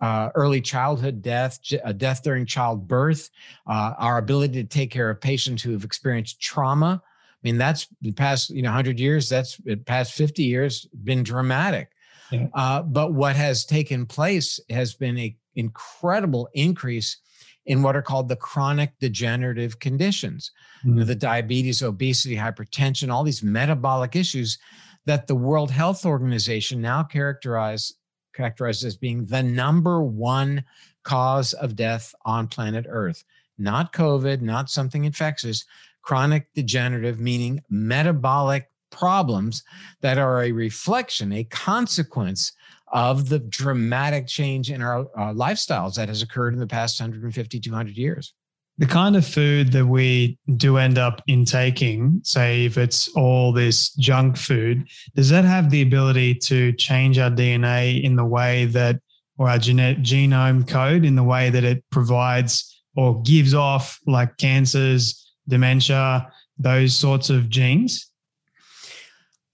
uh, 0.00 0.30
early 0.34 0.60
childhood 0.60 1.20
death, 1.20 1.58
uh, 1.84 1.92
death 1.92 2.22
during 2.22 2.46
childbirth, 2.46 3.28
uh, 3.66 3.94
our 3.98 4.18
ability 4.18 4.62
to 4.62 4.68
take 4.68 4.90
care 4.90 5.10
of 5.10 5.20
patients 5.20 5.62
who 5.62 5.72
have 5.72 5.84
experienced 5.84 6.40
trauma. 6.40 7.02
I 7.04 7.38
mean, 7.42 7.58
that's 7.58 7.88
the 8.00 8.12
past, 8.12 8.50
you 8.50 8.62
know, 8.62 8.68
100 8.68 9.00
years, 9.00 9.28
that's 9.28 9.56
the 9.58 9.76
past 9.76 10.12
50 10.12 10.44
years 10.44 10.86
been 11.02 11.22
dramatic. 11.22 11.90
Yeah. 12.30 12.46
Uh, 12.54 12.82
but 12.82 13.14
what 13.14 13.36
has 13.36 13.64
taken 13.64 14.06
place 14.06 14.60
has 14.70 14.94
been 14.94 15.16
an 15.16 15.34
incredible 15.54 16.48
increase 16.54 17.18
in 17.66 17.82
what 17.82 17.96
are 17.96 18.02
called 18.02 18.28
the 18.28 18.36
chronic 18.36 18.92
degenerative 19.00 19.78
conditions, 19.80 20.52
mm-hmm. 20.84 21.04
the 21.04 21.14
diabetes, 21.14 21.82
obesity, 21.82 22.36
hypertension, 22.36 23.10
all 23.10 23.24
these 23.24 23.42
metabolic 23.42 24.14
issues 24.14 24.58
that 25.04 25.26
the 25.26 25.34
World 25.34 25.70
Health 25.70 26.06
Organization 26.06 26.80
now 26.80 27.02
characterize 27.02 27.92
characterizes 28.34 28.84
as 28.84 28.96
being 28.96 29.24
the 29.24 29.42
number 29.42 30.02
one 30.02 30.62
cause 31.04 31.54
of 31.54 31.74
death 31.74 32.14
on 32.24 32.46
planet 32.46 32.86
Earth. 32.88 33.24
Not 33.58 33.92
COVID, 33.92 34.42
not 34.42 34.68
something 34.68 35.04
infectious, 35.04 35.64
chronic 36.02 36.52
degenerative, 36.54 37.18
meaning 37.18 37.62
metabolic 37.70 38.70
problems 38.90 39.62
that 40.00 40.18
are 40.18 40.42
a 40.42 40.52
reflection, 40.52 41.32
a 41.32 41.44
consequence 41.44 42.52
of 42.92 43.28
the 43.28 43.40
dramatic 43.40 44.26
change 44.26 44.70
in 44.70 44.80
our 44.80 45.00
uh, 45.00 45.32
lifestyles 45.32 45.94
that 45.96 46.08
has 46.08 46.22
occurred 46.22 46.54
in 46.54 46.60
the 46.60 46.66
past 46.66 47.00
150, 47.00 47.60
200 47.60 47.96
years. 47.96 48.32
The 48.78 48.86
kind 48.86 49.16
of 49.16 49.26
food 49.26 49.72
that 49.72 49.86
we 49.86 50.38
do 50.56 50.76
end 50.76 50.98
up 50.98 51.22
intaking, 51.26 52.20
say 52.22 52.66
if 52.66 52.76
it's 52.76 53.08
all 53.16 53.50
this 53.50 53.94
junk 53.94 54.36
food, 54.36 54.86
does 55.14 55.30
that 55.30 55.44
have 55.44 55.70
the 55.70 55.80
ability 55.80 56.34
to 56.34 56.72
change 56.74 57.18
our 57.18 57.30
DNA 57.30 58.02
in 58.02 58.16
the 58.16 58.24
way 58.24 58.66
that, 58.66 59.00
or 59.38 59.48
our 59.48 59.58
genome 59.58 60.68
code 60.68 61.06
in 61.06 61.16
the 61.16 61.24
way 61.24 61.48
that 61.48 61.64
it 61.64 61.82
provides 61.90 62.82
or 62.96 63.22
gives 63.22 63.54
off 63.54 63.98
like 64.06 64.36
cancers, 64.36 65.32
dementia, 65.48 66.30
those 66.58 66.94
sorts 66.94 67.30
of 67.30 67.48
genes? 67.48 68.05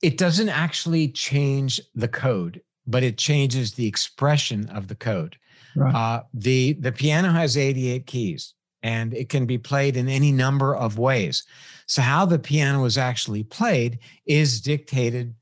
It 0.02 0.18
doesn't 0.18 0.48
actually 0.48 1.08
change 1.08 1.80
the 1.94 2.08
code, 2.08 2.60
but 2.86 3.02
it 3.02 3.16
changes 3.16 3.72
the 3.72 3.86
expression 3.86 4.68
of 4.70 4.88
the 4.88 4.96
code. 4.96 5.36
Right. 5.74 5.94
Uh, 5.94 6.22
the 6.34 6.74
the 6.74 6.92
piano 6.92 7.30
has 7.30 7.56
88 7.56 8.06
keys 8.06 8.54
and 8.82 9.14
it 9.14 9.28
can 9.28 9.46
be 9.46 9.58
played 9.58 9.96
in 9.96 10.08
any 10.08 10.32
number 10.32 10.74
of 10.74 10.98
ways. 10.98 11.44
So 11.86 12.02
how 12.02 12.26
the 12.26 12.38
piano 12.38 12.84
is 12.84 12.98
actually 12.98 13.44
played 13.44 14.00
is 14.26 14.60
dictated 14.60 15.34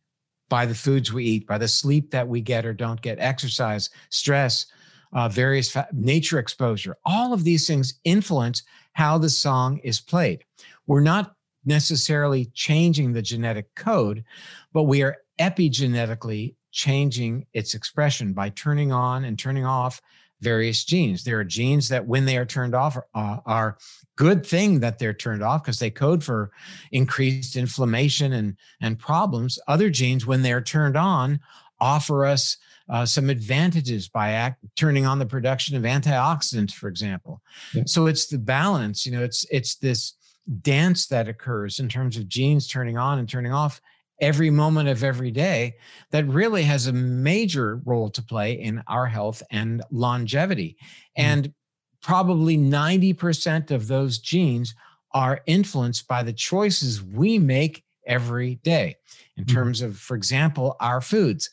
by 0.49 0.67
the 0.67 0.75
foods 0.75 1.13
we 1.13 1.25
eat, 1.25 1.47
by 1.47 1.59
the 1.59 1.69
sleep 1.69 2.11
that 2.11 2.29
we 2.29 2.41
get 2.41 2.67
or 2.67 2.75
don't 2.75 3.01
get, 3.01 3.19
exercise, 3.19 3.89
stress, 4.11 4.67
uh, 5.13 5.29
various 5.29 5.71
fa- 5.71 5.89
nature 5.93 6.39
exposure. 6.39 6.97
All 7.05 7.33
of 7.33 7.45
these 7.45 7.67
things 7.67 7.95
influence 8.05 8.63
how 8.93 9.17
the 9.17 9.31
song 9.31 9.79
is 9.79 10.01
played. 10.01 10.45
We're 10.87 11.01
not 11.01 11.35
necessarily 11.65 12.47
changing 12.55 13.13
the 13.13 13.23
genetic 13.23 13.75
code, 13.75 14.25
but 14.73 14.85
we 14.85 15.03
are 15.03 15.19
epigenetically 15.39 16.55
changing 16.73 17.47
its 17.53 17.75
expression 17.75 18.33
by 18.33 18.49
turning 18.51 18.93
on 18.93 19.25
and 19.25 19.39
turning 19.39 19.65
off 19.65 20.01
various 20.41 20.85
genes. 20.85 21.25
There 21.25 21.39
are 21.39 21.45
genes 21.45 21.89
that, 21.89 22.07
when 22.07 22.25
they 22.25 22.37
are 22.37 22.47
turned 22.47 22.75
off, 22.75 22.97
uh, 23.15 23.37
are 23.45 23.77
good 24.17 24.45
thing 24.45 24.81
that 24.81 24.99
they're 24.99 25.15
turned 25.15 25.43
off 25.43 25.63
because 25.63 25.79
they 25.79 25.91
code 25.91 26.25
for 26.25 26.51
increased 26.93 27.57
inflammation 27.57 28.33
and 28.33 28.57
and 28.81 28.99
problems. 28.99 29.59
Other 29.69 29.91
genes, 29.91 30.27
when 30.27 30.43
they're 30.43 30.63
turned 30.63 30.97
on, 30.97 31.41
offer 31.81 32.25
us 32.25 32.57
uh, 32.89 33.07
some 33.07 33.31
advantages 33.31 34.09
by 34.09 34.31
act, 34.31 34.65
turning 34.77 35.07
on 35.07 35.19
the 35.19 35.27
production 35.27 35.77
of 35.77 35.85
antioxidants, 35.85 36.73
for 36.73 36.89
example. 36.89 37.41
Yeah. 37.75 37.85
So 37.87 38.07
it's 38.07 38.27
the 38.27 38.39
balance. 38.39 39.07
You 39.07 39.13
know, 39.13 39.23
it's 39.23 39.45
it's 39.51 39.77
this 39.77 40.15
dance 40.63 41.07
that 41.07 41.29
occurs 41.29 41.79
in 41.79 41.89
terms 41.89 42.17
of 42.17 42.29
genes 42.29 42.67
turning 42.67 42.99
on 42.99 43.19
and 43.19 43.29
turning 43.29 43.53
off 43.53 43.81
every 44.21 44.51
moment 44.51 44.89
of 44.89 45.03
every 45.03 45.31
day 45.31 45.77
that 46.11 46.27
really 46.27 46.63
has 46.63 46.87
a 46.87 46.93
major 46.93 47.81
role 47.85 48.11
to 48.11 48.23
play 48.23 48.53
in 48.53 48.83
our 48.87 49.07
health 49.07 49.43
and 49.51 49.83
longevity. 49.91 50.77
Mm-hmm. 51.19 51.23
And 51.23 51.55
probably 52.03 52.57
90% 52.57 53.71
of 53.71 53.87
those 53.89 54.19
genes 54.19 54.75
are 55.13 55.41
influenced 55.47 56.07
by 56.07 56.23
the 56.23 56.33
choices 56.33 57.03
we 57.03 57.39
make 57.39 57.85
every 58.07 58.57
day 58.57 58.97
in 59.37 59.45
mm-hmm. 59.45 59.55
terms 59.55 59.83
of, 59.83 59.97
for 59.97 60.17
example, 60.17 60.77
our 60.81 61.01
foods. 61.01 61.51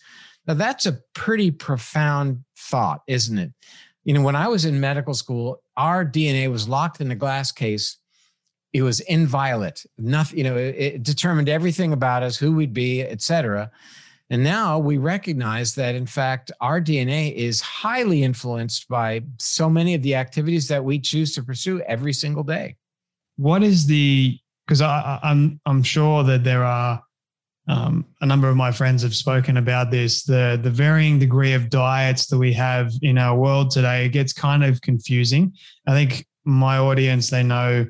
Now, 0.47 0.53
that's 0.53 0.85
a 0.85 0.99
pretty 1.13 1.51
profound 1.51 2.43
thought, 2.57 3.01
isn't 3.07 3.37
it? 3.37 3.51
You 4.05 4.13
know, 4.13 4.21
when 4.21 4.37
I 4.37 4.47
was 4.47 4.63
in 4.63 4.79
medical 4.79 5.13
school, 5.13 5.61
our 5.75 6.05
DNA 6.05 6.49
was 6.49 6.69
locked 6.69 7.01
in 7.01 7.11
a 7.11 7.15
glass 7.15 7.51
case 7.51 7.97
it 8.77 8.83
was 8.83 8.99
inviolate. 9.01 9.85
Nothing, 9.97 10.37
you 10.37 10.43
know, 10.43 10.55
it, 10.55 10.75
it 10.77 11.03
determined 11.03 11.49
everything 11.49 11.93
about 11.93 12.23
us, 12.23 12.37
who 12.37 12.53
we'd 12.53 12.73
be, 12.73 13.01
etc. 13.01 13.71
And 14.29 14.43
now 14.43 14.77
we 14.77 14.97
recognize 14.97 15.73
that, 15.75 15.95
in 15.95 16.05
fact, 16.05 16.51
our 16.61 16.79
DNA 16.79 17.33
is 17.33 17.59
highly 17.61 18.23
influenced 18.23 18.87
by 18.87 19.23
so 19.39 19.69
many 19.69 19.95
of 19.95 20.03
the 20.03 20.15
activities 20.15 20.67
that 20.67 20.83
we 20.83 20.99
choose 20.99 21.33
to 21.35 21.43
pursue 21.43 21.81
every 21.81 22.13
single 22.13 22.43
day. 22.43 22.75
What 23.37 23.63
is 23.63 23.87
the? 23.87 24.37
Because 24.65 24.81
I'm 24.81 25.59
I'm 25.65 25.81
sure 25.81 26.23
that 26.23 26.43
there 26.43 26.63
are 26.65 27.01
um, 27.69 28.05
a 28.21 28.25
number 28.25 28.49
of 28.49 28.57
my 28.57 28.71
friends 28.71 29.01
have 29.03 29.15
spoken 29.15 29.57
about 29.57 29.91
this. 29.91 30.23
The 30.23 30.59
the 30.61 30.69
varying 30.69 31.19
degree 31.19 31.53
of 31.53 31.69
diets 31.69 32.27
that 32.27 32.37
we 32.37 32.53
have 32.53 32.91
in 33.01 33.17
our 33.17 33.37
world 33.37 33.71
today 33.71 34.05
it 34.05 34.09
gets 34.09 34.33
kind 34.33 34.63
of 34.63 34.81
confusing. 34.81 35.53
I 35.87 35.93
think 35.93 36.27
my 36.43 36.77
audience 36.77 37.29
they 37.29 37.43
know 37.43 37.85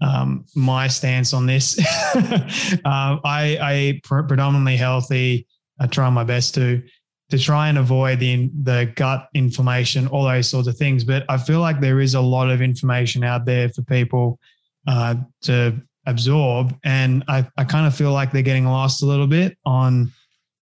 um, 0.00 0.44
my 0.54 0.88
stance 0.88 1.32
on 1.32 1.46
this. 1.46 1.78
uh, 2.14 2.48
I, 2.84 3.58
I 3.60 4.00
predominantly 4.04 4.76
healthy. 4.76 5.46
I 5.78 5.86
try 5.86 6.08
my 6.10 6.24
best 6.24 6.54
to. 6.54 6.82
to 7.30 7.38
try 7.38 7.68
and 7.68 7.78
avoid 7.78 8.18
the 8.18 8.50
the 8.64 8.92
gut 8.96 9.28
inflammation, 9.34 10.08
all 10.08 10.24
those 10.24 10.48
sorts 10.48 10.66
of 10.66 10.76
things. 10.76 11.04
But 11.04 11.24
I 11.28 11.38
feel 11.38 11.60
like 11.60 11.80
there 11.80 12.00
is 12.00 12.14
a 12.14 12.20
lot 12.20 12.50
of 12.50 12.60
information 12.60 13.22
out 13.22 13.44
there 13.44 13.68
for 13.68 13.82
people 13.82 14.40
uh, 14.88 15.14
to 15.42 15.80
absorb, 16.06 16.76
and 16.82 17.22
I, 17.28 17.46
I 17.56 17.64
kind 17.64 17.86
of 17.86 17.94
feel 17.94 18.12
like 18.12 18.32
they're 18.32 18.42
getting 18.42 18.66
lost 18.66 19.04
a 19.04 19.06
little 19.06 19.28
bit 19.28 19.56
on 19.64 20.10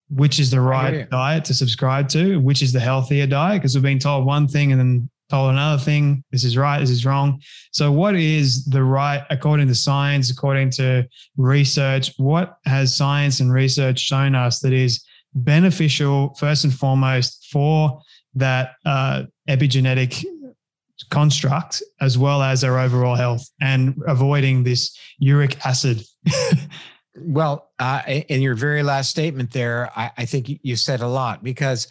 which 0.09 0.39
is 0.39 0.51
the 0.51 0.61
right 0.61 1.09
diet 1.09 1.45
to 1.45 1.53
subscribe 1.53 2.07
to, 2.09 2.39
which 2.39 2.61
is 2.61 2.71
the 2.71 2.79
healthier 2.79 3.27
diet, 3.27 3.61
because 3.61 3.75
we've 3.75 3.83
been 3.83 3.99
told 3.99 4.25
one 4.25 4.47
thing 4.47 4.71
and 4.71 4.79
then 4.79 5.09
told 5.29 5.51
another 5.51 5.81
thing. 5.81 6.23
This 6.31 6.43
is 6.43 6.57
right. 6.57 6.79
This 6.79 6.89
is 6.89 7.05
wrong. 7.05 7.41
So, 7.71 7.91
what 7.91 8.15
is 8.15 8.65
the 8.65 8.83
right, 8.83 9.23
according 9.29 9.67
to 9.67 9.75
science, 9.75 10.29
according 10.29 10.71
to 10.71 11.07
research? 11.37 12.13
What 12.17 12.57
has 12.65 12.95
science 12.95 13.39
and 13.39 13.51
research 13.51 13.99
shown 13.99 14.35
us 14.35 14.59
that 14.59 14.73
is 14.73 15.03
beneficial, 15.33 16.33
first 16.35 16.63
and 16.63 16.73
foremost, 16.73 17.47
for 17.51 18.01
that 18.35 18.73
uh, 18.85 19.23
epigenetic 19.49 20.25
construct 21.09 21.83
as 21.99 22.17
well 22.17 22.41
as 22.41 22.63
our 22.63 22.79
overall 22.79 23.15
health 23.15 23.49
and 23.61 24.01
avoiding 24.07 24.63
this 24.63 24.97
uric 25.19 25.65
acid. 25.65 26.01
well, 27.17 27.69
uh, 27.79 28.01
in 28.07 28.41
your 28.41 28.55
very 28.55 28.83
last 28.83 29.09
statement 29.09 29.51
there, 29.51 29.91
I, 29.95 30.11
I 30.17 30.25
think 30.25 30.59
you 30.61 30.75
said 30.75 31.01
a 31.01 31.07
lot 31.07 31.43
because 31.43 31.87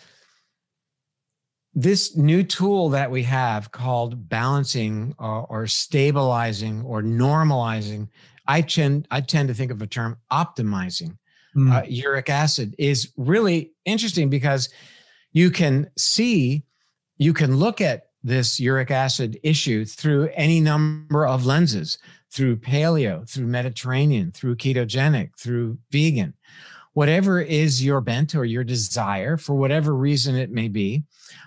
this 1.74 2.16
new 2.16 2.42
tool 2.42 2.88
that 2.90 3.10
we 3.10 3.22
have 3.24 3.72
called 3.72 4.28
balancing 4.28 5.14
or, 5.18 5.46
or 5.48 5.66
stabilizing 5.66 6.82
or 6.82 7.02
normalizing, 7.02 8.08
I 8.46 8.60
tend 8.62 9.08
I 9.10 9.20
tend 9.20 9.48
to 9.48 9.54
think 9.54 9.70
of 9.70 9.82
a 9.82 9.86
term 9.86 10.18
optimizing 10.30 11.16
mm. 11.56 11.72
uh, 11.72 11.84
uric 11.86 12.28
acid 12.28 12.74
is 12.78 13.12
really 13.16 13.72
interesting 13.84 14.28
because 14.28 14.68
you 15.32 15.50
can 15.50 15.90
see, 15.96 16.64
you 17.18 17.32
can 17.32 17.56
look 17.56 17.80
at 17.80 18.06
this 18.22 18.58
uric 18.58 18.90
acid 18.90 19.38
issue 19.42 19.84
through 19.84 20.30
any 20.34 20.60
number 20.60 21.26
of 21.26 21.44
lenses 21.44 21.98
through 22.30 22.56
paleo, 22.56 23.28
through 23.30 23.46
Mediterranean, 23.46 24.32
through 24.32 24.56
ketogenic, 24.56 25.36
through 25.38 25.78
vegan. 25.92 26.34
Whatever 26.94 27.40
is 27.40 27.84
your 27.84 28.00
bent 28.00 28.34
or 28.34 28.44
your 28.44 28.64
desire, 28.64 29.36
for 29.36 29.54
whatever 29.54 29.94
reason 29.94 30.36
it 30.36 30.50
may 30.50 30.68
be, 30.68 31.04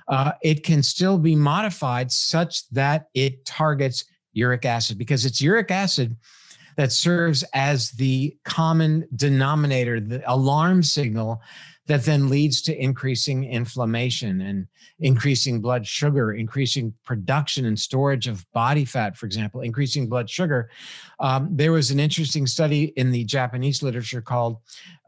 uh, 0.07 0.33
it 0.41 0.63
can 0.63 0.83
still 0.83 1.17
be 1.17 1.35
modified 1.35 2.11
such 2.11 2.67
that 2.69 3.07
it 3.13 3.45
targets 3.45 4.05
uric 4.33 4.65
acid 4.65 4.97
because 4.97 5.25
it's 5.25 5.41
uric 5.41 5.71
acid 5.71 6.15
that 6.75 6.91
serves 6.91 7.43
as 7.53 7.91
the 7.91 8.37
common 8.45 9.07
denominator, 9.15 9.99
the 9.99 10.21
alarm 10.31 10.83
signal 10.83 11.41
that 11.87 12.03
then 12.03 12.29
leads 12.29 12.61
to 12.61 12.81
increasing 12.81 13.45
inflammation 13.45 14.41
and 14.41 14.67
increasing 14.99 15.61
blood 15.61 15.87
sugar, 15.87 16.33
increasing 16.33 16.93
production 17.03 17.65
and 17.65 17.79
storage 17.79 18.27
of 18.27 18.49
body 18.51 18.85
fat, 18.85 19.17
for 19.17 19.25
example, 19.25 19.61
increasing 19.61 20.07
blood 20.07 20.29
sugar. 20.29 20.69
Um, 21.19 21.49
there 21.51 21.71
was 21.71 21.91
an 21.91 21.99
interesting 21.99 22.45
study 22.45 22.85
in 22.95 23.11
the 23.11 23.23
Japanese 23.23 23.81
literature 23.81 24.21
called 24.21 24.57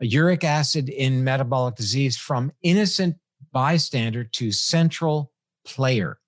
Uric 0.01 0.43
Acid 0.43 0.89
in 0.89 1.23
Metabolic 1.23 1.75
Disease 1.75 2.17
from 2.17 2.51
Innocent 2.63 3.15
Bystander 3.51 4.23
to 4.23 4.51
Central 4.51 5.31
Player 5.65 6.19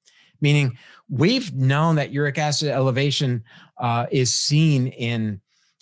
meaning 0.42 0.76
we've 1.08 1.54
known 1.54 1.96
that 1.96 2.12
uric 2.12 2.38
acid 2.38 2.70
elevation 2.70 3.44
uh, 3.78 4.08
is 4.12 4.34
seen 4.34 4.88
in 4.88 5.40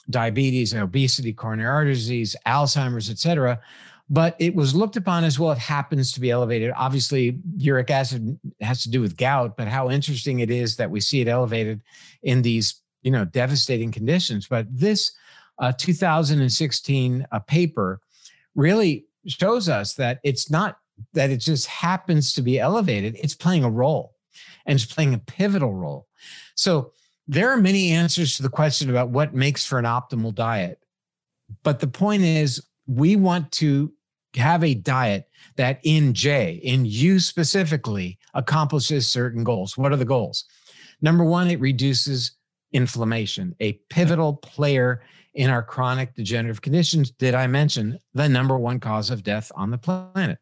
diabetes, 0.09 0.73
obesity, 0.73 1.33
coronary 1.33 1.69
artery 1.69 1.93
disease, 1.93 2.35
Alzheimer's, 2.45 3.09
et 3.09 3.17
cetera. 3.17 3.59
But 4.09 4.35
it 4.39 4.55
was 4.55 4.75
looked 4.75 4.95
upon 4.95 5.23
as 5.23 5.37
well, 5.37 5.51
it 5.51 5.59
happens 5.59 6.11
to 6.13 6.19
be 6.19 6.31
elevated. 6.31 6.71
Obviously, 6.75 7.39
uric 7.57 7.91
acid 7.91 8.39
has 8.59 8.81
to 8.83 8.89
do 8.89 9.01
with 9.01 9.17
gout, 9.17 9.55
but 9.55 9.67
how 9.67 9.89
interesting 9.89 10.39
it 10.39 10.49
is 10.49 10.75
that 10.77 10.89
we 10.89 10.99
see 10.99 11.21
it 11.21 11.27
elevated 11.27 11.81
in 12.23 12.41
these, 12.41 12.81
you 13.03 13.11
know, 13.11 13.25
devastating 13.25 13.91
conditions. 13.91 14.47
But 14.47 14.65
this 14.71 15.11
uh, 15.59 15.73
2016 15.77 17.27
uh, 17.31 17.39
paper 17.39 18.01
really 18.55 19.05
shows 19.27 19.69
us 19.69 19.93
that 19.95 20.19
it's 20.23 20.49
not 20.49 20.79
that 21.13 21.29
it 21.29 21.37
just 21.37 21.67
happens 21.67 22.33
to 22.33 22.41
be 22.41 22.59
elevated, 22.59 23.15
it's 23.21 23.35
playing 23.35 23.63
a 23.63 23.69
role 23.69 24.15
and 24.65 24.75
it's 24.75 24.91
playing 24.91 25.13
a 25.13 25.19
pivotal 25.19 25.73
role. 25.73 26.07
So 26.55 26.93
there 27.27 27.49
are 27.51 27.57
many 27.57 27.91
answers 27.91 28.37
to 28.37 28.43
the 28.43 28.49
question 28.49 28.89
about 28.89 29.09
what 29.09 29.33
makes 29.33 29.65
for 29.65 29.77
an 29.79 29.85
optimal 29.85 30.33
diet. 30.33 30.83
But 31.63 31.79
the 31.79 31.87
point 31.87 32.23
is, 32.23 32.61
we 32.87 33.15
want 33.15 33.51
to 33.53 33.91
have 34.35 34.63
a 34.63 34.73
diet 34.73 35.29
that 35.55 35.79
in 35.83 36.13
J, 36.13 36.59
in 36.63 36.85
you 36.85 37.19
specifically, 37.19 38.17
accomplishes 38.33 39.09
certain 39.09 39.43
goals. 39.43 39.77
What 39.77 39.91
are 39.91 39.97
the 39.97 40.05
goals? 40.05 40.45
Number 41.01 41.23
one, 41.23 41.49
it 41.49 41.59
reduces 41.59 42.33
inflammation, 42.71 43.55
a 43.59 43.73
pivotal 43.89 44.35
player 44.35 45.01
in 45.33 45.49
our 45.49 45.63
chronic 45.63 46.15
degenerative 46.15 46.61
conditions. 46.61 47.11
Did 47.11 47.33
I 47.33 47.47
mention 47.47 47.99
the 48.13 48.27
number 48.27 48.57
one 48.57 48.79
cause 48.79 49.09
of 49.09 49.23
death 49.23 49.51
on 49.55 49.71
the 49.71 49.77
planet? 49.77 50.39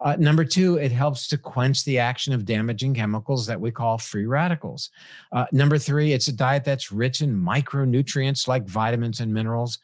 Uh, 0.00 0.16
number 0.18 0.44
two, 0.44 0.76
it 0.76 0.92
helps 0.92 1.26
to 1.28 1.38
quench 1.38 1.84
the 1.84 1.98
action 1.98 2.32
of 2.32 2.44
damaging 2.44 2.94
chemicals 2.94 3.46
that 3.46 3.60
we 3.60 3.70
call 3.70 3.98
free 3.98 4.26
radicals. 4.26 4.90
Uh, 5.32 5.46
number 5.52 5.78
three, 5.78 6.12
it's 6.12 6.28
a 6.28 6.32
diet 6.32 6.64
that's 6.64 6.92
rich 6.92 7.20
in 7.20 7.34
micronutrients 7.34 8.48
like 8.48 8.66
vitamins 8.66 9.20
and 9.20 9.32
minerals. 9.32 9.78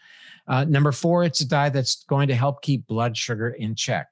Uh, 0.46 0.64
number 0.64 0.92
four, 0.92 1.24
it's 1.24 1.40
a 1.40 1.48
diet 1.48 1.72
that's 1.72 2.04
going 2.04 2.28
to 2.28 2.34
help 2.34 2.60
keep 2.62 2.86
blood 2.86 3.16
sugar 3.16 3.50
in 3.50 3.74
check. 3.74 4.08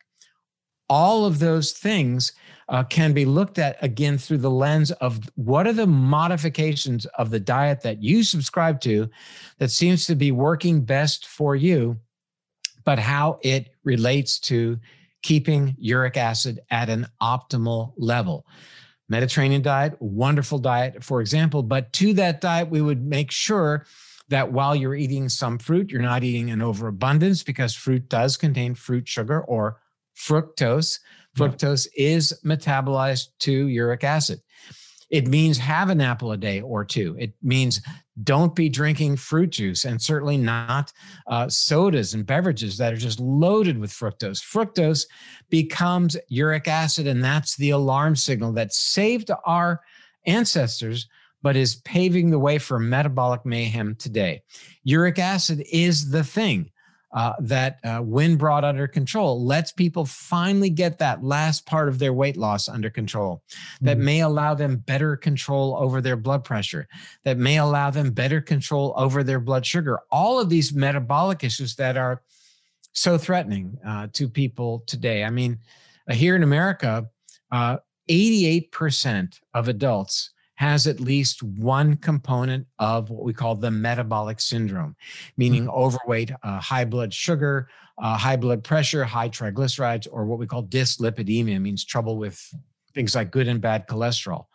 All 0.89 1.27
of 1.27 1.39
those 1.39 1.73
things 1.73 2.33
uh, 2.71 2.85
can 2.85 3.13
be 3.13 3.27
looked 3.27 3.59
at 3.59 3.77
again 3.83 4.17
through 4.17 4.39
the 4.39 4.51
lens 4.51 4.91
of 4.93 5.21
what 5.35 5.67
are 5.67 5.73
the 5.73 5.87
modifications 5.87 7.05
of 7.19 7.31
the 7.31 7.41
diet 7.41 7.83
that 7.83 8.03
you 8.03 8.23
subscribe 8.23 8.81
to 8.83 9.11
that 9.59 9.71
seems 9.71 10.07
to 10.07 10.15
be 10.15 10.33
working 10.33 10.81
best 10.81 11.27
for 11.27 11.57
you, 11.57 11.99
but 12.85 12.99
how 12.99 13.39
it 13.43 13.75
relates 13.85 14.39
to 14.39 14.79
keeping 15.23 15.75
uric 15.79 16.17
acid 16.17 16.61
at 16.71 16.89
an 16.89 17.07
optimal 17.21 17.93
level. 17.97 18.47
Mediterranean 19.09 19.63
diet, 19.63 19.97
wonderful 20.01 20.59
diet, 20.59 21.03
for 21.03 21.21
example, 21.21 21.63
but 21.63 21.93
to 21.95 22.13
that 22.15 22.41
diet, 22.41 22.69
we 22.69 22.83
would 22.83 23.03
make 23.03 23.31
sure 23.31 23.87
that 24.29 24.53
while 24.53 24.77
you're 24.77 24.95
eating 24.95 25.29
some 25.29 25.59
fruit, 25.59 25.91
you're 25.91 26.03
not 26.03 26.23
eating 26.23 26.51
an 26.51 26.61
overabundance 26.61 27.43
because 27.43 27.75
fruit 27.75 28.09
does 28.09 28.37
contain 28.37 28.75
fruit 28.75 29.09
sugar 29.09 29.41
or 29.45 29.81
fructose. 30.17 30.99
Fructose 31.37 31.87
yeah. 31.97 32.09
is 32.09 32.39
metabolized 32.45 33.29
to 33.41 33.69
uric 33.69 34.05
acid. 34.05 34.41
It 35.11 35.27
means 35.27 35.59
have 35.59 35.91
an 35.91 36.01
apple 36.01 36.33
a 36.33 36.37
day 36.37 36.61
or 36.61 36.85
two. 36.85 37.17
It 37.19 37.33
means 37.43 37.81
don't 38.25 38.55
be 38.55 38.69
drinking 38.69 39.17
fruit 39.17 39.51
juice 39.51 39.85
and 39.85 40.01
certainly 40.01 40.37
not 40.37 40.93
uh, 41.27 41.49
sodas 41.49 42.15
and 42.15 42.27
beverages 42.27 42.77
that 42.79 42.93
are 42.93 42.99
just 42.99 43.21
loaded 43.21 43.79
with 43.79 43.91
fructose. 43.91 44.43
Fructose 44.43 45.07
becomes 45.49 46.17
uric 46.29 46.69
acid, 46.69 47.07
and 47.07 47.23
that's 47.23 47.57
the 47.57 47.71
alarm 47.71 48.17
signal 48.17 48.53
that 48.53 48.73
saved 48.73 49.31
our 49.45 49.81
ancestors 50.27 51.09
but 51.43 51.57
is 51.57 51.77
paving 51.77 52.31
the 52.31 52.39
way 52.39 52.59
for 52.59 52.79
metabolic 52.79 53.47
mayhem 53.47 53.95
today. 53.95 54.43
Uric 54.85 55.19
acid 55.19 55.65
is 55.71 56.11
the 56.11 56.25
thing 56.25 56.71
uh, 57.13 57.33
that, 57.41 57.79
uh, 57.85 57.99
when 58.01 58.37
brought 58.37 58.65
under 58.65 58.87
control, 58.87 59.45
lets 59.45 59.73
people 59.73 60.05
finally 60.05 60.71
get 60.71 60.99
that 60.99 61.25
last 61.25 61.65
part 61.65 61.89
of 61.89 61.99
their 61.99 62.13
weight 62.13 62.37
loss 62.37 62.69
under 62.69 62.91
control, 62.91 63.43
that 63.81 63.97
mm-hmm. 63.97 64.05
may 64.05 64.21
allow 64.21 64.55
them 64.55 64.77
better 64.77 65.17
control 65.17 65.77
over 65.79 66.01
their 66.01 66.17
blood 66.17 66.45
pressure, 66.45 66.87
that 67.25 67.39
may 67.39 67.59
allow 67.59 67.91
them 67.91 68.11
better 68.11 68.41
control 68.41 68.93
over 68.97 69.23
their 69.23 69.41
blood 69.41 69.65
sugar. 69.65 70.01
All 70.11 70.39
of 70.39 70.51
these 70.51 70.75
metabolic 70.75 71.43
issues 71.43 71.77
that 71.77 71.97
are 71.97 72.23
so 72.93 73.17
threatening 73.17 73.79
uh, 73.87 74.09
to 74.13 74.29
people 74.29 74.83
today. 74.87 75.25
I 75.25 75.31
mean, 75.31 75.59
uh, 76.09 76.15
here 76.15 76.37
in 76.37 76.43
America, 76.43 77.09
88% 77.53 77.77
uh, 78.15 79.59
of 79.59 79.69
adults 79.69 80.31
has 80.59 80.89
at 80.89 80.99
least 80.99 81.41
one 81.41 81.97
component 81.99 82.67
of 82.81 83.11
what 83.11 83.23
we 83.23 83.33
call 83.33 83.55
the 83.55 83.71
metabolic 83.71 84.41
syndrome, 84.41 84.97
meaning 85.37 85.67
mm-hmm. 85.67 85.79
overweight, 85.79 86.33
uh, 86.43 86.59
high 86.59 86.85
blood 86.85 87.15
sugar, 87.15 87.69
uh, 88.03 88.19
high 88.19 88.35
blood 88.35 88.65
pressure, 88.65 89.05
high 89.05 89.29
triglycerides, 89.29 90.09
or 90.11 90.25
what 90.25 90.41
we 90.41 90.49
call 90.49 90.65
dyslipidemia, 90.65 91.61
means 91.61 91.85
trouble 91.85 92.17
with 92.17 92.53
things 92.93 93.15
like 93.15 93.31
good 93.31 93.47
and 93.47 93.61
bad 93.61 93.87
cholesterol. 93.87 94.47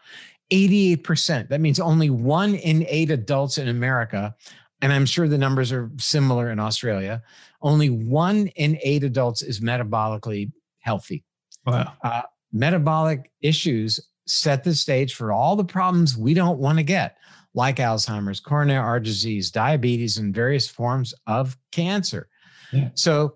88%. 0.52 1.48
That 1.48 1.62
means 1.62 1.80
only 1.80 2.10
one 2.10 2.56
in 2.56 2.86
eight 2.90 3.10
adults 3.10 3.58
in 3.58 3.70
America, 3.70 4.36
and 4.82 4.92
I'm 4.92 5.06
sure 5.06 5.30
the 5.30 5.38
numbers 5.38 5.72
are 5.72 5.90
similar 5.98 6.52
in 6.52 6.60
Australia, 6.60 7.24
only 7.62 7.90
one 7.90 8.48
in 8.58 8.78
eight 8.84 9.06
adults 9.06 9.42
is 9.42 9.62
metabolically 9.62 10.52
healthy. 10.80 11.24
Wow. 11.66 11.94
Uh, 12.04 12.24
metabolic 12.52 13.32
issues 13.40 14.02
set 14.26 14.64
the 14.64 14.74
stage 14.76 15.16
for 15.16 15.32
all 15.32 15.56
the 15.56 15.66
problems 15.66 16.18
we 16.18 16.34
don't 16.34 16.60
want 16.60 16.78
to 16.78 16.84
get, 16.84 17.18
like 17.54 17.78
Alzheimer's, 17.78 18.40
coronary 18.40 18.80
artery 18.80 19.06
disease, 19.06 19.52
diabetes, 19.52 20.18
and 20.18 20.34
various 20.34 20.68
forms 20.68 21.14
of 21.28 21.58
cancer. 21.72 22.28
Yeah. 22.72 22.90
So, 22.96 23.36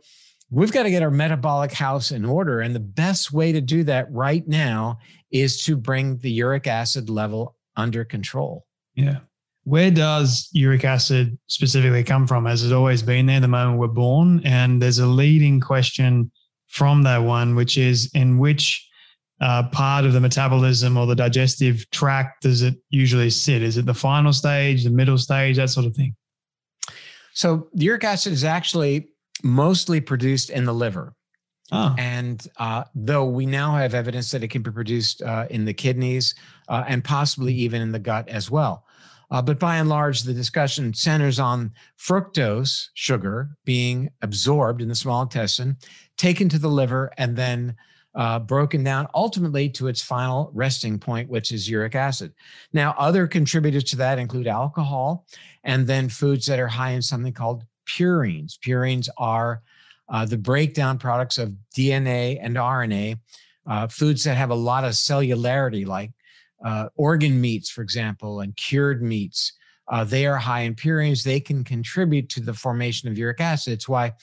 we've 0.50 0.72
got 0.72 0.84
to 0.84 0.90
get 0.90 1.04
our 1.04 1.12
metabolic 1.12 1.74
house 1.74 2.12
in 2.12 2.24
order. 2.26 2.62
And 2.62 2.74
the 2.74 2.80
best 2.80 3.34
way 3.34 3.52
to 3.52 3.62
do 3.62 3.84
that 3.84 4.12
right 4.12 4.48
now 4.48 5.00
is 5.32 5.64
to 5.66 5.76
bring 5.76 6.18
the 6.20 6.32
uric 6.32 6.68
acid 6.68 7.10
level 7.10 7.56
under 7.76 8.06
control. 8.06 8.66
Yeah. 8.96 9.20
Where 9.66 9.92
does 9.92 10.50
uric 10.54 10.86
acid 10.86 11.38
specifically 11.48 12.04
come 12.04 12.26
from? 12.26 12.46
Has 12.46 12.64
it 12.64 12.74
always 12.74 13.04
been 13.04 13.26
there 13.26 13.42
the 13.42 13.50
moment 13.50 13.80
we're 13.80 13.88
born? 13.88 14.42
And 14.46 14.82
there's 14.82 15.00
a 15.00 15.06
leading 15.06 15.60
question 15.60 16.32
from 16.68 17.04
that 17.04 17.18
one, 17.18 17.56
which 17.56 17.78
is 17.78 18.10
in 18.14 18.38
which 18.38 18.88
uh, 19.40 19.70
part 19.70 20.06
of 20.06 20.14
the 20.14 20.20
metabolism 20.20 20.98
or 20.98 21.06
the 21.06 21.16
digestive 21.16 21.90
tract 21.92 22.44
does 22.44 22.62
it 22.62 22.76
usually 22.90 23.30
sit? 23.30 23.62
Is 23.62 23.78
it 23.78 23.86
the 23.86 23.94
final 23.94 24.34
stage, 24.34 24.84
the 24.84 24.90
middle 24.90 25.18
stage, 25.18 25.58
that 25.58 25.70
sort 25.70 25.86
of 25.86 25.96
thing? 25.96 26.16
So, 27.34 27.68
uric 27.74 28.04
acid 28.04 28.34
is 28.34 28.44
actually 28.44 29.10
mostly 29.44 30.02
produced 30.02 30.50
in 30.50 30.66
the 30.66 30.74
liver. 30.74 31.14
Oh. 31.72 31.94
And 31.98 32.46
uh, 32.58 32.86
though 32.96 33.26
we 33.26 33.46
now 33.46 33.76
have 33.76 33.94
evidence 33.94 34.32
that 34.32 34.44
it 34.44 34.48
can 34.48 34.62
be 34.62 34.72
produced 34.72 35.22
uh, 35.22 35.48
in 35.50 35.66
the 35.66 35.74
kidneys 35.74 36.34
uh, 36.70 36.86
and 36.88 37.04
possibly 37.04 37.54
even 37.54 37.82
in 37.82 37.92
the 37.92 38.00
gut 38.00 38.28
as 38.30 38.50
well. 38.50 38.86
Uh, 39.30 39.42
but 39.42 39.60
by 39.60 39.76
and 39.76 39.90
large, 39.90 40.24
the 40.24 40.34
discussion 40.34 40.94
centers 40.94 41.38
on 41.40 41.72
fructose 42.00 42.88
sugar 42.94 43.50
being 43.66 44.10
absorbed 44.22 44.82
in 44.82 44.88
the 44.88 44.96
small 44.96 45.22
intestine, 45.22 45.76
taken 46.16 46.48
to 46.48 46.58
the 46.58 46.70
liver, 46.70 47.12
and 47.18 47.36
then 47.36 47.76
uh, 48.18 48.40
broken 48.40 48.84
down 48.84 49.08
ultimately 49.14 49.70
to 49.70 49.88
its 49.88 50.02
final 50.02 50.50
resting 50.54 50.98
point, 50.98 51.30
which 51.30 51.52
is 51.52 51.70
uric 51.70 51.94
acid. 51.94 52.34
Now, 52.74 52.96
other 52.98 53.28
contributors 53.28 53.84
to 53.86 53.96
that 53.98 54.18
include 54.18 54.48
alcohol 54.48 55.28
and 55.64 55.86
then 55.86 56.10
foods 56.10 56.48
that 56.48 56.60
are 56.60 56.68
high 56.68 56.92
in 56.92 57.02
something 57.04 57.32
called 57.32 57.64
purines. 57.88 58.58
Purines 58.58 59.08
are 59.18 59.62
uh, 60.10 60.26
the 60.26 60.38
breakdown 60.38 60.98
products 60.98 61.38
of 61.38 61.54
DNA 61.76 62.40
and 62.42 62.56
RNA, 62.56 63.20
uh, 63.68 63.88
foods 63.88 64.24
that 64.24 64.36
have 64.36 64.50
a 64.50 64.56
lot 64.56 64.84
of 64.84 64.94
cellularity, 64.94 65.86
like 65.86 66.12
uh, 66.66 66.90
organ 66.96 67.40
meats, 67.40 67.70
for 67.70 67.84
example, 67.84 68.40
and 68.40 68.56
cured 68.56 69.04
meats. 69.04 69.54
Uh, 69.90 70.04
they 70.04 70.26
are 70.26 70.38
high 70.38 70.62
in 70.62 70.74
purines. 70.74 71.24
They 71.24 71.40
can 71.40 71.64
contribute 71.64 72.30
to 72.30 72.42
the 72.42 72.54
formation 72.54 73.10
of 73.10 73.18
uric 73.18 73.42
acid. 73.42 73.74
It's 73.74 73.88
why 73.88 74.14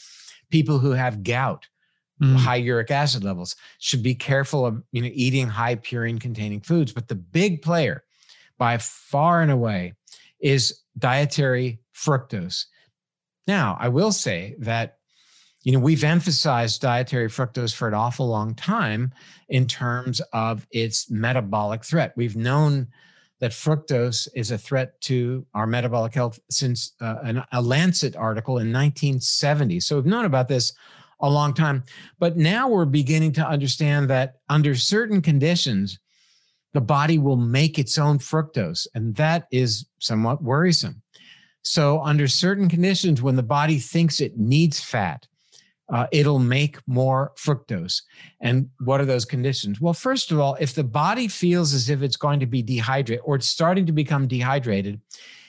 people 0.50 0.78
who 0.78 0.90
have 0.90 1.22
gout, 1.22 1.66
mm. 2.22 2.36
high 2.36 2.56
uric 2.56 2.90
acid 2.90 3.24
levels, 3.24 3.56
should 3.78 4.02
be 4.02 4.14
careful 4.14 4.66
of 4.66 4.82
you 4.92 5.02
know 5.02 5.10
eating 5.12 5.48
high 5.48 5.76
purine 5.76 6.20
containing 6.20 6.60
foods. 6.60 6.92
But 6.92 7.08
the 7.08 7.14
big 7.14 7.62
player, 7.62 8.04
by 8.58 8.78
far 8.78 9.42
and 9.42 9.50
away, 9.50 9.94
is 10.40 10.82
dietary 10.98 11.80
fructose. 11.94 12.66
Now, 13.46 13.76
I 13.78 13.88
will 13.88 14.12
say 14.12 14.56
that 14.58 14.98
you 15.62 15.72
know 15.72 15.80
we've 15.80 16.04
emphasized 16.04 16.80
dietary 16.80 17.28
fructose 17.28 17.74
for 17.74 17.88
an 17.88 17.94
awful 17.94 18.28
long 18.28 18.54
time 18.54 19.12
in 19.48 19.66
terms 19.66 20.20
of 20.32 20.66
its 20.70 21.10
metabolic 21.10 21.84
threat. 21.84 22.12
We've 22.16 22.36
known 22.36 22.88
that 23.40 23.50
fructose 23.50 24.28
is 24.34 24.50
a 24.50 24.58
threat 24.58 24.98
to 25.02 25.44
our 25.54 25.66
metabolic 25.66 26.14
health 26.14 26.38
since 26.50 26.92
uh, 27.00 27.16
an, 27.22 27.42
a 27.52 27.60
Lancet 27.60 28.16
article 28.16 28.54
in 28.54 28.72
1970. 28.72 29.80
So 29.80 29.96
we've 29.96 30.06
known 30.06 30.24
about 30.24 30.48
this 30.48 30.72
a 31.24 31.30
long 31.30 31.54
time, 31.54 31.82
but 32.18 32.36
now 32.36 32.68
we're 32.68 32.84
beginning 32.84 33.32
to 33.32 33.46
understand 33.46 34.08
that 34.10 34.36
under 34.48 34.74
certain 34.74 35.22
conditions, 35.22 35.98
the 36.74 36.80
body 36.80 37.18
will 37.18 37.36
make 37.36 37.78
its 37.78 37.98
own 37.98 38.18
fructose, 38.18 38.86
and 38.94 39.14
that 39.16 39.46
is 39.50 39.86
somewhat 40.00 40.42
worrisome. 40.42 41.02
So, 41.62 42.02
under 42.02 42.28
certain 42.28 42.68
conditions, 42.68 43.22
when 43.22 43.36
the 43.36 43.42
body 43.42 43.78
thinks 43.78 44.20
it 44.20 44.36
needs 44.36 44.80
fat, 44.80 45.26
uh, 45.88 46.06
it'll 46.12 46.38
make 46.38 46.76
more 46.86 47.32
fructose. 47.36 48.02
And 48.40 48.68
what 48.80 49.00
are 49.00 49.06
those 49.06 49.24
conditions? 49.24 49.80
Well, 49.80 49.94
first 49.94 50.30
of 50.30 50.38
all, 50.38 50.56
if 50.60 50.74
the 50.74 50.84
body 50.84 51.28
feels 51.28 51.72
as 51.72 51.88
if 51.88 52.02
it's 52.02 52.16
going 52.16 52.40
to 52.40 52.46
be 52.46 52.62
dehydrated 52.62 53.22
or 53.24 53.36
it's 53.36 53.48
starting 53.48 53.86
to 53.86 53.92
become 53.92 54.26
dehydrated, 54.26 55.00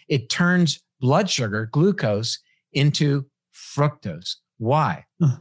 it 0.07 0.29
turns 0.29 0.81
blood 1.01 1.29
sugar, 1.29 1.69
glucose, 1.71 2.39
into 2.73 3.25
fructose. 3.53 4.35
Why? 4.57 5.05
Huh. 5.21 5.37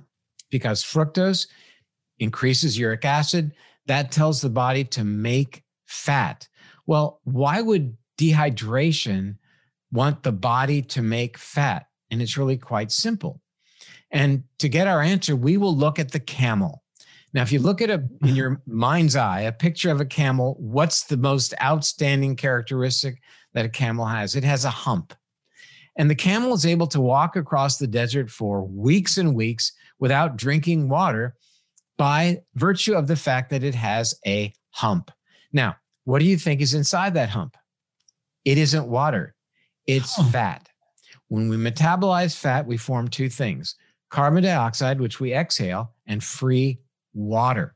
Because 0.54 0.84
fructose 0.84 1.48
increases 2.18 2.78
uric 2.78 3.04
acid. 3.04 3.52
That 3.86 4.12
tells 4.12 4.40
the 4.40 4.50
body 4.50 4.84
to 4.84 5.04
make 5.04 5.64
fat. 5.84 6.48
Well, 6.86 7.20
why 7.24 7.60
would 7.60 7.96
dehydration 8.18 9.36
want 9.94 10.22
the 10.22 10.32
body 10.32 10.82
to 10.82 11.02
make 11.02 11.38
fat. 11.38 11.86
And 12.10 12.20
it's 12.20 12.36
really 12.36 12.58
quite 12.58 12.90
simple. 12.90 13.40
And 14.10 14.44
to 14.58 14.68
get 14.68 14.86
our 14.86 15.00
answer, 15.00 15.34
we 15.34 15.56
will 15.56 15.74
look 15.74 15.98
at 15.98 16.12
the 16.12 16.20
camel. 16.20 16.82
Now, 17.32 17.42
if 17.42 17.50
you 17.50 17.58
look 17.58 17.80
at 17.82 17.90
a 17.90 17.94
in 17.94 18.00
mm-hmm. 18.00 18.28
your 18.36 18.62
mind's 18.66 19.16
eye, 19.16 19.42
a 19.42 19.52
picture 19.52 19.90
of 19.90 20.00
a 20.00 20.04
camel, 20.04 20.56
what's 20.58 21.04
the 21.04 21.16
most 21.16 21.54
outstanding 21.62 22.36
characteristic 22.36 23.20
that 23.54 23.64
a 23.64 23.68
camel 23.68 24.06
has? 24.06 24.36
It 24.36 24.44
has 24.44 24.64
a 24.64 24.70
hump. 24.70 25.14
And 25.96 26.10
the 26.10 26.14
camel 26.14 26.54
is 26.54 26.66
able 26.66 26.88
to 26.88 27.00
walk 27.00 27.36
across 27.36 27.78
the 27.78 27.86
desert 27.86 28.30
for 28.30 28.64
weeks 28.64 29.16
and 29.16 29.34
weeks 29.34 29.72
without 29.98 30.36
drinking 30.36 30.88
water 30.88 31.34
by 31.96 32.42
virtue 32.54 32.94
of 32.94 33.06
the 33.06 33.16
fact 33.16 33.50
that 33.50 33.62
it 33.62 33.74
has 33.74 34.14
a 34.26 34.52
hump. 34.70 35.10
Now, 35.52 35.76
what 36.04 36.18
do 36.18 36.24
you 36.24 36.36
think 36.36 36.60
is 36.60 36.74
inside 36.74 37.14
that 37.14 37.30
hump? 37.30 37.56
It 38.44 38.58
isn't 38.58 38.86
water. 38.86 39.34
It's 39.86 40.18
oh. 40.18 40.24
fat. 40.24 40.68
When 41.28 41.48
we 41.48 41.56
metabolize 41.56 42.36
fat, 42.36 42.66
we 42.66 42.76
form 42.76 43.08
two 43.08 43.28
things 43.28 43.76
carbon 44.10 44.44
dioxide, 44.44 45.00
which 45.00 45.18
we 45.18 45.34
exhale, 45.34 45.92
and 46.06 46.22
free 46.22 46.78
water. 47.14 47.74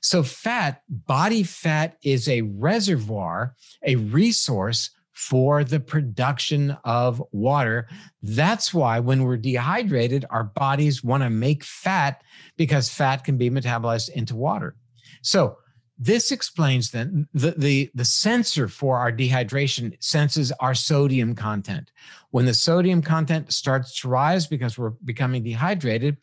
So, 0.00 0.22
fat, 0.22 0.82
body 0.88 1.42
fat, 1.42 1.96
is 2.02 2.28
a 2.28 2.42
reservoir, 2.42 3.54
a 3.84 3.96
resource 3.96 4.90
for 5.14 5.64
the 5.64 5.80
production 5.80 6.76
of 6.84 7.22
water. 7.32 7.88
That's 8.22 8.74
why 8.74 9.00
when 9.00 9.24
we're 9.24 9.36
dehydrated, 9.36 10.24
our 10.30 10.44
bodies 10.44 11.02
want 11.02 11.22
to 11.22 11.30
make 11.30 11.64
fat 11.64 12.22
because 12.56 12.90
fat 12.90 13.24
can 13.24 13.38
be 13.38 13.48
metabolized 13.50 14.10
into 14.10 14.36
water. 14.36 14.76
So, 15.22 15.58
this 15.96 16.32
explains 16.32 16.90
then 16.90 17.28
the, 17.34 17.52
the, 17.52 17.90
the 17.94 18.04
sensor 18.04 18.66
for 18.66 18.98
our 18.98 19.12
dehydration 19.12 19.96
senses 20.02 20.50
our 20.58 20.74
sodium 20.74 21.36
content. 21.36 21.92
When 22.32 22.46
the 22.46 22.54
sodium 22.54 23.00
content 23.00 23.52
starts 23.52 24.00
to 24.00 24.08
rise 24.08 24.48
because 24.48 24.76
we're 24.76 24.90
becoming 24.90 25.44
dehydrated, 25.44 26.16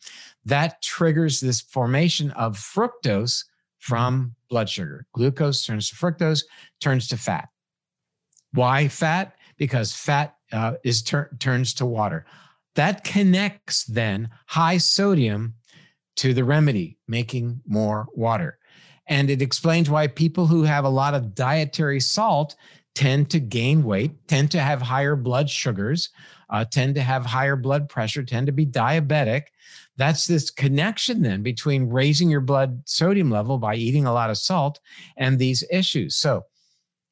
that 0.44 0.82
triggers 0.82 1.40
this 1.40 1.62
formation 1.62 2.32
of 2.32 2.58
fructose 2.58 3.44
from 3.78 4.14
mm-hmm. 4.14 4.28
blood 4.50 4.68
sugar. 4.68 5.06
Glucose 5.14 5.64
turns 5.64 5.88
to 5.88 5.96
fructose, 5.96 6.42
turns 6.80 7.08
to 7.08 7.16
fat. 7.16 7.48
Why 8.52 8.88
fat? 8.88 9.36
Because 9.56 9.92
fat 9.92 10.36
uh, 10.52 10.74
is 10.84 11.02
tur- 11.02 11.30
turns 11.38 11.74
to 11.74 11.86
water. 11.86 12.26
That 12.74 13.04
connects 13.04 13.84
then 13.84 14.30
high 14.46 14.78
sodium 14.78 15.54
to 16.16 16.34
the 16.34 16.44
remedy, 16.44 16.98
making 17.08 17.60
more 17.66 18.06
water. 18.14 18.58
And 19.06 19.30
it 19.30 19.42
explains 19.42 19.90
why 19.90 20.06
people 20.06 20.46
who 20.46 20.62
have 20.62 20.84
a 20.84 20.90
lot 20.90 21.14
of 21.14 21.34
dietary 21.34 22.00
salt 22.00 22.54
tend 22.94 23.30
to 23.30 23.40
gain 23.40 23.82
weight, 23.82 24.28
tend 24.28 24.50
to 24.50 24.60
have 24.60 24.82
higher 24.82 25.16
blood 25.16 25.48
sugars, 25.48 26.10
uh, 26.50 26.64
tend 26.64 26.94
to 26.94 27.00
have 27.00 27.24
higher 27.24 27.56
blood 27.56 27.88
pressure, 27.88 28.22
tend 28.22 28.46
to 28.46 28.52
be 28.52 28.66
diabetic. 28.66 29.44
That's 29.96 30.26
this 30.26 30.50
connection 30.50 31.22
then 31.22 31.42
between 31.42 31.88
raising 31.88 32.30
your 32.30 32.40
blood 32.40 32.82
sodium 32.84 33.30
level 33.30 33.58
by 33.58 33.74
eating 33.74 34.06
a 34.06 34.12
lot 34.12 34.30
of 34.30 34.38
salt 34.38 34.80
and 35.16 35.38
these 35.38 35.64
issues. 35.70 36.16
So 36.16 36.44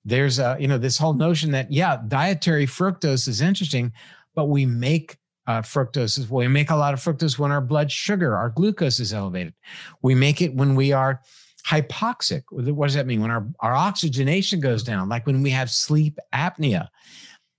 there's 0.05 0.39
a, 0.39 0.57
you 0.59 0.69
know, 0.69 0.79
this 0.79 0.99
whole 0.99 1.13
notion 1.13 1.53
that, 1.53 1.71
yeah, 1.71 1.99
dietary 2.09 2.67
fructose 2.67 3.29
is 3.29 3.41
interesting, 3.41 3.93
but 4.35 4.47
we 4.47 4.67
make 4.67 5.19
uh, 5.47 5.63
fructose 5.63 6.19
is 6.19 6.31
we 6.31 6.47
make 6.47 6.71
a 6.71 6.77
lot 6.77 6.95
of 6.95 7.01
fructose 7.01 7.39
when 7.39 7.51
our 7.51 7.61
blood 7.61 7.91
sugar, 7.91 8.37
our 8.37 8.51
glucose 8.51 9.01
is 9.01 9.13
elevated. 9.13 9.53
We 10.01 10.15
make 10.15 10.41
it 10.41 10.55
when 10.55 10.75
we 10.77 10.93
are 10.93 11.21
hypoxic. 11.67 12.43
What 12.51 12.87
does 12.87 12.95
that 12.95 13.07
mean? 13.07 13.21
When 13.21 13.31
our, 13.31 13.47
our 13.61 13.75
oxygenation 13.75 14.61
goes 14.61 14.83
down, 14.83 15.09
like 15.09 15.27
when 15.27 15.43
we 15.43 15.51
have 15.51 15.71
sleep 15.71 16.19
apnea. 16.33 16.89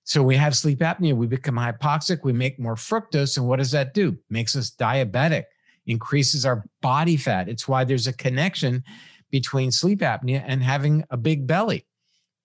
So 0.03 0.23
we 0.23 0.35
have 0.37 0.55
sleep 0.55 0.79
apnea, 0.79 1.15
we 1.15 1.27
become 1.27 1.55
hypoxic, 1.55 2.19
we 2.23 2.33
make 2.33 2.59
more 2.59 2.75
fructose. 2.75 3.37
And 3.37 3.47
what 3.47 3.59
does 3.59 3.71
that 3.71 3.93
do? 3.93 4.17
Makes 4.29 4.55
us 4.55 4.71
diabetic, 4.71 5.43
increases 5.85 6.45
our 6.45 6.63
body 6.81 7.17
fat. 7.17 7.49
It's 7.49 7.67
why 7.67 7.83
there's 7.83 8.07
a 8.07 8.13
connection 8.13 8.83
between 9.31 9.71
sleep 9.71 9.99
apnea 9.99 10.43
and 10.45 10.63
having 10.63 11.03
a 11.09 11.17
big 11.17 11.45
belly. 11.45 11.85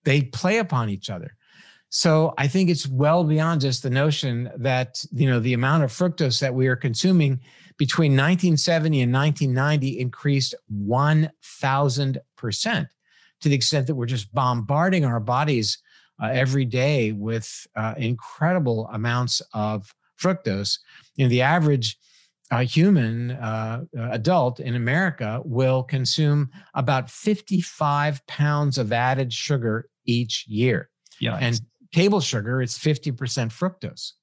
They 0.07 0.21
play 0.21 0.59
upon 0.59 0.89
each 0.89 1.09
other. 1.09 1.35
So 1.89 2.33
I 2.37 2.47
think 2.47 2.69
it's 2.69 2.87
well 2.87 3.25
beyond 3.25 3.59
just 3.59 3.83
the 3.83 3.89
notion 3.89 4.49
that, 4.55 5.03
you 5.11 5.29
know, 5.29 5.41
the 5.41 5.51
amount 5.51 5.83
of 5.83 5.91
fructose 5.91 6.39
that 6.39 6.53
we 6.53 6.67
are 6.67 6.77
consuming 6.77 7.41
between 7.75 8.13
1970 8.13 9.01
and 9.01 9.11
1990 9.11 9.99
increased 9.99 10.55
1,000% 10.81 12.87
to 13.41 13.49
the 13.49 13.55
extent 13.55 13.87
that 13.87 13.95
we're 13.95 14.05
just 14.05 14.33
bombarding 14.33 15.03
our 15.03 15.19
bodies 15.19 15.79
uh, 16.23 16.27
every 16.27 16.63
day 16.63 17.11
with 17.11 17.67
uh, 17.75 17.93
incredible 17.97 18.87
amounts 18.93 19.41
of 19.53 19.93
fructose. 20.17 20.79
You 21.17 21.25
know, 21.25 21.29
the 21.29 21.41
average 21.41 21.97
a 22.49 22.63
human 22.63 23.31
uh, 23.31 23.83
adult 24.11 24.61
in 24.61 24.75
America 24.75 25.41
will 25.43 25.83
consume 25.83 26.49
about 26.75 27.09
55 27.09 28.25
pounds 28.25 28.77
of 28.77 28.93
added 28.93 29.33
sugar 29.33 29.89
each 30.07 30.45
year. 30.47 30.89
Yeah. 31.19 31.37
And 31.39 31.59
table 31.93 32.19
sugar 32.19 32.61
is 32.61 32.77
50% 32.77 33.13
fructose. 33.51 34.13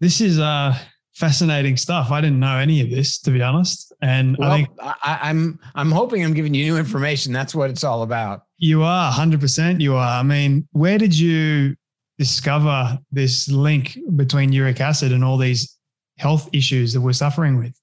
This 0.00 0.20
is 0.20 0.38
uh 0.38 0.76
fascinating 1.14 1.76
stuff. 1.76 2.10
I 2.10 2.20
didn't 2.20 2.40
know 2.40 2.56
any 2.56 2.80
of 2.80 2.90
this, 2.90 3.18
to 3.20 3.30
be 3.30 3.42
honest. 3.42 3.92
And 4.00 4.36
well, 4.38 4.50
I 4.50 4.56
think 4.56 4.68
I, 4.80 5.18
I'm 5.22 5.58
I'm 5.74 5.90
hoping 5.90 6.24
I'm 6.24 6.34
giving 6.34 6.54
you 6.54 6.64
new 6.64 6.78
information. 6.78 7.32
That's 7.32 7.54
what 7.54 7.70
it's 7.70 7.84
all 7.84 8.02
about. 8.02 8.42
You 8.58 8.82
are 8.82 9.12
100%. 9.12 9.80
You 9.80 9.94
are. 9.94 10.20
I 10.20 10.22
mean, 10.22 10.66
where 10.72 10.98
did 10.98 11.18
you 11.18 11.76
discover 12.18 12.98
this 13.10 13.48
link 13.48 13.98
between 14.16 14.52
uric 14.52 14.80
acid 14.80 15.12
and 15.12 15.24
all 15.24 15.36
these 15.36 15.76
health 16.18 16.48
issues 16.52 16.92
that 16.92 17.00
we're 17.00 17.12
suffering 17.12 17.58
with? 17.58 17.74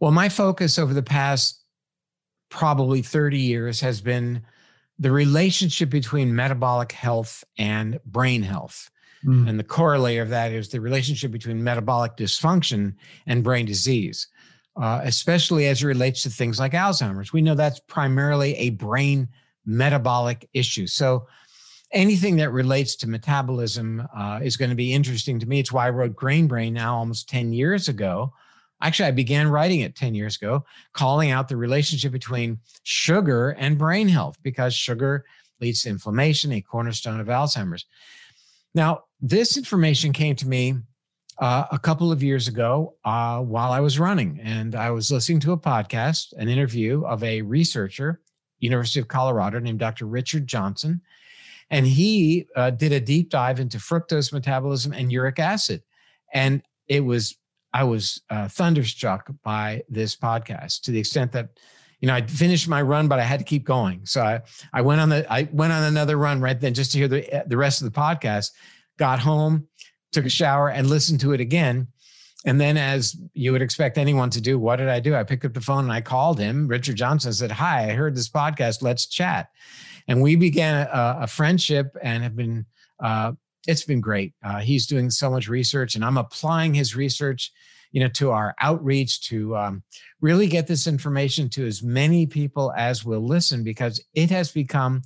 Well, 0.00 0.12
my 0.12 0.28
focus 0.28 0.78
over 0.78 0.92
the 0.92 1.02
past 1.02 1.62
probably 2.50 3.02
30 3.02 3.38
years 3.38 3.80
has 3.80 4.00
been 4.00 4.42
the 4.98 5.10
relationship 5.10 5.90
between 5.90 6.34
metabolic 6.34 6.92
health 6.92 7.44
and 7.58 8.00
brain 8.06 8.42
health. 8.42 8.90
Mm. 9.24 9.48
And 9.48 9.58
the 9.58 9.64
corollary 9.64 10.18
of 10.18 10.28
that 10.30 10.52
is 10.52 10.68
the 10.68 10.80
relationship 10.80 11.30
between 11.32 11.62
metabolic 11.62 12.16
dysfunction 12.16 12.94
and 13.26 13.44
brain 13.44 13.66
disease, 13.66 14.28
uh, 14.80 15.00
especially 15.04 15.66
as 15.66 15.82
it 15.82 15.86
relates 15.86 16.22
to 16.22 16.30
things 16.30 16.58
like 16.58 16.72
Alzheimer's. 16.72 17.32
We 17.32 17.42
know 17.42 17.54
that's 17.54 17.80
primarily 17.80 18.56
a 18.56 18.70
brain 18.70 19.28
metabolic 19.64 20.48
issue. 20.52 20.86
So 20.86 21.26
anything 21.92 22.36
that 22.36 22.52
relates 22.52 22.96
to 22.96 23.08
metabolism 23.08 24.06
uh, 24.16 24.40
is 24.42 24.56
going 24.56 24.70
to 24.70 24.76
be 24.76 24.92
interesting 24.92 25.38
to 25.40 25.46
me. 25.46 25.58
It's 25.58 25.72
why 25.72 25.86
I 25.86 25.90
wrote 25.90 26.14
Grain 26.14 26.46
Brain 26.46 26.74
now 26.74 26.96
almost 26.96 27.28
10 27.28 27.52
years 27.52 27.88
ago. 27.88 28.32
Actually, 28.82 29.08
I 29.08 29.12
began 29.12 29.48
writing 29.48 29.80
it 29.80 29.96
10 29.96 30.14
years 30.14 30.36
ago, 30.36 30.64
calling 30.92 31.30
out 31.30 31.48
the 31.48 31.56
relationship 31.56 32.12
between 32.12 32.58
sugar 32.82 33.50
and 33.50 33.78
brain 33.78 34.08
health 34.08 34.36
because 34.42 34.74
sugar 34.74 35.24
leads 35.60 35.82
to 35.82 35.88
inflammation, 35.88 36.52
a 36.52 36.60
cornerstone 36.60 37.20
of 37.20 37.28
Alzheimer's. 37.28 37.86
Now, 38.74 39.04
this 39.20 39.56
information 39.56 40.12
came 40.12 40.36
to 40.36 40.46
me 40.46 40.74
uh, 41.38 41.64
a 41.70 41.78
couple 41.78 42.12
of 42.12 42.22
years 42.22 42.48
ago 42.48 42.94
uh, 43.04 43.40
while 43.40 43.72
I 43.72 43.80
was 43.80 43.98
running, 43.98 44.40
and 44.42 44.74
I 44.74 44.90
was 44.90 45.10
listening 45.10 45.40
to 45.40 45.52
a 45.52 45.58
podcast, 45.58 46.32
an 46.36 46.48
interview 46.48 47.04
of 47.04 47.22
a 47.22 47.42
researcher, 47.42 48.20
University 48.58 49.00
of 49.00 49.08
Colorado, 49.08 49.58
named 49.58 49.78
Dr. 49.78 50.06
Richard 50.06 50.46
Johnson, 50.46 51.00
and 51.70 51.86
he 51.86 52.46
uh, 52.54 52.70
did 52.70 52.92
a 52.92 53.00
deep 53.00 53.30
dive 53.30 53.60
into 53.60 53.78
fructose 53.78 54.32
metabolism 54.32 54.92
and 54.92 55.10
uric 55.10 55.38
acid, 55.38 55.82
and 56.32 56.62
it 56.88 57.00
was 57.00 57.36
I 57.76 57.84
was 57.84 58.22
uh, 58.30 58.48
thunderstruck 58.48 59.30
by 59.42 59.82
this 59.90 60.16
podcast 60.16 60.80
to 60.82 60.92
the 60.92 60.98
extent 60.98 61.32
that 61.32 61.50
you 62.00 62.08
know, 62.08 62.14
I 62.14 62.22
finished 62.22 62.68
my 62.68 62.80
run, 62.80 63.06
but 63.06 63.18
I 63.18 63.22
had 63.22 63.38
to 63.38 63.44
keep 63.44 63.64
going. 63.64 64.04
So 64.04 64.22
I, 64.22 64.40
I 64.72 64.80
went 64.80 65.00
on 65.00 65.10
the, 65.10 65.30
I 65.30 65.48
went 65.52 65.74
on 65.74 65.82
another 65.82 66.16
run 66.16 66.40
right 66.40 66.58
then 66.58 66.72
just 66.72 66.92
to 66.92 66.98
hear 66.98 67.08
the, 67.08 67.44
the 67.46 67.56
rest 67.56 67.82
of 67.82 67.92
the 67.92 67.98
podcast, 67.98 68.52
got 68.98 69.18
home, 69.18 69.68
took 70.12 70.24
a 70.24 70.30
shower 70.30 70.70
and 70.70 70.88
listened 70.88 71.20
to 71.20 71.32
it 71.32 71.40
again. 71.40 71.88
And 72.46 72.58
then, 72.58 72.78
as 72.78 73.16
you 73.34 73.52
would 73.52 73.62
expect 73.62 73.98
anyone 73.98 74.30
to 74.30 74.40
do, 74.40 74.58
what 74.58 74.76
did 74.76 74.88
I 74.88 75.00
do? 75.00 75.14
I 75.14 75.24
picked 75.24 75.44
up 75.44 75.52
the 75.52 75.60
phone 75.60 75.84
and 75.84 75.92
I 75.92 76.00
called 76.00 76.38
him, 76.38 76.68
Richard 76.68 76.96
Johnson, 76.96 77.32
said, 77.32 77.50
Hi, 77.50 77.90
I 77.90 77.92
heard 77.92 78.14
this 78.14 78.28
podcast. 78.28 78.82
Let's 78.82 79.06
chat. 79.06 79.50
And 80.06 80.22
we 80.22 80.36
began 80.36 80.86
a, 80.86 81.18
a 81.22 81.26
friendship 81.26 81.96
and 82.00 82.22
have 82.22 82.36
been, 82.36 82.64
uh, 83.02 83.32
it's 83.66 83.84
been 83.84 84.00
great. 84.00 84.32
Uh, 84.42 84.60
he's 84.60 84.86
doing 84.86 85.10
so 85.10 85.30
much 85.30 85.48
research 85.48 85.94
and 85.94 86.04
I'm 86.04 86.18
applying 86.18 86.74
his 86.74 86.94
research 86.96 87.52
you 87.92 88.00
know, 88.00 88.08
to 88.08 88.30
our 88.30 88.54
outreach 88.60 89.22
to 89.28 89.56
um, 89.56 89.82
really 90.20 90.48
get 90.48 90.66
this 90.66 90.86
information 90.86 91.48
to 91.50 91.66
as 91.66 91.82
many 91.82 92.26
people 92.26 92.72
as 92.76 93.04
will 93.04 93.24
listen 93.24 93.64
because 93.64 94.04
it 94.12 94.28
has 94.30 94.50
become 94.50 95.02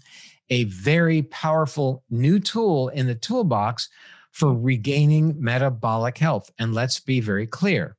a 0.48 0.64
very 0.64 1.22
powerful 1.22 2.02
new 2.11 2.40
tool 2.40 2.88
in 2.88 3.06
the 3.06 3.14
toolbox 3.14 3.88
for 4.32 4.52
regaining 4.54 5.40
metabolic 5.40 6.18
health. 6.18 6.50
And 6.58 6.74
let's 6.74 6.98
be 6.98 7.20
very 7.20 7.46
clear 7.46 7.96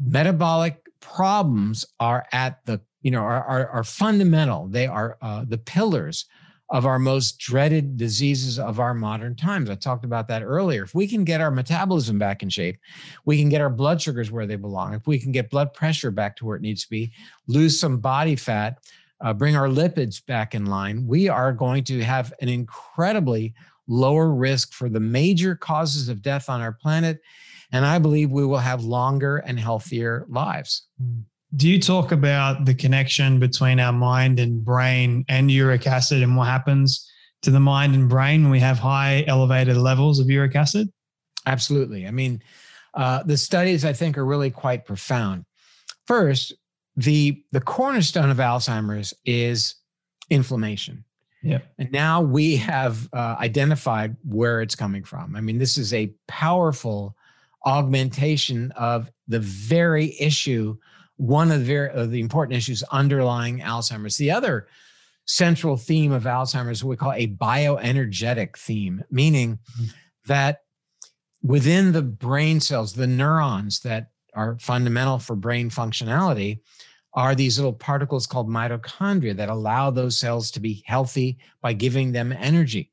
metabolic 0.00 0.80
problems 1.00 1.84
are 1.98 2.26
at 2.32 2.64
the 2.66 2.80
you 3.02 3.10
know 3.10 3.20
are, 3.20 3.44
are, 3.44 3.68
are 3.68 3.84
fundamental 3.84 4.68
they 4.68 4.86
are 4.86 5.16
uh, 5.22 5.44
the 5.46 5.58
pillars 5.58 6.26
of 6.70 6.84
our 6.84 6.98
most 6.98 7.38
dreaded 7.38 7.96
diseases 7.96 8.58
of 8.58 8.78
our 8.78 8.92
modern 8.92 9.34
times. 9.34 9.70
I 9.70 9.74
talked 9.74 10.04
about 10.04 10.28
that 10.28 10.42
earlier. 10.42 10.82
If 10.82 10.94
we 10.94 11.06
can 11.06 11.24
get 11.24 11.40
our 11.40 11.50
metabolism 11.50 12.18
back 12.18 12.42
in 12.42 12.50
shape, 12.50 12.78
we 13.24 13.38
can 13.38 13.48
get 13.48 13.62
our 13.62 13.70
blood 13.70 14.02
sugars 14.02 14.30
where 14.30 14.46
they 14.46 14.56
belong. 14.56 14.92
If 14.92 15.06
we 15.06 15.18
can 15.18 15.32
get 15.32 15.50
blood 15.50 15.72
pressure 15.72 16.10
back 16.10 16.36
to 16.36 16.44
where 16.44 16.56
it 16.56 16.62
needs 16.62 16.82
to 16.82 16.90
be, 16.90 17.12
lose 17.46 17.80
some 17.80 17.98
body 17.98 18.36
fat, 18.36 18.78
uh, 19.20 19.32
bring 19.32 19.56
our 19.56 19.68
lipids 19.68 20.24
back 20.24 20.54
in 20.54 20.66
line, 20.66 21.06
we 21.06 21.28
are 21.28 21.52
going 21.52 21.84
to 21.84 22.04
have 22.04 22.32
an 22.40 22.48
incredibly 22.48 23.54
lower 23.86 24.30
risk 24.30 24.74
for 24.74 24.90
the 24.90 25.00
major 25.00 25.56
causes 25.56 26.10
of 26.10 26.20
death 26.20 26.50
on 26.50 26.60
our 26.60 26.72
planet. 26.72 27.20
And 27.72 27.84
I 27.84 27.98
believe 27.98 28.30
we 28.30 28.44
will 28.44 28.58
have 28.58 28.84
longer 28.84 29.38
and 29.38 29.58
healthier 29.58 30.26
lives. 30.28 30.86
Mm. 31.02 31.24
Do 31.56 31.68
you 31.68 31.80
talk 31.80 32.12
about 32.12 32.66
the 32.66 32.74
connection 32.74 33.38
between 33.38 33.80
our 33.80 33.92
mind 33.92 34.38
and 34.38 34.62
brain 34.64 35.24
and 35.28 35.50
uric 35.50 35.86
acid 35.86 36.22
and 36.22 36.36
what 36.36 36.46
happens 36.46 37.10
to 37.42 37.50
the 37.50 37.60
mind 37.60 37.94
and 37.94 38.08
brain 38.08 38.42
when 38.42 38.50
we 38.50 38.60
have 38.60 38.78
high 38.78 39.24
elevated 39.26 39.76
levels 39.76 40.20
of 40.20 40.28
uric 40.28 40.54
acid? 40.54 40.92
Absolutely. 41.46 42.06
I 42.06 42.10
mean, 42.10 42.42
uh, 42.94 43.22
the 43.22 43.38
studies 43.38 43.84
I 43.84 43.92
think 43.92 44.18
are 44.18 44.26
really 44.26 44.50
quite 44.50 44.84
profound. 44.84 45.44
First, 46.06 46.52
the 46.96 47.42
the 47.52 47.60
cornerstone 47.60 48.28
of 48.28 48.38
Alzheimer's 48.38 49.14
is 49.24 49.76
inflammation. 50.30 51.04
Yeah. 51.42 51.60
And 51.78 51.92
now 51.92 52.20
we 52.20 52.56
have 52.56 53.08
uh, 53.12 53.36
identified 53.38 54.16
where 54.24 54.60
it's 54.60 54.74
coming 54.74 55.04
from. 55.04 55.36
I 55.36 55.40
mean, 55.40 55.58
this 55.58 55.78
is 55.78 55.94
a 55.94 56.12
powerful 56.26 57.16
augmentation 57.64 58.72
of 58.72 59.10
the 59.28 59.40
very 59.40 60.16
issue 60.18 60.76
one 61.18 61.50
of 61.50 61.60
the, 61.60 61.64
very, 61.64 61.90
of 61.90 62.10
the 62.10 62.20
important 62.20 62.56
issues 62.56 62.82
underlying 62.84 63.60
Alzheimer's. 63.60 64.16
The 64.16 64.30
other 64.30 64.68
central 65.26 65.76
theme 65.76 66.12
of 66.12 66.24
Alzheimer's, 66.24 66.82
what 66.82 66.90
we 66.90 66.96
call 66.96 67.12
a 67.12 67.26
bioenergetic 67.26 68.56
theme, 68.56 69.04
meaning 69.10 69.58
mm-hmm. 69.58 69.84
that 70.26 70.62
within 71.42 71.92
the 71.92 72.02
brain 72.02 72.60
cells, 72.60 72.94
the 72.94 73.06
neurons 73.06 73.80
that 73.80 74.10
are 74.34 74.58
fundamental 74.60 75.18
for 75.18 75.36
brain 75.36 75.68
functionality 75.68 76.60
are 77.14 77.34
these 77.34 77.58
little 77.58 77.72
particles 77.72 78.26
called 78.26 78.48
mitochondria 78.48 79.36
that 79.36 79.48
allow 79.48 79.90
those 79.90 80.18
cells 80.18 80.50
to 80.52 80.60
be 80.60 80.84
healthy 80.86 81.38
by 81.60 81.72
giving 81.72 82.12
them 82.12 82.32
energy. 82.32 82.92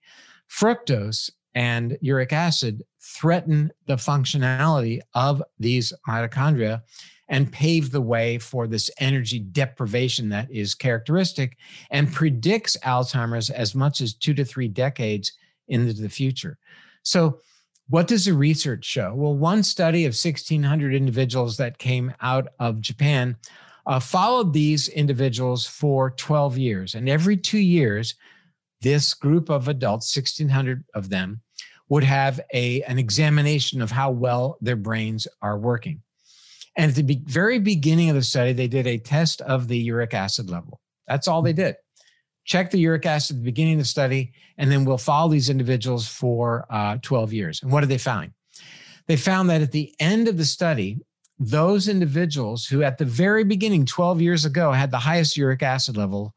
Fructose 0.49 1.29
and 1.53 1.97
uric 2.01 2.33
acid 2.33 2.83
threaten 2.99 3.71
the 3.85 3.95
functionality 3.95 4.99
of 5.13 5.43
these 5.59 5.93
mitochondria 6.07 6.81
and 7.27 7.51
pave 7.51 7.91
the 7.91 8.01
way 8.01 8.37
for 8.37 8.67
this 8.67 8.89
energy 8.99 9.39
deprivation 9.39 10.29
that 10.29 10.51
is 10.51 10.75
characteristic 10.75 11.57
and 11.89 12.13
predicts 12.13 12.77
Alzheimer's 12.77 13.49
as 13.49 13.73
much 13.73 14.01
as 14.01 14.13
two 14.13 14.33
to 14.33 14.45
three 14.45 14.67
decades 14.67 15.31
into 15.67 15.93
the 15.93 16.09
future. 16.09 16.57
So, 17.03 17.39
what 17.87 18.07
does 18.07 18.25
the 18.25 18.33
research 18.33 18.83
show? 18.83 19.13
Well, 19.13 19.35
one 19.35 19.61
study 19.61 20.05
of 20.05 20.11
1,600 20.11 20.95
individuals 20.95 21.57
that 21.57 21.77
came 21.77 22.11
out 22.19 22.47
of 22.59 22.81
Japan 22.81 23.37
uh, 23.85 23.99
followed 23.99 24.53
these 24.53 24.87
individuals 24.87 25.67
for 25.67 26.09
12 26.11 26.57
years. 26.57 26.95
And 26.95 27.07
every 27.07 27.37
two 27.37 27.59
years, 27.59 28.15
this 28.81 29.13
group 29.13 29.49
of 29.49 29.67
adults, 29.67 30.15
1,600 30.15 30.83
of 30.95 31.09
them, 31.09 31.41
would 31.89 32.03
have 32.03 32.39
a, 32.53 32.81
an 32.83 32.97
examination 32.97 33.81
of 33.81 33.91
how 33.91 34.09
well 34.09 34.57
their 34.61 34.75
brains 34.75 35.27
are 35.41 35.57
working. 35.57 36.01
And 36.77 36.89
at 36.89 36.95
the 36.95 37.03
be- 37.03 37.23
very 37.25 37.59
beginning 37.59 38.09
of 38.09 38.15
the 38.15 38.23
study, 38.23 38.53
they 38.53 38.67
did 38.67 38.87
a 38.87 38.97
test 38.97 39.41
of 39.41 39.67
the 39.67 39.77
uric 39.77 40.13
acid 40.13 40.49
level. 40.49 40.81
That's 41.07 41.27
all 41.27 41.41
they 41.41 41.53
did. 41.53 41.75
Check 42.43 42.71
the 42.71 42.79
uric 42.79 43.05
acid 43.05 43.37
at 43.37 43.39
the 43.39 43.45
beginning 43.45 43.73
of 43.73 43.79
the 43.79 43.85
study, 43.85 44.33
and 44.57 44.71
then 44.71 44.85
we'll 44.85 44.97
follow 44.97 45.31
these 45.31 45.49
individuals 45.49 46.07
for 46.07 46.65
uh, 46.69 46.97
12 47.01 47.33
years. 47.33 47.63
And 47.63 47.71
what 47.71 47.81
did 47.81 47.89
they 47.89 47.97
find? 47.97 48.33
They 49.07 49.15
found 49.15 49.49
that 49.49 49.61
at 49.61 49.71
the 49.71 49.93
end 49.99 50.27
of 50.27 50.37
the 50.37 50.45
study, 50.45 50.99
those 51.39 51.87
individuals 51.87 52.65
who 52.65 52.83
at 52.83 52.97
the 52.97 53.05
very 53.05 53.43
beginning, 53.43 53.85
12 53.85 54.21
years 54.21 54.45
ago, 54.45 54.71
had 54.71 54.91
the 54.91 54.99
highest 54.99 55.37
uric 55.37 55.63
acid 55.63 55.97
level 55.97 56.33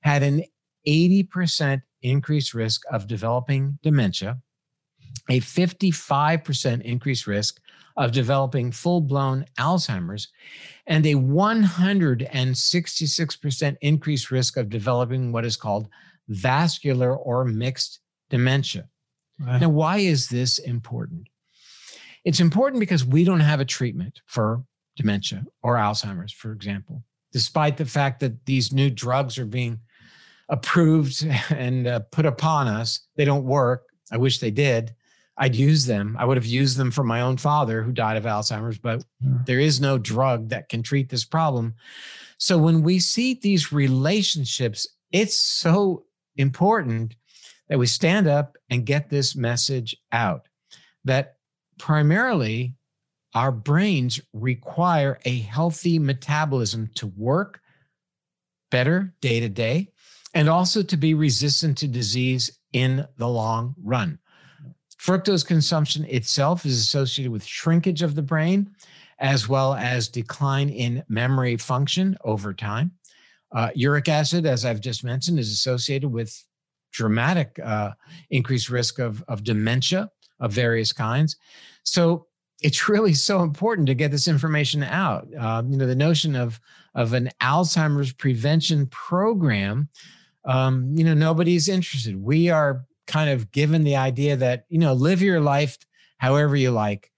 had 0.00 0.22
an 0.22 0.44
80% 0.86 1.82
increased 2.02 2.54
risk 2.54 2.82
of 2.90 3.06
developing 3.06 3.78
dementia, 3.82 4.38
a 5.28 5.40
55% 5.40 6.82
increased 6.82 7.26
risk 7.26 7.60
of 8.00 8.10
developing 8.12 8.70
full 8.72 9.02
blown 9.02 9.44
Alzheimer's 9.58 10.28
and 10.86 11.04
a 11.04 11.14
166% 11.14 13.76
increased 13.82 14.30
risk 14.30 14.56
of 14.56 14.70
developing 14.70 15.32
what 15.32 15.44
is 15.44 15.56
called 15.56 15.90
vascular 16.28 17.14
or 17.14 17.44
mixed 17.44 18.00
dementia. 18.30 18.88
Wow. 19.38 19.58
Now, 19.58 19.68
why 19.68 19.98
is 19.98 20.28
this 20.28 20.56
important? 20.58 21.28
It's 22.24 22.40
important 22.40 22.80
because 22.80 23.04
we 23.04 23.22
don't 23.22 23.40
have 23.40 23.60
a 23.60 23.66
treatment 23.66 24.22
for 24.24 24.64
dementia 24.96 25.44
or 25.62 25.76
Alzheimer's, 25.76 26.32
for 26.32 26.52
example, 26.52 27.04
despite 27.32 27.76
the 27.76 27.84
fact 27.84 28.20
that 28.20 28.46
these 28.46 28.72
new 28.72 28.88
drugs 28.88 29.36
are 29.38 29.44
being 29.44 29.78
approved 30.48 31.28
and 31.50 31.86
uh, 31.86 32.00
put 32.10 32.24
upon 32.24 32.66
us. 32.66 33.00
They 33.16 33.26
don't 33.26 33.44
work. 33.44 33.84
I 34.10 34.16
wish 34.16 34.38
they 34.38 34.50
did. 34.50 34.94
I'd 35.40 35.56
use 35.56 35.86
them. 35.86 36.16
I 36.18 36.26
would 36.26 36.36
have 36.36 36.44
used 36.46 36.76
them 36.76 36.90
for 36.90 37.02
my 37.02 37.22
own 37.22 37.38
father 37.38 37.82
who 37.82 37.92
died 37.92 38.18
of 38.18 38.24
Alzheimer's, 38.24 38.78
but 38.78 39.02
there 39.20 39.58
is 39.58 39.80
no 39.80 39.96
drug 39.96 40.50
that 40.50 40.68
can 40.68 40.82
treat 40.82 41.08
this 41.08 41.24
problem. 41.24 41.74
So 42.36 42.58
when 42.58 42.82
we 42.82 43.00
see 43.00 43.34
these 43.34 43.72
relationships, 43.72 44.86
it's 45.10 45.40
so 45.40 46.04
important 46.36 47.16
that 47.70 47.78
we 47.78 47.86
stand 47.86 48.26
up 48.28 48.56
and 48.68 48.84
get 48.84 49.08
this 49.08 49.34
message 49.34 49.96
out 50.12 50.46
that 51.04 51.36
primarily 51.78 52.74
our 53.34 53.50
brains 53.50 54.20
require 54.34 55.18
a 55.24 55.38
healthy 55.38 55.98
metabolism 55.98 56.90
to 56.96 57.06
work 57.06 57.60
better 58.70 59.14
day 59.22 59.40
to 59.40 59.48
day 59.48 59.88
and 60.34 60.48
also 60.48 60.82
to 60.82 60.96
be 60.96 61.14
resistant 61.14 61.78
to 61.78 61.88
disease 61.88 62.58
in 62.72 63.06
the 63.16 63.28
long 63.28 63.74
run. 63.82 64.18
Fructose 65.00 65.46
consumption 65.46 66.04
itself 66.04 66.66
is 66.66 66.78
associated 66.78 67.32
with 67.32 67.44
shrinkage 67.44 68.02
of 68.02 68.14
the 68.14 68.22
brain 68.22 68.70
as 69.18 69.48
well 69.48 69.74
as 69.74 70.08
decline 70.08 70.68
in 70.68 71.02
memory 71.08 71.56
function 71.56 72.16
over 72.24 72.52
time. 72.52 72.92
Uh, 73.52 73.70
uric 73.74 74.08
acid, 74.08 74.46
as 74.46 74.64
I've 74.64 74.80
just 74.80 75.02
mentioned, 75.02 75.38
is 75.38 75.50
associated 75.50 76.10
with 76.10 76.44
dramatic 76.92 77.58
uh, 77.62 77.92
increased 78.30 78.68
risk 78.68 78.98
of, 78.98 79.22
of 79.28 79.42
dementia 79.42 80.10
of 80.38 80.52
various 80.52 80.92
kinds. 80.92 81.36
So 81.82 82.26
it's 82.60 82.88
really 82.88 83.14
so 83.14 83.42
important 83.42 83.86
to 83.88 83.94
get 83.94 84.10
this 84.10 84.28
information 84.28 84.82
out. 84.82 85.28
Um, 85.38 85.70
you 85.70 85.78
know, 85.78 85.86
the 85.86 85.94
notion 85.94 86.36
of 86.36 86.60
of 86.94 87.12
an 87.12 87.30
Alzheimer's 87.40 88.12
prevention 88.12 88.86
program. 88.86 89.88
Um, 90.44 90.92
you 90.96 91.04
know, 91.04 91.14
nobody's 91.14 91.68
interested. 91.68 92.16
We 92.20 92.48
are 92.48 92.84
kind 93.06 93.30
of 93.30 93.50
given 93.52 93.84
the 93.84 93.96
idea 93.96 94.36
that 94.36 94.64
you 94.68 94.78
know, 94.78 94.92
live 94.92 95.22
your 95.22 95.40
life 95.40 95.78
however 96.18 96.56
you 96.56 96.70
like. 96.70 97.10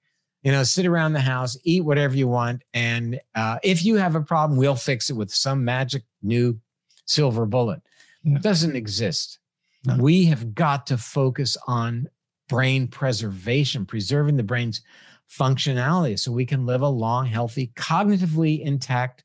You 0.42 0.50
know, 0.50 0.64
sit 0.64 0.86
around 0.86 1.12
the 1.12 1.20
house, 1.20 1.56
eat 1.62 1.84
whatever 1.84 2.16
you 2.16 2.26
want, 2.26 2.62
and 2.74 3.20
uh, 3.36 3.58
if 3.62 3.84
you 3.84 3.94
have 3.94 4.16
a 4.16 4.20
problem, 4.20 4.58
we'll 4.58 4.74
fix 4.74 5.08
it 5.08 5.14
with 5.14 5.32
some 5.32 5.64
magic 5.64 6.02
new 6.20 6.58
silver 7.06 7.46
bullet. 7.46 7.80
Yeah. 8.24 8.36
It 8.36 8.42
doesn't 8.42 8.74
exist. 8.74 9.38
No. 9.84 9.96
We 9.98 10.24
have 10.26 10.54
got 10.54 10.86
to 10.88 10.98
focus 10.98 11.56
on 11.68 12.08
brain 12.48 12.88
preservation, 12.88 13.86
preserving 13.86 14.36
the 14.36 14.42
brain's 14.42 14.82
functionality 15.30 16.18
so 16.18 16.30
we 16.32 16.46
can 16.46 16.66
live 16.66 16.82
a 16.82 16.88
long, 16.88 17.26
healthy, 17.26 17.72
cognitively 17.76 18.60
intact 18.60 19.24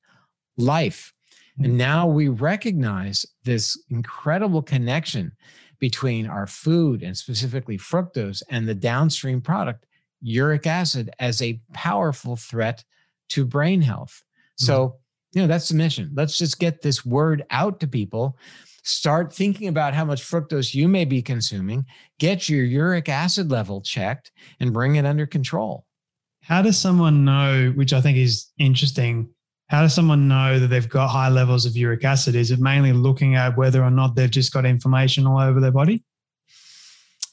life. 0.58 1.14
And 1.58 1.74
mm. 1.74 1.78
now 1.78 2.08
we 2.08 2.28
recognize 2.30 3.26
this 3.44 3.78
incredible 3.90 4.62
connection 4.62 5.32
between 5.80 6.28
our 6.28 6.48
food 6.48 7.04
and 7.04 7.16
specifically 7.16 7.78
fructose 7.78 8.42
and 8.50 8.68
the 8.68 8.76
downstream 8.76 9.42
product, 9.42 9.86
uric 10.22 10.66
acid, 10.66 11.10
as 11.20 11.42
a 11.42 11.60
powerful 11.74 12.36
threat 12.36 12.84
to 13.30 13.46
brain 13.46 13.82
health. 13.82 14.24
So, 14.56 14.88
mm. 14.88 14.94
you 15.34 15.42
know, 15.42 15.48
that's 15.48 15.70
the 15.70 15.76
mission. 15.76 16.12
Let's 16.14 16.38
just 16.38 16.60
get 16.60 16.82
this 16.82 17.06
word 17.06 17.46
out 17.50 17.80
to 17.82 17.88
people 17.88 18.38
Start 18.88 19.34
thinking 19.34 19.68
about 19.68 19.94
how 19.94 20.06
much 20.06 20.24
fructose 20.24 20.74
you 20.74 20.88
may 20.88 21.04
be 21.04 21.22
consuming, 21.22 21.86
get 22.20 22.48
your 22.48 22.64
uric 22.64 23.10
acid 23.10 23.52
level 23.52 23.82
checked, 23.82 24.32
and 24.62 24.72
bring 24.72 24.96
it 24.96 25.06
under 25.06 25.28
control. 25.28 25.86
How 26.42 26.62
does 26.62 26.78
someone 26.78 27.26
know, 27.26 27.74
which 27.76 27.92
I 27.92 28.00
think 28.00 28.18
is 28.18 28.50
interesting, 28.58 29.28
how 29.68 29.82
does 29.82 29.94
someone 29.94 30.28
know 30.28 30.60
that 30.60 30.68
they've 30.68 30.88
got 30.88 31.10
high 31.10 31.30
levels 31.30 31.66
of 31.66 31.76
uric 31.76 32.04
acid? 32.04 32.36
Is 32.36 32.52
it 32.52 32.60
mainly 32.60 32.94
looking 32.94 33.36
at 33.36 33.58
whether 33.58 33.84
or 33.84 33.92
not 33.92 34.16
they've 34.16 34.32
just 34.32 34.54
got 34.54 34.66
inflammation 34.66 35.28
all 35.28 35.40
over 35.40 35.60
their 35.60 35.72
body? 35.72 36.04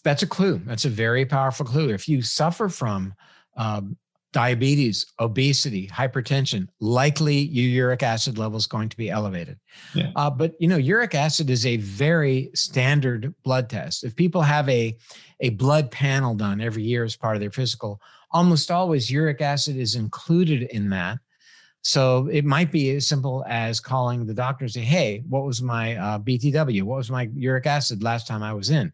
That's 0.02 0.22
a 0.22 0.26
clue. 0.26 0.60
That's 0.66 0.84
a 0.84 0.90
very 0.90 1.24
powerful 1.24 1.64
clue. 1.64 1.90
If 1.90 2.08
you 2.08 2.22
suffer 2.22 2.68
from 2.68 3.14
um, 3.56 3.96
diabetes, 4.32 5.06
obesity, 5.20 5.86
hypertension, 5.86 6.66
likely 6.80 7.36
your 7.36 7.70
uric 7.70 8.02
acid 8.02 8.36
level 8.36 8.58
is 8.58 8.66
going 8.66 8.88
to 8.88 8.96
be 8.96 9.08
elevated. 9.08 9.58
Yeah. 9.94 10.10
Uh, 10.16 10.28
but 10.28 10.54
you 10.58 10.66
know, 10.66 10.76
uric 10.76 11.14
acid 11.14 11.48
is 11.48 11.64
a 11.64 11.76
very 11.78 12.50
standard 12.54 13.32
blood 13.44 13.70
test. 13.70 14.02
If 14.02 14.16
people 14.16 14.42
have 14.42 14.68
a 14.68 14.96
a 15.40 15.50
blood 15.50 15.90
panel 15.90 16.34
done 16.34 16.60
every 16.60 16.82
year 16.82 17.04
as 17.04 17.16
part 17.16 17.36
of 17.36 17.40
their 17.40 17.52
physical, 17.52 18.00
almost 18.32 18.72
always 18.72 19.10
uric 19.10 19.40
acid 19.40 19.76
is 19.76 19.94
included 19.94 20.62
in 20.64 20.90
that. 20.90 21.18
So 21.84 22.28
it 22.32 22.46
might 22.46 22.72
be 22.72 22.96
as 22.96 23.06
simple 23.06 23.44
as 23.46 23.78
calling 23.78 24.24
the 24.24 24.32
doctor 24.32 24.64
and 24.64 24.72
say, 24.72 24.80
"Hey, 24.80 25.22
what 25.28 25.44
was 25.44 25.60
my 25.60 25.96
uh, 25.96 26.18
BTW? 26.18 26.82
What 26.82 26.96
was 26.96 27.10
my 27.10 27.28
uric 27.34 27.66
acid 27.66 28.02
last 28.02 28.26
time 28.26 28.42
I 28.42 28.54
was 28.54 28.70
in?" 28.70 28.90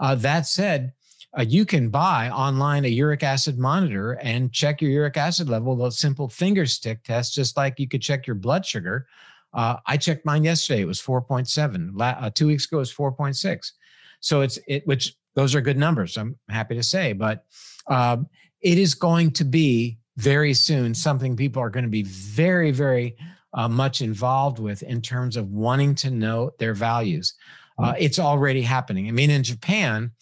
Uh, 0.00 0.14
that 0.14 0.46
said, 0.46 0.94
uh, 1.38 1.42
you 1.42 1.66
can 1.66 1.90
buy 1.90 2.30
online 2.30 2.86
a 2.86 2.88
uric 2.88 3.22
acid 3.22 3.58
monitor 3.58 4.12
and 4.22 4.50
check 4.50 4.80
your 4.80 4.90
uric 4.90 5.18
acid 5.18 5.50
level 5.50 5.84
a 5.84 5.92
simple 5.92 6.26
finger 6.26 6.64
stick 6.64 7.04
test, 7.04 7.34
just 7.34 7.58
like 7.58 7.78
you 7.78 7.86
could 7.86 8.00
check 8.00 8.26
your 8.26 8.36
blood 8.36 8.64
sugar. 8.64 9.06
Uh, 9.52 9.76
I 9.86 9.98
checked 9.98 10.24
mine 10.24 10.42
yesterday; 10.42 10.80
it 10.80 10.86
was 10.86 11.02
4.7. 11.02 11.90
La- 11.92 12.16
uh, 12.18 12.30
two 12.30 12.46
weeks 12.46 12.64
ago, 12.64 12.78
it 12.78 12.80
was 12.80 12.94
4.6. 12.94 13.72
So 14.20 14.40
it's 14.40 14.58
it, 14.66 14.86
which 14.86 15.16
those 15.34 15.54
are 15.54 15.60
good 15.60 15.76
numbers. 15.76 16.16
I'm 16.16 16.38
happy 16.48 16.76
to 16.76 16.82
say, 16.82 17.12
but 17.12 17.44
um, 17.88 18.26
it 18.62 18.78
is 18.78 18.94
going 18.94 19.32
to 19.32 19.44
be 19.44 19.98
very 20.16 20.54
soon 20.54 20.94
something 20.94 21.36
people 21.36 21.62
are 21.62 21.70
going 21.70 21.84
to 21.84 21.90
be 21.90 22.02
very, 22.02 22.70
very 22.70 23.16
uh, 23.54 23.68
much 23.68 24.00
involved 24.00 24.58
with 24.58 24.82
in 24.82 25.00
terms 25.00 25.36
of 25.36 25.50
wanting 25.50 25.94
to 25.94 26.10
know 26.10 26.50
their 26.58 26.74
values. 26.74 27.34
Uh, 27.78 27.94
it's 27.98 28.18
already 28.18 28.62
happening. 28.62 29.08
I 29.08 29.10
mean, 29.10 29.30
in 29.30 29.42
Japan, 29.42 30.12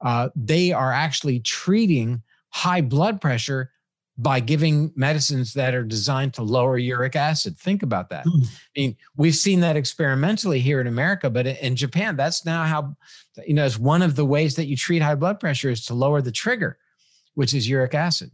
uh, 0.00 0.30
they 0.34 0.72
are 0.72 0.92
actually 0.92 1.40
treating 1.40 2.22
high 2.50 2.80
blood 2.80 3.20
pressure 3.20 3.70
by 4.16 4.38
giving 4.38 4.92
medicines 4.96 5.54
that 5.54 5.74
are 5.74 5.84
designed 5.84 6.34
to 6.34 6.42
lower 6.42 6.76
uric 6.76 7.16
acid. 7.16 7.58
Think 7.58 7.82
about 7.82 8.10
that. 8.10 8.26
Mm. 8.26 8.46
I 8.46 8.80
mean, 8.80 8.96
we've 9.16 9.34
seen 9.34 9.60
that 9.60 9.76
experimentally 9.76 10.60
here 10.60 10.80
in 10.80 10.86
America, 10.86 11.30
but 11.30 11.46
in 11.46 11.74
Japan, 11.74 12.16
that's 12.16 12.44
now 12.44 12.64
how, 12.64 12.96
you 13.46 13.54
know, 13.54 13.64
it's 13.64 13.78
one 13.78 14.02
of 14.02 14.16
the 14.16 14.24
ways 14.24 14.56
that 14.56 14.66
you 14.66 14.76
treat 14.76 15.00
high 15.00 15.14
blood 15.14 15.40
pressure 15.40 15.70
is 15.70 15.86
to 15.86 15.94
lower 15.94 16.20
the 16.20 16.32
trigger, 16.32 16.78
which 17.34 17.54
is 17.54 17.68
uric 17.68 17.94
acid. 17.94 18.30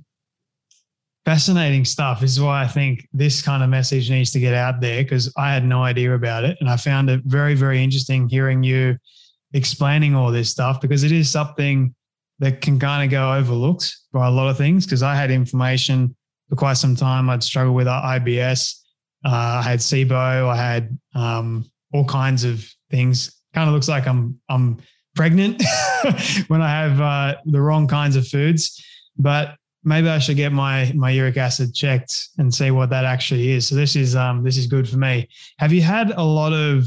Fascinating 1.27 1.85
stuff. 1.85 2.21
This 2.21 2.31
is 2.31 2.41
why 2.41 2.63
I 2.63 2.69
think 2.69 3.09
this 3.13 3.43
kind 3.43 3.65
of 3.65 3.69
message 3.69 4.09
needs 4.09 4.31
to 4.31 4.39
get 4.39 4.55
out 4.55 4.81
there 4.81 5.03
because 5.03 5.33
I 5.37 5.53
had 5.53 5.65
no 5.65 5.83
idea 5.83 6.15
about 6.15 6.45
it. 6.45 6.57
And 6.61 6.71
I 6.71 6.77
found 6.77 7.11
it 7.11 7.21
very, 7.25 7.55
very 7.55 7.83
interesting 7.83 8.29
hearing 8.29 8.63
you 8.63 8.97
explaining 9.53 10.15
all 10.15 10.31
this 10.31 10.51
stuff 10.51 10.81
because 10.81 11.03
it 11.03 11.11
is 11.11 11.29
something 11.29 11.93
that 12.39 12.61
can 12.61 12.79
kind 12.79 13.03
of 13.05 13.11
go 13.11 13.35
overlooked 13.35 13.93
by 14.13 14.29
a 14.29 14.31
lot 14.31 14.49
of 14.49 14.57
things. 14.57 14.87
Because 14.87 15.03
I 15.03 15.17
had 15.17 15.33
information 15.33 16.15
for 16.49 16.55
quite 16.55 16.75
some 16.75 16.95
time. 16.95 17.29
I'd 17.29 17.43
struggle 17.43 17.75
with 17.75 17.89
IBS. 17.89 18.77
Uh, 19.25 19.59
I 19.59 19.63
had 19.63 19.81
SIBO. 19.81 20.49
I 20.49 20.57
had 20.57 20.97
um, 21.17 21.69
all 21.93 22.05
kinds 22.05 22.45
of 22.45 22.65
things. 22.93 23.43
Kind 23.53 23.69
of 23.69 23.75
looks 23.75 23.89
like 23.89 24.07
I'm 24.07 24.39
I'm 24.49 24.79
pregnant 25.17 25.61
when 26.47 26.63
I 26.63 26.69
have 26.69 27.01
uh, 27.01 27.41
the 27.47 27.61
wrong 27.61 27.89
kinds 27.89 28.15
of 28.15 28.29
foods. 28.29 28.81
But 29.19 29.57
maybe 29.87 30.09
I 30.09 30.19
should 30.19 30.37
get 30.37 30.53
my 30.53 30.93
my 30.95 31.11
uric 31.11 31.39
acid 31.39 31.75
checked 31.75 32.29
and 32.37 32.53
see 32.53 32.71
what 32.71 32.91
that 32.91 33.05
actually 33.05 33.53
is. 33.53 33.69
So 33.69 33.77
this 33.77 33.97
is 33.97 34.15
um, 34.15 34.43
this 34.43 34.59
is 34.59 34.67
good 34.67 34.87
for 34.87 34.99
me. 34.99 35.29
Have 35.59 35.73
you 35.73 35.81
had 35.81 36.11
a 36.11 36.23
lot 36.23 36.53
of 36.53 36.87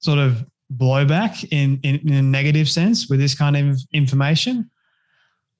sort 0.00 0.18
of 0.18 0.44
blowback 0.74 1.46
in, 1.52 1.78
in, 1.82 1.96
in 2.08 2.14
a 2.14 2.22
negative 2.22 2.68
sense 2.68 3.08
with 3.08 3.20
this 3.20 3.34
kind 3.34 3.56
of 3.56 3.78
information? 3.92 4.70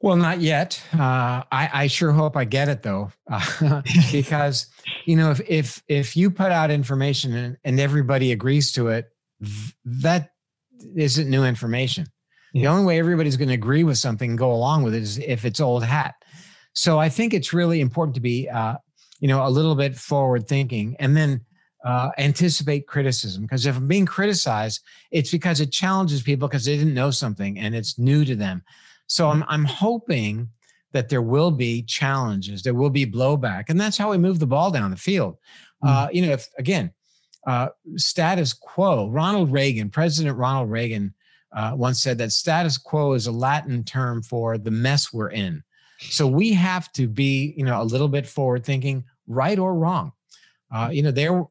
Well, 0.00 0.16
not 0.16 0.40
yet. 0.40 0.82
Uh, 0.92 1.44
I, 1.52 1.70
I, 1.72 1.86
sure 1.86 2.12
hope 2.12 2.36
I 2.36 2.44
get 2.44 2.68
it 2.68 2.82
though, 2.82 3.10
uh, 3.30 3.82
because 4.12 4.66
you 5.04 5.16
know 5.16 5.30
if 5.30 5.40
if 5.48 5.82
if 5.88 6.16
you 6.16 6.30
put 6.30 6.50
out 6.50 6.70
information 6.70 7.34
and, 7.34 7.56
and 7.64 7.78
everybody 7.78 8.32
agrees 8.32 8.72
to 8.72 8.88
it, 8.88 9.10
that 9.84 10.30
isn't 10.96 11.30
new 11.30 11.44
information. 11.44 12.06
Yeah. 12.52 12.62
The 12.62 12.68
only 12.68 12.84
way 12.84 12.98
everybody's 12.98 13.36
going 13.36 13.48
to 13.48 13.54
agree 13.54 13.82
with 13.82 13.98
something 13.98 14.30
and 14.30 14.38
go 14.38 14.52
along 14.52 14.82
with 14.82 14.94
it 14.94 15.02
is 15.02 15.18
if 15.18 15.44
it's 15.44 15.60
old 15.60 15.84
hat. 15.84 16.14
So 16.74 16.98
I 16.98 17.08
think 17.08 17.32
it's 17.32 17.52
really 17.52 17.80
important 17.80 18.14
to 18.16 18.20
be, 18.20 18.48
uh, 18.48 18.76
you 19.20 19.28
know, 19.28 19.46
a 19.46 19.48
little 19.48 19.74
bit 19.74 19.96
forward 19.96 20.46
thinking, 20.46 20.96
and 20.98 21.16
then 21.16 21.40
uh, 21.84 22.10
anticipate 22.18 22.86
criticism 22.86 23.42
because 23.42 23.66
if 23.66 23.76
I'm 23.76 23.86
being 23.86 24.06
criticized, 24.06 24.82
it's 25.10 25.30
because 25.30 25.60
it 25.60 25.70
challenges 25.70 26.22
people 26.22 26.48
because 26.48 26.64
they 26.64 26.76
didn't 26.76 26.94
know 26.94 27.10
something 27.10 27.58
and 27.58 27.74
it's 27.74 27.98
new 27.98 28.24
to 28.24 28.34
them. 28.34 28.62
So 29.06 29.28
I'm 29.28 29.44
I'm 29.48 29.64
hoping 29.64 30.48
that 30.92 31.08
there 31.08 31.22
will 31.22 31.50
be 31.50 31.82
challenges, 31.82 32.62
there 32.62 32.74
will 32.74 32.90
be 32.90 33.04
blowback, 33.04 33.64
and 33.68 33.80
that's 33.80 33.98
how 33.98 34.10
we 34.10 34.18
move 34.18 34.38
the 34.38 34.46
ball 34.46 34.70
down 34.70 34.90
the 34.90 34.96
field. 34.96 35.36
Mm-hmm. 35.84 35.88
Uh, 35.88 36.08
you 36.12 36.26
know, 36.26 36.32
if 36.32 36.48
again, 36.58 36.90
uh, 37.46 37.68
status 37.96 38.52
quo. 38.52 39.10
Ronald 39.10 39.52
Reagan, 39.52 39.90
President 39.90 40.36
Ronald 40.38 40.70
Reagan, 40.70 41.12
uh, 41.52 41.72
once 41.74 42.02
said 42.02 42.18
that 42.18 42.32
status 42.32 42.78
quo 42.78 43.12
is 43.12 43.26
a 43.26 43.32
Latin 43.32 43.84
term 43.84 44.22
for 44.22 44.56
the 44.56 44.70
mess 44.70 45.12
we're 45.12 45.30
in. 45.30 45.62
So 46.10 46.26
we 46.26 46.52
have 46.52 46.92
to 46.92 47.06
be, 47.08 47.54
you 47.56 47.64
know, 47.64 47.80
a 47.80 47.84
little 47.84 48.08
bit 48.08 48.26
forward 48.26 48.64
thinking, 48.64 49.04
right 49.26 49.58
or 49.58 49.74
wrong. 49.74 50.12
Uh, 50.72 50.90
you 50.92 51.02
know, 51.02 51.10
there 51.10 51.44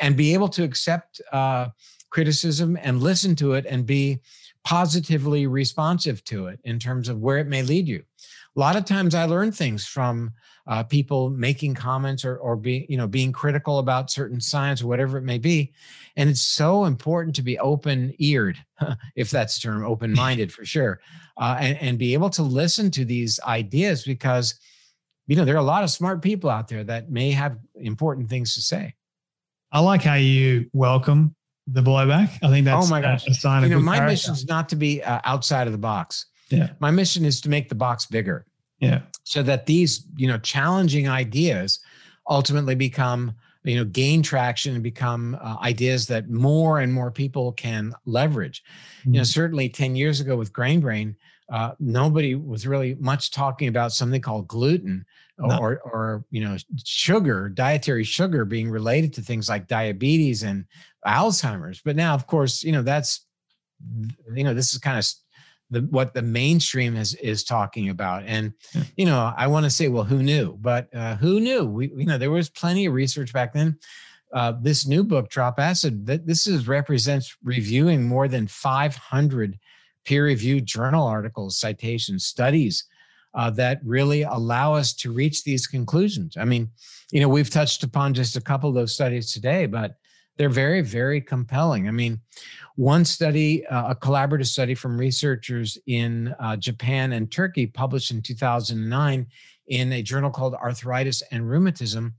and 0.00 0.16
be 0.16 0.34
able 0.34 0.48
to 0.48 0.64
accept 0.64 1.20
uh, 1.32 1.68
criticism 2.10 2.78
and 2.82 3.02
listen 3.02 3.36
to 3.36 3.52
it 3.52 3.66
and 3.66 3.86
be 3.86 4.20
positively 4.64 5.46
responsive 5.46 6.24
to 6.24 6.46
it 6.46 6.60
in 6.64 6.78
terms 6.78 7.08
of 7.08 7.18
where 7.18 7.38
it 7.38 7.46
may 7.46 7.62
lead 7.62 7.86
you. 7.86 8.02
A 8.56 8.60
lot 8.60 8.76
of 8.76 8.84
times 8.84 9.14
I 9.14 9.24
learn 9.24 9.52
things 9.52 9.86
from 9.86 10.32
uh, 10.66 10.82
people 10.82 11.30
making 11.30 11.74
comments 11.74 12.24
or, 12.24 12.36
or 12.36 12.56
being, 12.56 12.84
you 12.88 12.96
know, 12.96 13.06
being 13.06 13.32
critical 13.32 13.78
about 13.78 14.10
certain 14.10 14.40
science 14.40 14.82
or 14.82 14.88
whatever 14.88 15.16
it 15.16 15.22
may 15.22 15.38
be. 15.38 15.72
And 16.16 16.28
it's 16.28 16.42
so 16.42 16.84
important 16.84 17.36
to 17.36 17.42
be 17.42 17.58
open 17.58 18.14
eared, 18.18 18.58
if 19.16 19.30
that's 19.30 19.58
term, 19.58 19.84
open 19.84 20.12
minded 20.12 20.52
for 20.52 20.64
sure, 20.64 21.00
uh, 21.38 21.56
and, 21.60 21.78
and 21.80 21.98
be 21.98 22.14
able 22.14 22.30
to 22.30 22.42
listen 22.42 22.90
to 22.90 23.04
these 23.04 23.38
ideas 23.46 24.04
because, 24.04 24.58
you 25.26 25.36
know, 25.36 25.44
there 25.44 25.54
are 25.54 25.58
a 25.58 25.62
lot 25.62 25.84
of 25.84 25.90
smart 25.90 26.20
people 26.22 26.50
out 26.50 26.68
there 26.68 26.84
that 26.84 27.10
may 27.10 27.30
have 27.30 27.58
important 27.76 28.28
things 28.28 28.54
to 28.54 28.60
say. 28.60 28.94
I 29.70 29.80
like 29.80 30.02
how 30.02 30.14
you 30.14 30.68
welcome 30.72 31.34
the 31.66 31.82
blowback. 31.82 32.30
I 32.42 32.48
think 32.48 32.64
that's 32.64 32.86
oh 32.86 32.90
my 32.90 33.02
gosh. 33.02 33.26
a 33.26 33.34
sign 33.34 33.62
you 33.62 33.66
of 33.66 33.82
know, 33.82 33.84
my 33.84 34.00
mission 34.04 34.32
is 34.32 34.46
not 34.46 34.68
to 34.70 34.76
be 34.76 35.02
uh, 35.02 35.20
outside 35.24 35.66
of 35.66 35.72
the 35.72 35.78
box. 35.78 36.26
Yeah. 36.48 36.70
My 36.80 36.90
mission 36.90 37.24
is 37.24 37.40
to 37.42 37.50
make 37.50 37.68
the 37.68 37.74
box 37.74 38.06
bigger. 38.06 38.46
Yeah. 38.80 39.02
So 39.24 39.42
that 39.42 39.66
these, 39.66 40.06
you 40.16 40.28
know, 40.28 40.38
challenging 40.38 41.08
ideas 41.08 41.80
ultimately 42.28 42.74
become, 42.74 43.34
you 43.68 43.76
know, 43.76 43.84
gain 43.84 44.22
traction 44.22 44.74
and 44.74 44.82
become 44.82 45.36
uh, 45.42 45.56
ideas 45.62 46.06
that 46.06 46.28
more 46.30 46.80
and 46.80 46.92
more 46.92 47.10
people 47.10 47.52
can 47.52 47.92
leverage. 48.06 48.62
You 49.04 49.12
know, 49.12 49.20
Mm. 49.20 49.26
certainly 49.26 49.68
10 49.68 49.94
years 49.94 50.20
ago 50.20 50.36
with 50.36 50.52
Grain 50.52 50.80
Brain, 50.80 51.14
uh, 51.50 51.72
nobody 51.78 52.34
was 52.34 52.66
really 52.66 52.94
much 52.96 53.30
talking 53.30 53.68
about 53.68 53.92
something 53.92 54.20
called 54.20 54.48
gluten 54.48 55.04
or, 55.38 55.48
No. 55.48 55.58
or, 55.58 55.80
or, 55.80 56.24
you 56.30 56.40
know, 56.42 56.56
sugar, 56.84 57.48
dietary 57.48 58.04
sugar 58.04 58.44
being 58.44 58.70
related 58.70 59.12
to 59.14 59.22
things 59.22 59.48
like 59.48 59.68
diabetes 59.68 60.42
and 60.42 60.64
Alzheimer's. 61.06 61.80
But 61.84 61.94
now, 61.96 62.14
of 62.14 62.26
course, 62.26 62.62
you 62.64 62.72
know, 62.72 62.82
that's, 62.82 63.26
you 64.34 64.44
know, 64.44 64.54
this 64.54 64.72
is 64.72 64.78
kind 64.78 64.98
of 64.98 65.06
the, 65.70 65.80
what 65.82 66.14
the 66.14 66.22
mainstream 66.22 66.96
is 66.96 67.14
is 67.16 67.44
talking 67.44 67.88
about. 67.90 68.22
And, 68.26 68.52
Yeah. 68.74 68.82
you 68.96 69.06
know, 69.06 69.32
I 69.36 69.46
want 69.46 69.64
to 69.64 69.70
say, 69.70 69.88
well, 69.88 70.04
who 70.04 70.22
knew? 70.22 70.56
But 70.60 70.88
uh, 70.94 71.16
who 71.16 71.40
knew? 71.40 71.64
We, 71.64 71.92
you 71.94 72.06
know, 72.06 72.18
there 72.18 72.30
was 72.30 72.48
plenty 72.48 72.86
of 72.86 72.94
research 72.94 73.32
back 73.32 73.52
then. 73.52 73.78
Uh, 74.32 74.52
this 74.60 74.86
new 74.86 75.02
book, 75.04 75.30
Drop 75.30 75.58
Acid, 75.58 76.06
that 76.06 76.26
this 76.26 76.46
is 76.46 76.68
represents 76.68 77.36
reviewing 77.42 78.06
more 78.06 78.28
than 78.28 78.46
500 78.46 79.58
peer-reviewed 80.04 80.66
journal 80.66 81.06
articles, 81.06 81.58
citations, 81.58 82.24
studies 82.26 82.84
uh, 83.34 83.50
that 83.50 83.80
really 83.84 84.22
allow 84.22 84.74
us 84.74 84.94
to 84.94 85.12
reach 85.12 85.44
these 85.44 85.66
conclusions. 85.66 86.36
I 86.36 86.44
mean, 86.44 86.70
you 87.10 87.20
know, 87.20 87.28
we've 87.28 87.50
touched 87.50 87.82
upon 87.84 88.14
just 88.14 88.36
a 88.36 88.40
couple 88.40 88.68
of 88.68 88.74
those 88.74 88.94
studies 88.94 89.32
today, 89.32 89.66
but 89.66 89.96
they're 90.38 90.48
very, 90.48 90.80
very 90.80 91.20
compelling. 91.20 91.88
I 91.88 91.90
mean, 91.90 92.20
one 92.76 93.04
study, 93.04 93.66
uh, 93.66 93.90
a 93.90 93.94
collaborative 93.96 94.46
study 94.46 94.74
from 94.74 94.96
researchers 94.96 95.76
in 95.86 96.34
uh, 96.38 96.56
Japan 96.56 97.12
and 97.12 97.30
Turkey, 97.30 97.66
published 97.66 98.12
in 98.12 98.22
2009 98.22 99.26
in 99.66 99.92
a 99.92 100.00
journal 100.02 100.30
called 100.30 100.54
Arthritis 100.54 101.22
and 101.32 101.50
Rheumatism, 101.50 102.14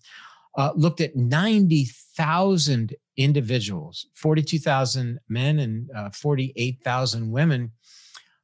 uh, 0.58 0.72
looked 0.76 1.00
at 1.00 1.16
90,000 1.16 2.94
individuals, 3.16 4.08
42,000 4.16 5.20
men 5.30 5.60
and 5.60 5.90
uh, 5.96 6.10
48,000 6.10 7.32
women, 7.32 7.72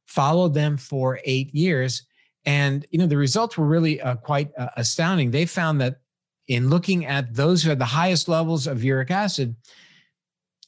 followed 0.06 0.54
them 0.54 0.78
for 0.78 1.20
eight 1.24 1.54
years. 1.54 2.06
And, 2.46 2.86
you 2.90 2.98
know, 2.98 3.06
the 3.06 3.16
results 3.18 3.58
were 3.58 3.66
really 3.66 4.00
uh, 4.00 4.16
quite 4.16 4.50
uh, 4.56 4.68
astounding. 4.76 5.30
They 5.30 5.44
found 5.44 5.80
that 5.82 5.96
in 6.48 6.68
looking 6.68 7.06
at 7.06 7.34
those 7.34 7.62
who 7.62 7.70
had 7.70 7.78
the 7.78 7.84
highest 7.84 8.28
levels 8.28 8.66
of 8.66 8.84
uric 8.84 9.10
acid 9.10 9.56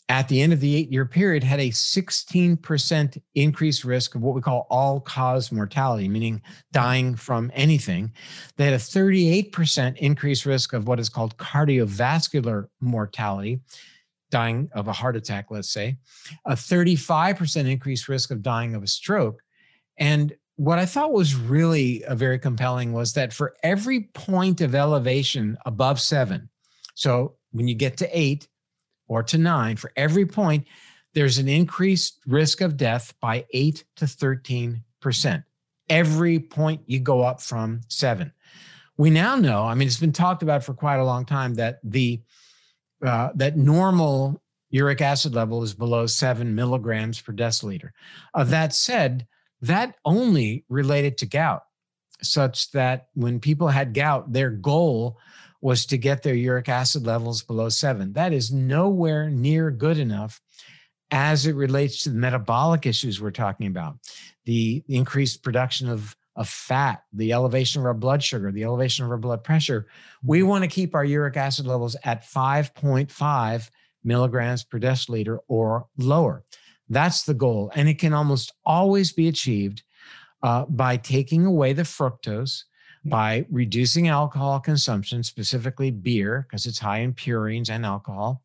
at 0.09 0.29
the 0.29 0.41
end 0.41 0.53
of 0.53 0.61
the 0.61 0.75
eight 0.75 0.91
year 0.91 1.05
period 1.05 1.45
had 1.45 1.61
a 1.61 1.69
16% 1.69 3.23
increased 3.35 3.85
risk 3.85 4.15
of 4.15 4.23
what 4.23 4.35
we 4.35 4.41
call 4.41 4.67
all 4.71 5.01
cause 5.01 5.53
mortality, 5.53 6.09
meaning 6.09 6.41
dying 6.73 7.15
from 7.15 7.51
anything. 7.55 8.11
They 8.57 8.65
had 8.65 8.75
a 8.75 8.79
38% 8.79 9.97
increased 9.99 10.47
risk 10.47 10.73
of 10.73 10.87
what 10.89 10.99
is 10.99 11.11
called 11.11 11.37
cardiovascular 11.37 12.69
mortality, 12.81 13.61
dying 14.31 14.71
of 14.73 14.89
a 14.89 14.93
heart 14.93 15.17
attack, 15.17 15.51
let's 15.51 15.71
say, 15.71 15.99
a 16.47 16.53
35% 16.53 17.71
increased 17.71 18.09
risk 18.09 18.31
of 18.31 18.43
dying 18.43 18.75
of 18.75 18.83
a 18.83 18.87
stroke. 18.87 19.43
And 19.99 20.35
what 20.59 20.81
I 20.81 20.87
thought 20.87 21.13
was 21.13 21.37
really 21.37 22.05
uh, 22.05 22.17
very 22.17 22.39
compelling 22.39 22.93
was 22.93 23.13
that 23.13 23.33
for 23.33 23.55
every 23.63 24.11
point 24.13 24.61
of 24.61 24.75
elevation 24.75 25.57
above 25.65 26.01
seven, 26.01 26.49
so 26.97 27.37
when 27.53 27.69
you 27.69 27.77
get 27.77 27.97
to 27.99 28.09
eight 28.19 28.49
or 29.07 29.23
to 29.23 29.39
nine, 29.39 29.77
for 29.77 29.93
every 29.95 30.27
point, 30.27 30.67
there's 31.15 31.39
an 31.39 31.49
increased 31.49 32.19
risk 32.27 32.61
of 32.61 32.77
death 32.77 33.15
by 33.21 33.47
eight 33.53 33.85
to 33.97 34.05
13%. 34.05 35.45
Every 35.89 36.41
point 36.41 36.81
you 36.87 36.99
go 36.99 37.23
up 37.23 37.41
from 37.41 37.83
seven. 37.87 38.33
We 38.97 39.11
now 39.11 39.37
know, 39.37 39.63
I 39.63 39.75
mean, 39.75 39.87
it's 39.87 40.01
been 40.01 40.13
talked 40.13 40.43
about 40.43 40.65
for 40.65 40.75
quite 40.75 40.97
a 40.97 41.05
long 41.05 41.25
time 41.25 41.55
that 41.55 41.79
the 41.85 42.21
uh, 43.01 43.29
that 43.37 43.57
normal 43.57 44.43
uric 44.71 45.01
acid 45.01 45.37
level 45.37 45.63
is 45.63 45.73
below 45.73 46.07
seven 46.07 46.57
milligrams 46.57 47.21
per 47.21 47.33
deciliter. 47.33 47.91
Uh, 48.35 48.43
that 48.43 48.75
said, 48.75 49.25
that 49.63 49.97
only 50.05 50.65
related 50.69 51.19
to 51.19 51.27
gout, 51.27 51.63
such 52.23 52.71
that 52.73 53.09
when 53.15 53.41
people 53.41 53.69
had 53.69 53.95
gout, 53.95 54.33
their 54.33 54.51
goal 54.51 55.19
was 55.61 55.87
to 55.87 55.99
get 55.99 56.23
their 56.23 56.35
uric 56.35 56.69
acid 56.69 57.05
levels 57.05 57.43
below 57.43 57.69
seven. 57.69 58.13
That 58.13 58.33
is 58.33 58.53
nowhere 58.53 59.29
near 59.29 59.71
good 59.71 59.99
enough 59.99 60.41
as 61.11 61.47
it 61.47 61.55
relates 61.55 62.03
to 62.03 62.11
the 62.11 62.19
metabolic 62.19 62.87
issues 62.87 63.21
we're 63.21 63.31
talking 63.31 63.67
about 63.67 63.97
the 64.45 64.83
increased 64.89 65.43
production 65.43 65.91
of, 65.91 66.17
of 66.35 66.49
fat, 66.49 67.03
the 67.13 67.35
elevation 67.35 67.83
of 67.83 67.87
our 67.87 67.93
blood 67.93 68.23
sugar, 68.23 68.51
the 68.51 68.65
elevation 68.65 69.05
of 69.05 69.11
our 69.11 69.19
blood 69.19 69.45
pressure. 69.45 69.87
We 70.23 70.39
mm-hmm. 70.39 70.49
want 70.49 70.65
to 70.65 70.69
keep 70.69 70.95
our 70.95 71.05
uric 71.05 71.37
acid 71.37 71.67
levels 71.67 71.97
at 72.03 72.25
5.5 72.25 73.71
milligrams 74.05 74.65
per 74.65 74.79
deciliter 74.79 75.39
or 75.49 75.87
lower. 75.99 76.45
That's 76.89 77.25
the 77.25 77.35
goal. 77.35 77.71
And 77.75 77.89
it 77.89 77.99
can 77.99 78.13
almost 78.13 78.53
always 78.65 79.13
be 79.13 79.29
achieved 79.29 79.83
uh, 80.43 80.65
by 80.67 80.97
taking 80.97 81.45
away 81.45 81.73
the 81.73 81.83
fructose, 81.83 82.65
by 83.05 83.47
reducing 83.51 84.09
alcohol 84.09 84.61
consumption, 84.61 85.23
specifically 85.23 85.91
beer, 85.91 86.47
because 86.49 86.67
it's 86.67 86.79
high 86.79 86.99
in 86.99 87.13
purines 87.13 87.71
and 87.71 87.85
alcohol, 87.85 88.43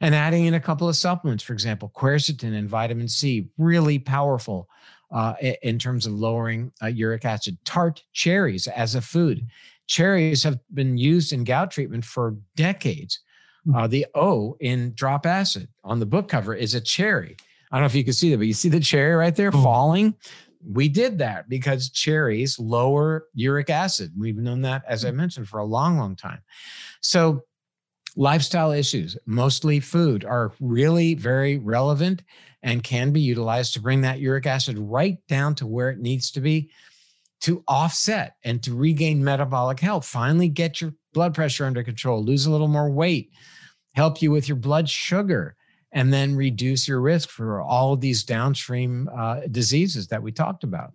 and 0.00 0.14
adding 0.14 0.46
in 0.46 0.54
a 0.54 0.60
couple 0.60 0.88
of 0.88 0.96
supplements, 0.96 1.42
for 1.42 1.52
example, 1.52 1.92
quercetin 1.94 2.54
and 2.54 2.68
vitamin 2.68 3.08
C, 3.08 3.48
really 3.58 3.98
powerful 3.98 4.68
uh, 5.10 5.34
in 5.62 5.78
terms 5.78 6.06
of 6.06 6.12
lowering 6.12 6.72
uh, 6.82 6.86
uric 6.86 7.24
acid. 7.24 7.56
Tart 7.64 8.02
cherries 8.12 8.66
as 8.66 8.94
a 8.94 9.00
food. 9.00 9.46
Cherries 9.86 10.42
have 10.42 10.58
been 10.72 10.96
used 10.96 11.32
in 11.32 11.44
gout 11.44 11.70
treatment 11.70 12.04
for 12.04 12.36
decades. 12.56 13.20
Uh, 13.74 13.86
the 13.86 14.06
O 14.14 14.56
in 14.60 14.92
drop 14.94 15.24
acid 15.24 15.68
on 15.84 15.98
the 15.98 16.06
book 16.06 16.28
cover 16.28 16.54
is 16.54 16.74
a 16.74 16.80
cherry. 16.80 17.36
I 17.70 17.76
don't 17.76 17.82
know 17.82 17.86
if 17.86 17.94
you 17.94 18.04
can 18.04 18.12
see 18.12 18.30
that, 18.30 18.38
but 18.38 18.46
you 18.46 18.52
see 18.52 18.68
the 18.68 18.80
cherry 18.80 19.14
right 19.14 19.34
there 19.34 19.52
falling? 19.52 20.14
We 20.66 20.88
did 20.88 21.18
that 21.18 21.48
because 21.48 21.90
cherries 21.90 22.58
lower 22.58 23.26
uric 23.34 23.68
acid. 23.68 24.12
We've 24.16 24.36
known 24.36 24.62
that, 24.62 24.82
as 24.88 25.04
I 25.04 25.10
mm. 25.10 25.16
mentioned, 25.16 25.48
for 25.48 25.58
a 25.58 25.64
long, 25.64 25.98
long 25.98 26.16
time. 26.16 26.40
So, 27.00 27.42
lifestyle 28.16 28.70
issues, 28.70 29.16
mostly 29.26 29.80
food, 29.80 30.24
are 30.24 30.52
really 30.60 31.14
very 31.14 31.58
relevant 31.58 32.22
and 32.62 32.82
can 32.82 33.12
be 33.12 33.20
utilized 33.20 33.74
to 33.74 33.80
bring 33.80 34.00
that 34.02 34.20
uric 34.20 34.46
acid 34.46 34.78
right 34.78 35.18
down 35.28 35.54
to 35.56 35.66
where 35.66 35.90
it 35.90 35.98
needs 35.98 36.30
to 36.30 36.40
be 36.40 36.70
to 37.44 37.62
offset 37.68 38.36
and 38.42 38.62
to 38.62 38.74
regain 38.74 39.22
metabolic 39.22 39.78
health. 39.78 40.06
Finally, 40.06 40.48
get 40.48 40.80
your 40.80 40.94
blood 41.12 41.34
pressure 41.34 41.66
under 41.66 41.82
control, 41.82 42.24
lose 42.24 42.46
a 42.46 42.50
little 42.50 42.68
more 42.68 42.90
weight, 42.90 43.32
help 43.92 44.22
you 44.22 44.30
with 44.30 44.48
your 44.48 44.56
blood 44.56 44.88
sugar, 44.88 45.54
and 45.94 46.12
then 46.12 46.34
reduce 46.36 46.86
your 46.86 47.00
risk 47.00 47.30
for 47.30 47.62
all 47.62 47.92
of 47.94 48.00
these 48.00 48.24
downstream 48.24 49.08
uh, 49.16 49.40
diseases 49.50 50.08
that 50.08 50.22
we 50.22 50.32
talked 50.32 50.64
about. 50.64 50.92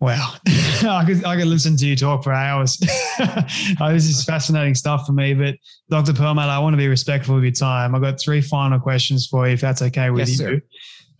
Well, 0.00 0.36
I 0.46 1.04
could 1.06 1.24
I 1.24 1.36
could 1.36 1.46
listen 1.46 1.76
to 1.76 1.86
you 1.86 1.96
talk 1.96 2.24
for 2.24 2.32
hours. 2.32 2.78
oh, 3.20 3.46
this 3.92 4.04
is 4.06 4.24
fascinating 4.24 4.74
stuff 4.74 5.06
for 5.06 5.12
me. 5.12 5.32
But 5.32 5.54
Dr. 5.88 6.12
Perlmutter, 6.12 6.50
I 6.50 6.58
want 6.58 6.74
to 6.74 6.78
be 6.78 6.88
respectful 6.88 7.36
of 7.36 7.42
your 7.42 7.52
time. 7.52 7.94
I've 7.94 8.02
got 8.02 8.20
three 8.20 8.40
final 8.40 8.78
questions 8.80 9.26
for 9.26 9.46
you, 9.46 9.54
if 9.54 9.60
that's 9.60 9.80
okay 9.82 10.10
with 10.10 10.28
Yes, 10.28 10.30
you. 10.30 10.36
sir. 10.36 10.60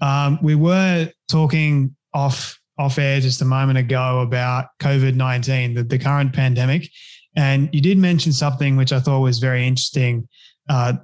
Um, 0.06 0.38
we 0.42 0.54
were 0.56 1.10
talking 1.28 1.94
off 2.12 2.60
off 2.76 2.98
air 2.98 3.20
just 3.20 3.40
a 3.40 3.44
moment 3.44 3.78
ago 3.78 4.20
about 4.20 4.66
COVID 4.80 5.14
nineteen, 5.14 5.74
the, 5.74 5.84
the 5.84 5.98
current 5.98 6.34
pandemic, 6.34 6.90
and 7.36 7.70
you 7.72 7.80
did 7.80 7.96
mention 7.96 8.32
something 8.32 8.76
which 8.76 8.92
I 8.92 8.98
thought 9.00 9.20
was 9.20 9.38
very 9.38 9.66
interesting 9.66 10.28
uh, 10.68 10.94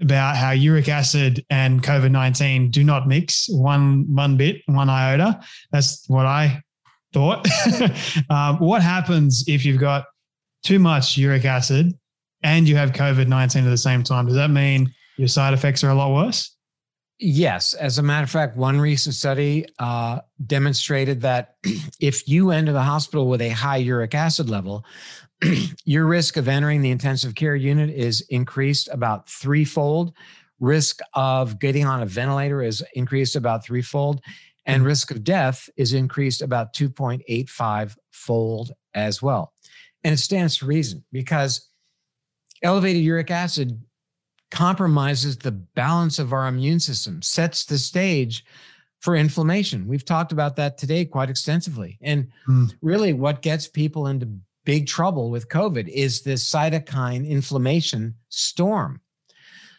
about 0.00 0.36
how 0.36 0.52
uric 0.52 0.88
acid 0.88 1.44
and 1.50 1.82
COVID 1.82 2.10
nineteen 2.10 2.70
do 2.70 2.84
not 2.84 3.06
mix 3.06 3.46
one 3.48 4.04
one 4.14 4.36
bit, 4.36 4.62
one 4.66 4.88
iota. 4.88 5.40
That's 5.72 6.08
what 6.08 6.26
I 6.26 6.62
thought. 7.12 7.46
um, 8.30 8.58
what 8.58 8.82
happens 8.82 9.44
if 9.48 9.64
you've 9.64 9.80
got 9.80 10.04
too 10.62 10.78
much 10.78 11.16
uric 11.16 11.44
acid 11.44 11.92
and 12.42 12.68
you 12.68 12.76
have 12.76 12.92
COVID 12.92 13.28
19 13.28 13.64
at 13.64 13.70
the 13.70 13.76
same 13.76 14.02
time? 14.02 14.26
Does 14.26 14.34
that 14.34 14.50
mean 14.50 14.92
your 15.16 15.28
side 15.28 15.54
effects 15.54 15.82
are 15.82 15.90
a 15.90 15.94
lot 15.94 16.14
worse? 16.14 16.54
Yes. 17.18 17.72
As 17.72 17.98
a 17.98 18.02
matter 18.02 18.24
of 18.24 18.30
fact, 18.30 18.58
one 18.58 18.78
recent 18.78 19.14
study 19.14 19.64
uh, 19.78 20.20
demonstrated 20.44 21.22
that 21.22 21.54
if 22.00 22.28
you 22.28 22.50
enter 22.50 22.72
the 22.72 22.82
hospital 22.82 23.28
with 23.28 23.40
a 23.40 23.48
high 23.48 23.78
uric 23.78 24.14
acid 24.14 24.50
level, 24.50 24.84
your 25.84 26.06
risk 26.06 26.36
of 26.36 26.48
entering 26.48 26.82
the 26.82 26.90
intensive 26.90 27.34
care 27.34 27.56
unit 27.56 27.90
is 27.90 28.22
increased 28.30 28.88
about 28.90 29.28
threefold. 29.28 30.14
Risk 30.58 31.00
of 31.14 31.58
getting 31.58 31.84
on 31.84 32.02
a 32.02 32.06
ventilator 32.06 32.62
is 32.62 32.82
increased 32.94 33.36
about 33.36 33.64
threefold, 33.64 34.22
and 34.64 34.84
risk 34.84 35.10
of 35.10 35.22
death 35.22 35.68
is 35.76 35.92
increased 35.92 36.40
about 36.40 36.72
2.85 36.72 37.96
fold 38.10 38.72
as 38.94 39.22
well. 39.22 39.52
And 40.02 40.14
it 40.14 40.18
stands 40.18 40.58
to 40.58 40.66
reason 40.66 41.04
because 41.12 41.68
elevated 42.62 43.02
uric 43.02 43.30
acid 43.30 43.80
compromises 44.50 45.36
the 45.36 45.52
balance 45.52 46.18
of 46.18 46.32
our 46.32 46.46
immune 46.46 46.80
system, 46.80 47.20
sets 47.20 47.64
the 47.64 47.78
stage 47.78 48.44
for 49.00 49.14
inflammation. 49.14 49.86
We've 49.86 50.04
talked 50.04 50.32
about 50.32 50.56
that 50.56 50.78
today 50.78 51.04
quite 51.04 51.30
extensively. 51.30 51.98
And 52.00 52.28
mm. 52.48 52.72
really, 52.80 53.12
what 53.12 53.42
gets 53.42 53.68
people 53.68 54.06
into 54.06 54.28
big 54.66 54.86
trouble 54.86 55.30
with 55.30 55.48
COVID 55.48 55.88
is 55.88 56.20
this 56.20 56.48
cytokine 56.48 57.26
inflammation 57.26 58.14
storm. 58.28 59.00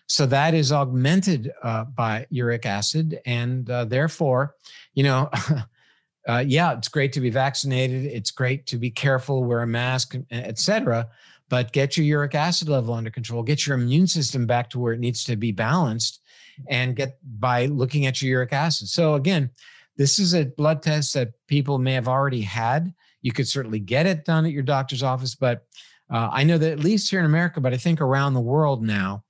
So 0.07 0.25
that 0.25 0.55
is 0.55 0.71
augmented 0.71 1.51
uh, 1.61 1.83
by 1.83 2.25
uric 2.31 2.65
acid. 2.65 3.19
And 3.25 3.69
uh, 3.69 3.85
therefore, 3.85 4.55
you 4.95 5.03
know, 5.03 5.29
uh, 6.27 6.43
yeah, 6.47 6.75
it's 6.75 6.87
great 6.87 7.13
to 7.13 7.21
be 7.21 7.29
vaccinated. 7.29 8.05
It's 8.05 8.31
great 8.31 8.65
to 8.67 8.77
be 8.77 8.89
careful, 8.89 9.43
wear 9.43 9.61
a 9.61 9.67
mask, 9.67 10.15
et 10.31 10.57
cetera 10.57 11.07
but 11.49 11.71
get 11.71 11.95
your 11.95 12.05
uric 12.05 12.35
acid 12.35 12.69
level 12.69 12.93
under 12.93 13.09
control, 13.09 13.43
get 13.43 13.65
your 13.65 13.77
immune 13.77 14.07
system 14.07 14.45
back 14.45 14.69
to 14.69 14.79
where 14.79 14.93
it 14.93 14.99
needs 14.99 15.23
to 15.25 15.35
be 15.35 15.51
balanced, 15.51 16.21
and 16.67 16.95
get 16.95 17.17
by 17.39 17.67
looking 17.67 18.05
at 18.05 18.21
your 18.21 18.29
uric 18.29 18.53
acid. 18.53 18.87
So, 18.89 19.13
again, 19.15 19.49
this 19.95 20.19
is 20.19 20.33
a 20.33 20.45
blood 20.45 20.81
test 20.81 21.13
that 21.13 21.29
people 21.47 21.77
may 21.77 21.93
have 21.93 22.07
already 22.07 22.41
had. 22.41 22.93
You 23.21 23.31
could 23.31 23.47
certainly 23.47 23.79
get 23.79 24.05
it 24.05 24.25
done 24.25 24.45
at 24.45 24.51
your 24.51 24.63
doctor's 24.63 25.03
office, 25.03 25.35
but 25.35 25.65
uh, 26.09 26.29
I 26.31 26.43
know 26.43 26.57
that 26.57 26.71
at 26.71 26.79
least 26.79 27.09
here 27.09 27.19
in 27.19 27.25
America, 27.25 27.59
but 27.59 27.73
I 27.73 27.77
think 27.77 27.99
around 28.01 28.33
the 28.33 28.39
world 28.39 28.83
now, 28.83 29.23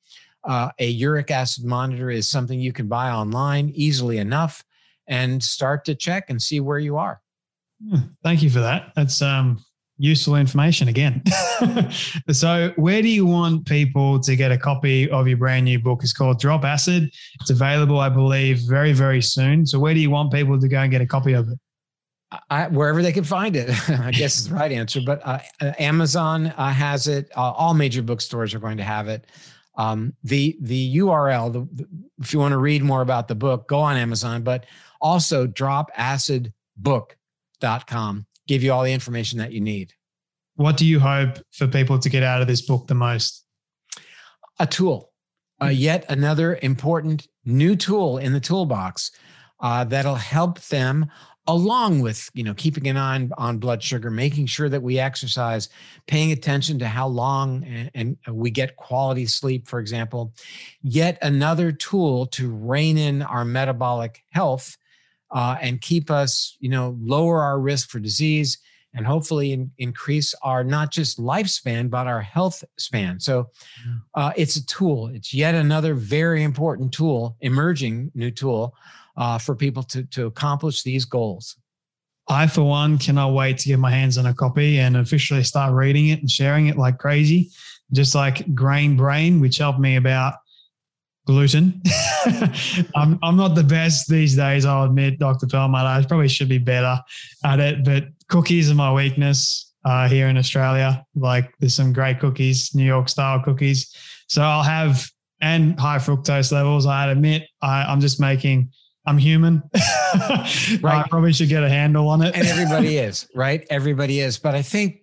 uh, 0.44 0.70
a 0.80 0.88
uric 0.88 1.32
acid 1.32 1.66
monitor 1.66 2.10
is 2.10 2.30
something 2.30 2.60
you 2.60 2.72
can 2.72 2.88
buy 2.88 3.10
online 3.10 3.72
easily 3.76 4.18
enough 4.18 4.64
and 5.08 5.42
start 5.42 5.86
to 5.86 5.96
check 5.96 6.30
and 6.30 6.42
see 6.42 6.60
where 6.60 6.80
you 6.80 6.98
are. 6.98 7.22
Hmm, 7.88 8.08
thank 8.24 8.42
you 8.42 8.50
for 8.50 8.60
that. 8.60 8.92
That's 8.96 9.22
um, 9.22 9.64
useful 9.98 10.36
information 10.36 10.88
again. 10.88 11.24
so, 12.32 12.74
where 12.76 13.02
do 13.02 13.10
you 13.10 13.26
want 13.26 13.66
people 13.66 14.20
to 14.22 14.36
get 14.36 14.52
a 14.52 14.58
copy 14.58 15.10
of 15.10 15.28
your 15.28 15.38
brand 15.38 15.66
new 15.66 15.80
book? 15.80 16.00
It's 16.04 16.14
called 16.14 16.40
Drop 16.40 16.64
Acid. 16.64 17.12
It's 17.42 17.50
available, 17.50 18.00
I 18.00 18.10
believe, 18.10 18.60
very, 18.68 18.94
very 18.94 19.22
soon. 19.22 19.66
So, 19.66 19.80
where 19.80 19.94
do 19.94 20.00
you 20.00 20.10
want 20.10 20.32
people 20.32 20.60
to 20.60 20.68
go 20.68 20.80
and 20.80 20.92
get 20.92 21.02
a 21.02 21.06
copy 21.06 21.34
of 21.34 21.50
it? 21.50 21.60
I, 22.50 22.68
wherever 22.68 23.02
they 23.02 23.14
can 23.14 23.24
find 23.24 23.56
it, 23.56 23.70
I 23.90 24.12
guess 24.12 24.38
is 24.38 24.50
the 24.50 24.56
right 24.56 24.72
answer. 24.72 25.00
But 25.06 25.22
uh, 25.26 25.40
Amazon 25.80 26.48
uh, 26.48 26.72
has 26.72 27.08
it. 27.08 27.32
Uh, 27.36 27.52
all 27.52 27.74
major 27.74 28.02
bookstores 28.02 28.54
are 28.54 28.60
going 28.60 28.78
to 28.78 28.84
have 28.84 29.08
it. 29.08 29.28
Um, 29.76 30.14
the 30.24 30.58
the 30.62 30.98
URL, 30.98 31.54
the, 31.54 31.68
the, 31.72 31.88
if 32.20 32.34
you 32.34 32.40
want 32.40 32.52
to 32.52 32.58
read 32.58 32.84
more 32.84 33.02
about 33.02 33.28
the 33.28 33.36
book, 33.36 33.68
go 33.68 33.80
on 33.80 33.96
Amazon. 33.96 34.44
But 34.44 34.66
also 35.00 35.48
dropacidbook.com 35.48 38.26
give 38.48 38.64
you 38.64 38.74
all 38.74 38.84
the 38.84 38.94
information 38.94 39.38
that 39.40 39.52
you 39.52 39.62
need. 39.62 39.94
What 40.56 40.78
do 40.78 40.86
you 40.86 41.00
hope 41.00 41.38
for 41.52 41.68
people 41.68 42.00
to 42.00 42.10
get 42.10 42.24
out 42.24 42.42
of 42.42 42.48
this 42.48 42.62
book 42.62 42.88
the 42.88 42.96
most? 42.96 43.46
A 44.60 44.66
tool, 44.66 45.12
uh, 45.62 45.68
yet 45.68 46.06
another 46.10 46.58
important 46.64 47.28
new 47.46 47.76
tool 47.76 48.18
in 48.18 48.34
the 48.34 48.40
toolbox 48.40 49.12
uh, 49.60 49.84
that'll 49.84 50.16
help 50.16 50.60
them 50.62 51.12
along 51.48 52.02
with 52.02 52.30
you 52.34 52.44
know 52.44 52.54
keeping 52.54 52.88
an 52.88 52.98
eye 52.98 53.16
on, 53.16 53.32
on 53.38 53.58
blood 53.58 53.82
sugar 53.82 54.12
making 54.12 54.46
sure 54.46 54.70
that 54.70 54.82
we 54.82 55.00
exercise 55.00 55.70
paying 56.06 56.32
attention 56.32 56.78
to 56.78 56.88
how 56.88 57.08
long 57.08 57.64
and, 57.64 58.18
and, 58.26 58.36
we 58.36 58.52
get 58.52 58.76
quality 58.76 59.26
sleep 59.26 59.68
for 59.68 59.80
example 59.80 60.34
yet 60.82 61.18
another 61.22 61.72
tool 61.72 62.26
to 62.26 62.54
rein 62.54 62.98
in 62.98 63.22
our 63.22 63.46
metabolic 63.46 64.24
health 64.32 64.78
uh, 65.32 65.58
and 65.62 65.82
keep 65.82 66.10
us, 66.10 66.58
you 66.60 66.70
know, 66.70 66.98
lower 67.02 67.42
our 67.42 67.60
risk 67.60 67.90
for 67.90 68.00
disease 68.00 68.60
and 68.94 69.06
hopefully 69.06 69.52
in, 69.52 69.72
increase 69.78 70.34
our 70.42 70.64
not 70.64 70.92
just 70.92 71.20
lifespan, 71.20 71.90
but 71.90 72.08
our 72.08 72.22
health 72.22 72.64
span. 72.78 73.20
So 73.20 73.50
uh, 74.16 74.32
it's 74.36 74.56
a 74.56 74.66
tool. 74.66 75.08
It's 75.08 75.34
yet 75.34 75.56
another 75.56 75.94
very 75.94 76.44
important 76.44 76.94
tool, 76.94 77.36
emerging 77.42 78.12
new 78.16 78.32
tool 78.32 78.76
uh, 79.18 79.38
for 79.38 79.56
people 79.56 79.84
to, 79.84 80.04
to 80.04 80.28
accomplish 80.28 80.84
these 80.84 81.06
goals. 81.06 81.58
I, 82.30 82.48
for 82.48 82.64
one, 82.64 82.98
cannot 82.98 83.34
wait 83.34 83.58
to 83.60 83.70
get 83.70 83.80
my 83.80 83.92
hands 83.92 84.18
on 84.18 84.26
a 84.26 84.34
copy 84.34 84.80
and 84.80 84.98
officially 84.98 85.44
start 85.44 85.74
reading 85.74 86.10
it 86.10 86.20
and 86.20 86.30
sharing 86.30 86.68
it 86.68 86.78
like 86.78 86.98
crazy. 86.98 87.50
Just 87.94 88.16
like 88.16 88.54
Grain 88.54 88.98
Brain, 88.98 89.40
which 89.40 89.58
helped 89.58 89.80
me 89.80 89.96
about 89.96 90.36
gluten. 91.26 91.82
I'm, 92.96 93.18
I'm 93.24 93.38
not 93.38 93.56
the 93.56 93.64
best 93.64 94.10
these 94.10 94.36
days, 94.36 94.66
I'll 94.66 94.86
admit, 94.86 95.20
Dr. 95.20 95.48
Perlmutter. 95.48 95.88
I 95.88 96.04
probably 96.06 96.28
should 96.28 96.50
be 96.50 96.58
better 96.58 97.00
at 97.46 97.60
it, 97.60 97.86
but 97.86 98.06
cookies 98.28 98.70
are 98.72 98.76
my 98.76 98.92
weakness 98.92 99.74
uh, 99.86 100.08
here 100.08 100.28
in 100.28 100.38
Australia. 100.38 101.06
Like 101.16 101.54
there's 101.60 101.76
some 101.76 101.94
great 101.94 102.20
cookies, 102.20 102.76
New 102.76 102.86
York 102.86 103.08
style 103.08 103.42
cookies. 103.42 103.96
So 104.28 104.42
I'll 104.42 104.64
have, 104.64 105.10
and 105.40 105.80
high 105.80 105.98
fructose 105.98 106.52
levels. 106.52 106.86
I 106.86 107.12
admit 107.12 107.44
I, 107.62 107.84
I'm 107.84 108.02
just 108.02 108.20
making, 108.20 108.72
I'm 109.08 109.18
human. 109.18 109.64
right. 109.74 110.84
I 110.84 111.06
probably 111.10 111.32
should 111.32 111.48
get 111.48 111.64
a 111.64 111.70
handle 111.70 112.10
on 112.10 112.22
it. 112.22 112.36
and 112.36 112.46
everybody 112.48 112.98
is, 112.98 113.28
right? 113.34 113.66
Everybody 113.70 114.20
is. 114.20 114.38
But 114.38 114.54
I 114.54 114.62
think 114.62 115.00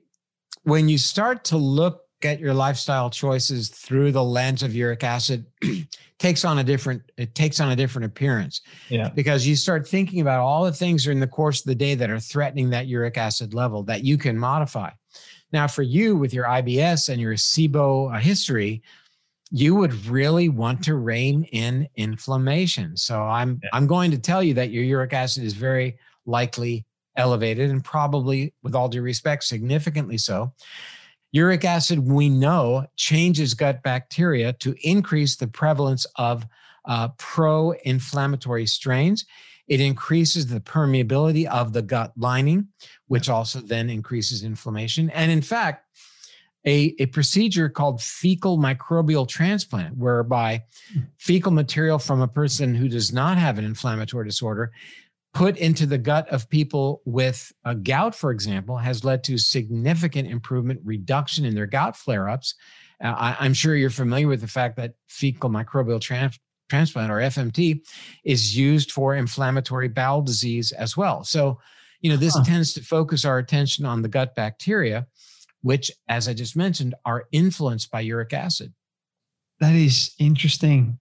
when 0.64 0.88
you 0.88 0.98
start 0.98 1.44
to 1.44 1.56
look 1.56 2.02
at 2.22 2.38
your 2.38 2.54
lifestyle 2.54 3.10
choices 3.10 3.68
through 3.68 4.12
the 4.12 4.22
lens 4.22 4.62
of 4.62 4.74
uric 4.74 5.04
acid 5.04 5.44
takes 6.18 6.44
on 6.44 6.58
a 6.58 6.64
different 6.64 7.02
it 7.18 7.34
takes 7.34 7.60
on 7.60 7.70
a 7.72 7.76
different 7.76 8.06
appearance 8.06 8.62
yeah 8.88 9.10
because 9.10 9.46
you 9.46 9.54
start 9.54 9.86
thinking 9.86 10.20
about 10.20 10.40
all 10.40 10.64
the 10.64 10.72
things 10.72 11.06
in 11.06 11.20
the 11.20 11.26
course 11.26 11.60
of 11.60 11.66
the 11.66 11.74
day 11.74 11.94
that 11.94 12.08
are 12.08 12.20
threatening 12.20 12.70
that 12.70 12.86
uric 12.86 13.18
acid 13.18 13.52
level 13.52 13.82
that 13.82 14.04
you 14.04 14.16
can 14.16 14.38
modify 14.38 14.88
now 15.52 15.66
for 15.66 15.82
you 15.82 16.16
with 16.16 16.32
your 16.32 16.46
ibs 16.46 17.10
and 17.10 17.20
your 17.20 17.34
sibo 17.34 18.18
history 18.20 18.82
you 19.50 19.74
would 19.74 20.06
really 20.06 20.48
want 20.48 20.82
to 20.82 20.94
rein 20.94 21.44
in 21.52 21.88
inflammation 21.96 22.96
so 22.96 23.22
i'm 23.22 23.60
yeah. 23.62 23.68
i'm 23.72 23.86
going 23.86 24.10
to 24.10 24.18
tell 24.18 24.42
you 24.42 24.54
that 24.54 24.70
your 24.70 24.84
uric 24.84 25.12
acid 25.12 25.44
is 25.44 25.54
very 25.54 25.96
likely 26.26 26.84
elevated 27.16 27.70
and 27.70 27.84
probably 27.84 28.52
with 28.62 28.74
all 28.74 28.88
due 28.88 29.02
respect 29.02 29.44
significantly 29.44 30.18
so 30.18 30.52
Uric 31.34 31.64
acid, 31.64 31.98
we 31.98 32.28
know, 32.28 32.86
changes 32.94 33.54
gut 33.54 33.82
bacteria 33.82 34.52
to 34.54 34.76
increase 34.88 35.34
the 35.34 35.48
prevalence 35.48 36.06
of 36.14 36.46
uh, 36.84 37.08
pro 37.18 37.72
inflammatory 37.84 38.66
strains. 38.66 39.26
It 39.66 39.80
increases 39.80 40.46
the 40.46 40.60
permeability 40.60 41.46
of 41.46 41.72
the 41.72 41.82
gut 41.82 42.12
lining, 42.16 42.68
which 43.08 43.28
also 43.28 43.60
then 43.60 43.90
increases 43.90 44.44
inflammation. 44.44 45.10
And 45.10 45.32
in 45.32 45.42
fact, 45.42 45.83
a, 46.66 46.94
a 46.98 47.06
procedure 47.06 47.68
called 47.68 48.02
fecal 48.02 48.58
microbial 48.58 49.28
transplant, 49.28 49.96
whereby 49.96 50.62
hmm. 50.92 51.00
fecal 51.18 51.52
material 51.52 51.98
from 51.98 52.22
a 52.22 52.28
person 52.28 52.74
who 52.74 52.88
does 52.88 53.12
not 53.12 53.36
have 53.38 53.58
an 53.58 53.64
inflammatory 53.64 54.26
disorder 54.26 54.72
put 55.34 55.56
into 55.56 55.84
the 55.84 55.98
gut 55.98 56.28
of 56.28 56.48
people 56.48 57.02
with 57.04 57.52
a 57.64 57.74
gout, 57.74 58.14
for 58.14 58.30
example, 58.30 58.78
has 58.78 59.04
led 59.04 59.24
to 59.24 59.36
significant 59.36 60.30
improvement, 60.30 60.80
reduction 60.84 61.44
in 61.44 61.54
their 61.54 61.66
gout 61.66 61.96
flare 61.96 62.28
ups. 62.28 62.54
Uh, 63.02 63.34
I, 63.38 63.44
am 63.44 63.52
sure 63.52 63.74
you're 63.74 63.90
familiar 63.90 64.28
with 64.28 64.40
the 64.40 64.46
fact 64.46 64.76
that 64.76 64.94
fecal 65.08 65.50
microbial 65.50 66.00
trans- 66.00 66.38
transplant 66.70 67.10
or 67.10 67.16
FMT 67.16 67.80
is 68.24 68.56
used 68.56 68.92
for 68.92 69.14
inflammatory 69.14 69.88
bowel 69.88 70.22
disease 70.22 70.70
as 70.70 70.96
well. 70.96 71.24
So, 71.24 71.58
you 72.00 72.10
know, 72.10 72.16
this 72.16 72.36
huh. 72.36 72.44
tends 72.44 72.72
to 72.74 72.82
focus 72.82 73.24
our 73.24 73.38
attention 73.38 73.84
on 73.84 74.02
the 74.02 74.08
gut 74.08 74.36
bacteria, 74.36 75.06
which, 75.64 75.90
as 76.08 76.28
I 76.28 76.34
just 76.34 76.56
mentioned, 76.56 76.94
are 77.06 77.24
influenced 77.32 77.90
by 77.90 78.00
uric 78.00 78.34
acid. 78.34 78.74
That 79.60 79.74
is 79.74 80.14
interesting. 80.18 80.98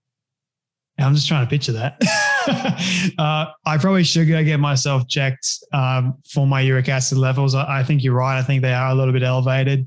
I'm 0.98 1.14
just 1.14 1.28
trying 1.28 1.44
to 1.44 1.50
picture 1.50 1.72
that. 1.72 2.00
uh, 3.18 3.52
I 3.66 3.76
probably 3.76 4.04
should 4.04 4.26
go 4.26 4.42
get 4.42 4.58
myself 4.58 5.06
checked 5.06 5.46
um, 5.74 6.14
for 6.26 6.46
my 6.46 6.62
uric 6.62 6.88
acid 6.88 7.18
levels. 7.18 7.54
I, 7.54 7.80
I, 7.80 7.84
think 7.84 8.02
you're 8.02 8.14
right. 8.14 8.38
I 8.38 8.42
think 8.42 8.62
they 8.62 8.72
are 8.72 8.88
a 8.88 8.94
little 8.94 9.12
bit 9.12 9.22
elevated, 9.22 9.86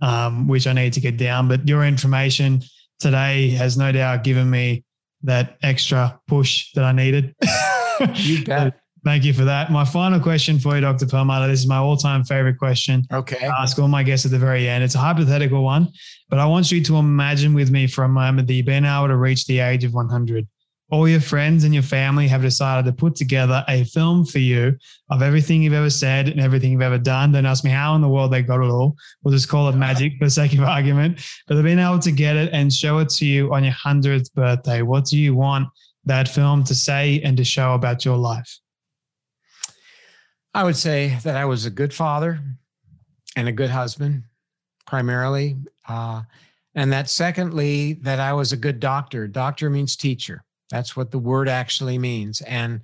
um, 0.00 0.48
which 0.48 0.66
I 0.66 0.72
need 0.72 0.94
to 0.94 1.00
get 1.00 1.18
down. 1.18 1.46
But 1.46 1.68
your 1.68 1.84
information 1.84 2.62
today 3.00 3.50
has 3.50 3.76
no 3.76 3.92
doubt 3.92 4.24
given 4.24 4.48
me 4.48 4.84
that 5.24 5.58
extra 5.62 6.18
push 6.28 6.72
that 6.72 6.84
I 6.84 6.92
needed. 6.92 7.34
you 8.14 8.42
bet. 8.42 8.80
Thank 9.04 9.24
you 9.24 9.34
for 9.34 9.44
that. 9.44 9.70
My 9.70 9.84
final 9.84 10.18
question 10.18 10.58
for 10.58 10.74
you, 10.74 10.80
Dr. 10.80 11.06
Perlmutter. 11.06 11.46
This 11.46 11.60
is 11.60 11.66
my 11.66 11.76
all 11.76 11.96
time 11.96 12.24
favorite 12.24 12.58
question. 12.58 13.06
Okay. 13.12 13.46
I 13.46 13.62
ask 13.62 13.78
all 13.78 13.86
my 13.86 14.02
guests 14.02 14.24
at 14.24 14.32
the 14.32 14.38
very 14.38 14.66
end. 14.66 14.82
It's 14.82 14.94
a 14.94 14.98
hypothetical 14.98 15.62
one, 15.62 15.88
but 16.30 16.38
I 16.38 16.46
want 16.46 16.72
you 16.72 16.82
to 16.82 16.96
imagine 16.96 17.52
with 17.52 17.70
me 17.70 17.86
for 17.86 18.04
a 18.04 18.08
moment 18.08 18.48
that 18.48 18.54
you've 18.54 18.64
been 18.64 18.86
able 18.86 19.08
to 19.08 19.16
reach 19.16 19.44
the 19.44 19.58
age 19.58 19.84
of 19.84 19.92
100. 19.92 20.48
All 20.90 21.06
your 21.06 21.20
friends 21.20 21.64
and 21.64 21.74
your 21.74 21.82
family 21.82 22.26
have 22.28 22.40
decided 22.40 22.86
to 22.86 22.94
put 22.94 23.14
together 23.14 23.62
a 23.68 23.84
film 23.84 24.24
for 24.24 24.38
you 24.38 24.74
of 25.10 25.20
everything 25.20 25.62
you've 25.62 25.72
ever 25.74 25.90
said 25.90 26.28
and 26.28 26.40
everything 26.40 26.72
you've 26.72 26.80
ever 26.80 26.98
done. 26.98 27.32
Don't 27.32 27.44
ask 27.44 27.62
me 27.62 27.70
how 27.70 27.94
in 27.96 28.00
the 28.00 28.08
world 28.08 28.32
they 28.32 28.40
got 28.40 28.64
it 28.64 28.70
all. 28.70 28.96
We'll 29.22 29.34
just 29.34 29.50
call 29.50 29.68
it 29.68 29.76
magic 29.76 30.14
for 30.18 30.24
the 30.26 30.30
sake 30.30 30.54
of 30.54 30.60
argument. 30.60 31.20
But 31.46 31.56
they've 31.56 31.64
been 31.64 31.78
able 31.78 31.98
to 31.98 32.12
get 32.12 32.36
it 32.36 32.52
and 32.54 32.72
show 32.72 32.98
it 32.98 33.10
to 33.10 33.26
you 33.26 33.52
on 33.52 33.64
your 33.64 33.74
100th 33.74 34.32
birthday. 34.32 34.80
What 34.80 35.04
do 35.06 35.18
you 35.18 35.34
want 35.34 35.68
that 36.06 36.28
film 36.28 36.64
to 36.64 36.74
say 36.74 37.20
and 37.22 37.36
to 37.36 37.44
show 37.44 37.74
about 37.74 38.04
your 38.06 38.16
life? 38.16 38.60
I 40.54 40.62
would 40.62 40.76
say 40.76 41.18
that 41.24 41.36
I 41.36 41.44
was 41.44 41.66
a 41.66 41.70
good 41.70 41.92
father 41.92 42.40
and 43.34 43.48
a 43.48 43.52
good 43.52 43.70
husband, 43.70 44.22
primarily. 44.86 45.56
Uh, 45.88 46.22
and 46.76 46.92
that 46.92 47.10
secondly, 47.10 47.94
that 48.02 48.20
I 48.20 48.32
was 48.32 48.52
a 48.52 48.56
good 48.56 48.78
doctor. 48.78 49.26
Doctor 49.26 49.68
means 49.68 49.96
teacher. 49.96 50.44
That's 50.70 50.96
what 50.96 51.10
the 51.10 51.18
word 51.18 51.48
actually 51.48 51.98
means. 51.98 52.40
And, 52.42 52.80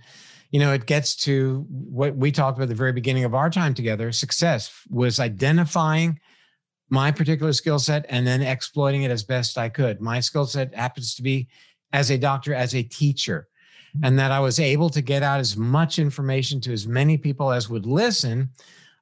you 0.51 0.59
know, 0.59 0.73
it 0.73 0.87
gets 0.87 1.15
to 1.25 1.65
what 1.69 2.17
we 2.17 2.33
talked 2.33 2.59
about 2.59 2.65
at 2.65 2.69
the 2.71 2.75
very 2.75 2.93
beginning 2.93 3.25
of 3.25 3.35
our 3.35 3.51
time 3.51 3.73
together. 3.73 4.11
Success 4.11 4.73
was 4.91 5.21
identifying 5.21 6.19
my 6.89 7.13
particular 7.13 7.53
skill 7.53 7.79
set 7.79 8.05
and 8.09 8.27
then 8.27 8.43
exploiting 8.43 9.05
it 9.05 9.13
as 9.13 9.23
best 9.23 9.57
I 9.57 9.69
could. 9.69 10.01
My 10.01 10.19
skill 10.19 10.45
set 10.45 10.75
happens 10.75 11.15
to 11.15 11.23
be 11.23 11.49
as 11.93 12.11
a 12.11 12.19
doctor, 12.19 12.53
as 12.53 12.75
a 12.75 12.83
teacher 12.83 13.47
and 14.03 14.19
that 14.19 14.31
I 14.31 14.41
was 14.41 14.61
able 14.61 14.91
to 14.91 15.01
get 15.01 15.23
out 15.23 15.41
as 15.41 15.57
much 15.57 15.99
information 15.99 16.61
to 16.63 16.73
as 16.73 16.87
many 16.87 17.17
people 17.19 17.51
as 17.53 17.69
would 17.69 17.87
listen, 17.87 18.51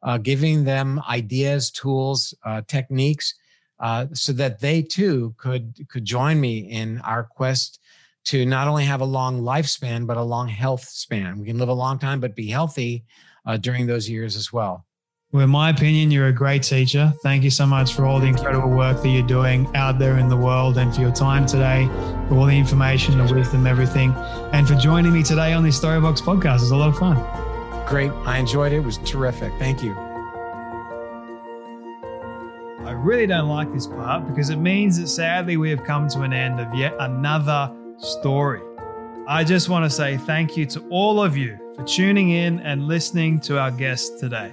uh, 0.02 0.18
giving 0.18 0.64
them 0.64 1.00
ideas, 1.08 1.70
tools, 1.70 2.34
uh, 2.44 2.62
techniques, 2.66 3.34
uh, 3.80 4.06
so 4.12 4.32
that 4.32 4.58
they 4.60 4.82
too 4.82 5.34
could 5.36 5.86
could 5.88 6.04
join 6.04 6.40
me 6.40 6.58
in 6.70 7.00
our 7.02 7.24
quest 7.24 7.80
to 8.24 8.44
not 8.44 8.68
only 8.68 8.84
have 8.84 9.00
a 9.00 9.04
long 9.04 9.40
lifespan 9.40 10.06
but 10.06 10.16
a 10.16 10.22
long 10.22 10.48
health 10.48 10.84
span. 10.84 11.38
We 11.38 11.46
can 11.46 11.58
live 11.58 11.68
a 11.68 11.74
long 11.74 11.98
time 11.98 12.20
but 12.20 12.34
be 12.34 12.48
healthy 12.48 13.04
uh, 13.46 13.56
during 13.56 13.86
those 13.86 14.10
years 14.10 14.36
as 14.36 14.52
well. 14.52 14.84
Well, 15.30 15.44
in 15.44 15.50
my 15.50 15.68
opinion, 15.68 16.10
you're 16.10 16.28
a 16.28 16.32
great 16.32 16.62
teacher. 16.62 17.12
Thank 17.22 17.44
you 17.44 17.50
so 17.50 17.66
much 17.66 17.92
for 17.92 18.06
all 18.06 18.18
the 18.18 18.26
incredible 18.26 18.70
work 18.70 19.02
that 19.02 19.08
you're 19.10 19.26
doing 19.26 19.68
out 19.76 19.98
there 19.98 20.16
in 20.16 20.30
the 20.30 20.36
world 20.38 20.78
and 20.78 20.94
for 20.94 21.02
your 21.02 21.12
time 21.12 21.44
today, 21.44 21.86
for 22.28 22.38
all 22.38 22.46
the 22.46 22.56
information, 22.56 23.18
the 23.18 23.34
wisdom, 23.34 23.66
everything, 23.66 24.14
and 24.54 24.66
for 24.66 24.74
joining 24.74 25.12
me 25.12 25.22
today 25.22 25.52
on 25.52 25.62
this 25.62 25.78
Storybox 25.78 26.22
podcast. 26.22 26.56
It 26.56 26.60
was 26.60 26.70
a 26.70 26.76
lot 26.76 26.88
of 26.88 26.96
fun. 26.96 27.16
Great. 27.86 28.10
I 28.24 28.38
enjoyed 28.38 28.72
it. 28.72 28.76
It 28.76 28.84
was 28.84 28.96
terrific. 29.04 29.52
Thank 29.58 29.82
you. 29.82 29.92
I 32.86 32.92
really 32.92 33.26
don't 33.26 33.50
like 33.50 33.70
this 33.70 33.86
part 33.86 34.26
because 34.26 34.48
it 34.48 34.56
means 34.56 34.98
that 34.98 35.08
sadly 35.08 35.58
we 35.58 35.68
have 35.68 35.84
come 35.84 36.08
to 36.08 36.22
an 36.22 36.32
end 36.32 36.58
of 36.58 36.74
yet 36.74 36.94
another 37.00 37.70
story. 37.98 38.62
I 39.26 39.44
just 39.44 39.68
want 39.68 39.84
to 39.84 39.90
say 39.90 40.16
thank 40.16 40.56
you 40.56 40.64
to 40.64 40.80
all 40.88 41.22
of 41.22 41.36
you 41.36 41.58
for 41.76 41.84
tuning 41.84 42.30
in 42.30 42.60
and 42.60 42.88
listening 42.88 43.40
to 43.40 43.58
our 43.58 43.70
guest 43.70 44.18
today. 44.18 44.52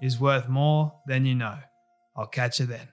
is 0.00 0.18
worth 0.18 0.48
more 0.48 0.92
than 1.06 1.26
you 1.26 1.34
know. 1.34 1.58
I'll 2.16 2.26
catch 2.26 2.60
you 2.60 2.66
then. 2.66 2.88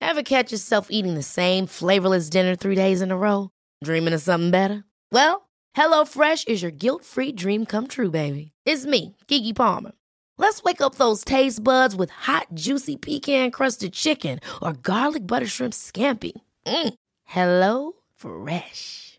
Ever 0.00 0.22
catch 0.22 0.52
yourself 0.52 0.88
eating 0.90 1.14
the 1.14 1.22
same 1.22 1.66
flavorless 1.66 2.30
dinner 2.30 2.54
three 2.54 2.76
days 2.76 3.02
in 3.02 3.10
a 3.10 3.16
row? 3.16 3.50
Dreaming 3.82 4.14
of 4.14 4.22
something 4.22 4.50
better? 4.50 4.84
Well, 5.10 5.48
HelloFresh 5.76 6.46
is 6.46 6.62
your 6.62 6.70
guilt 6.70 7.04
free 7.04 7.32
dream 7.32 7.66
come 7.66 7.88
true, 7.88 8.10
baby. 8.10 8.52
It's 8.64 8.86
me, 8.86 9.16
Keke 9.26 9.56
Palmer. 9.56 9.92
Let's 10.38 10.62
wake 10.62 10.80
up 10.80 10.96
those 10.96 11.24
taste 11.24 11.64
buds 11.64 11.96
with 11.96 12.10
hot, 12.10 12.46
juicy 12.54 12.96
pecan 12.96 13.50
crusted 13.50 13.92
chicken 13.92 14.40
or 14.62 14.72
garlic 14.72 15.26
butter 15.26 15.46
shrimp 15.46 15.72
scampi. 15.72 16.32
Mm. 16.66 16.94
Hello 17.24 17.92
Fresh. 18.16 19.03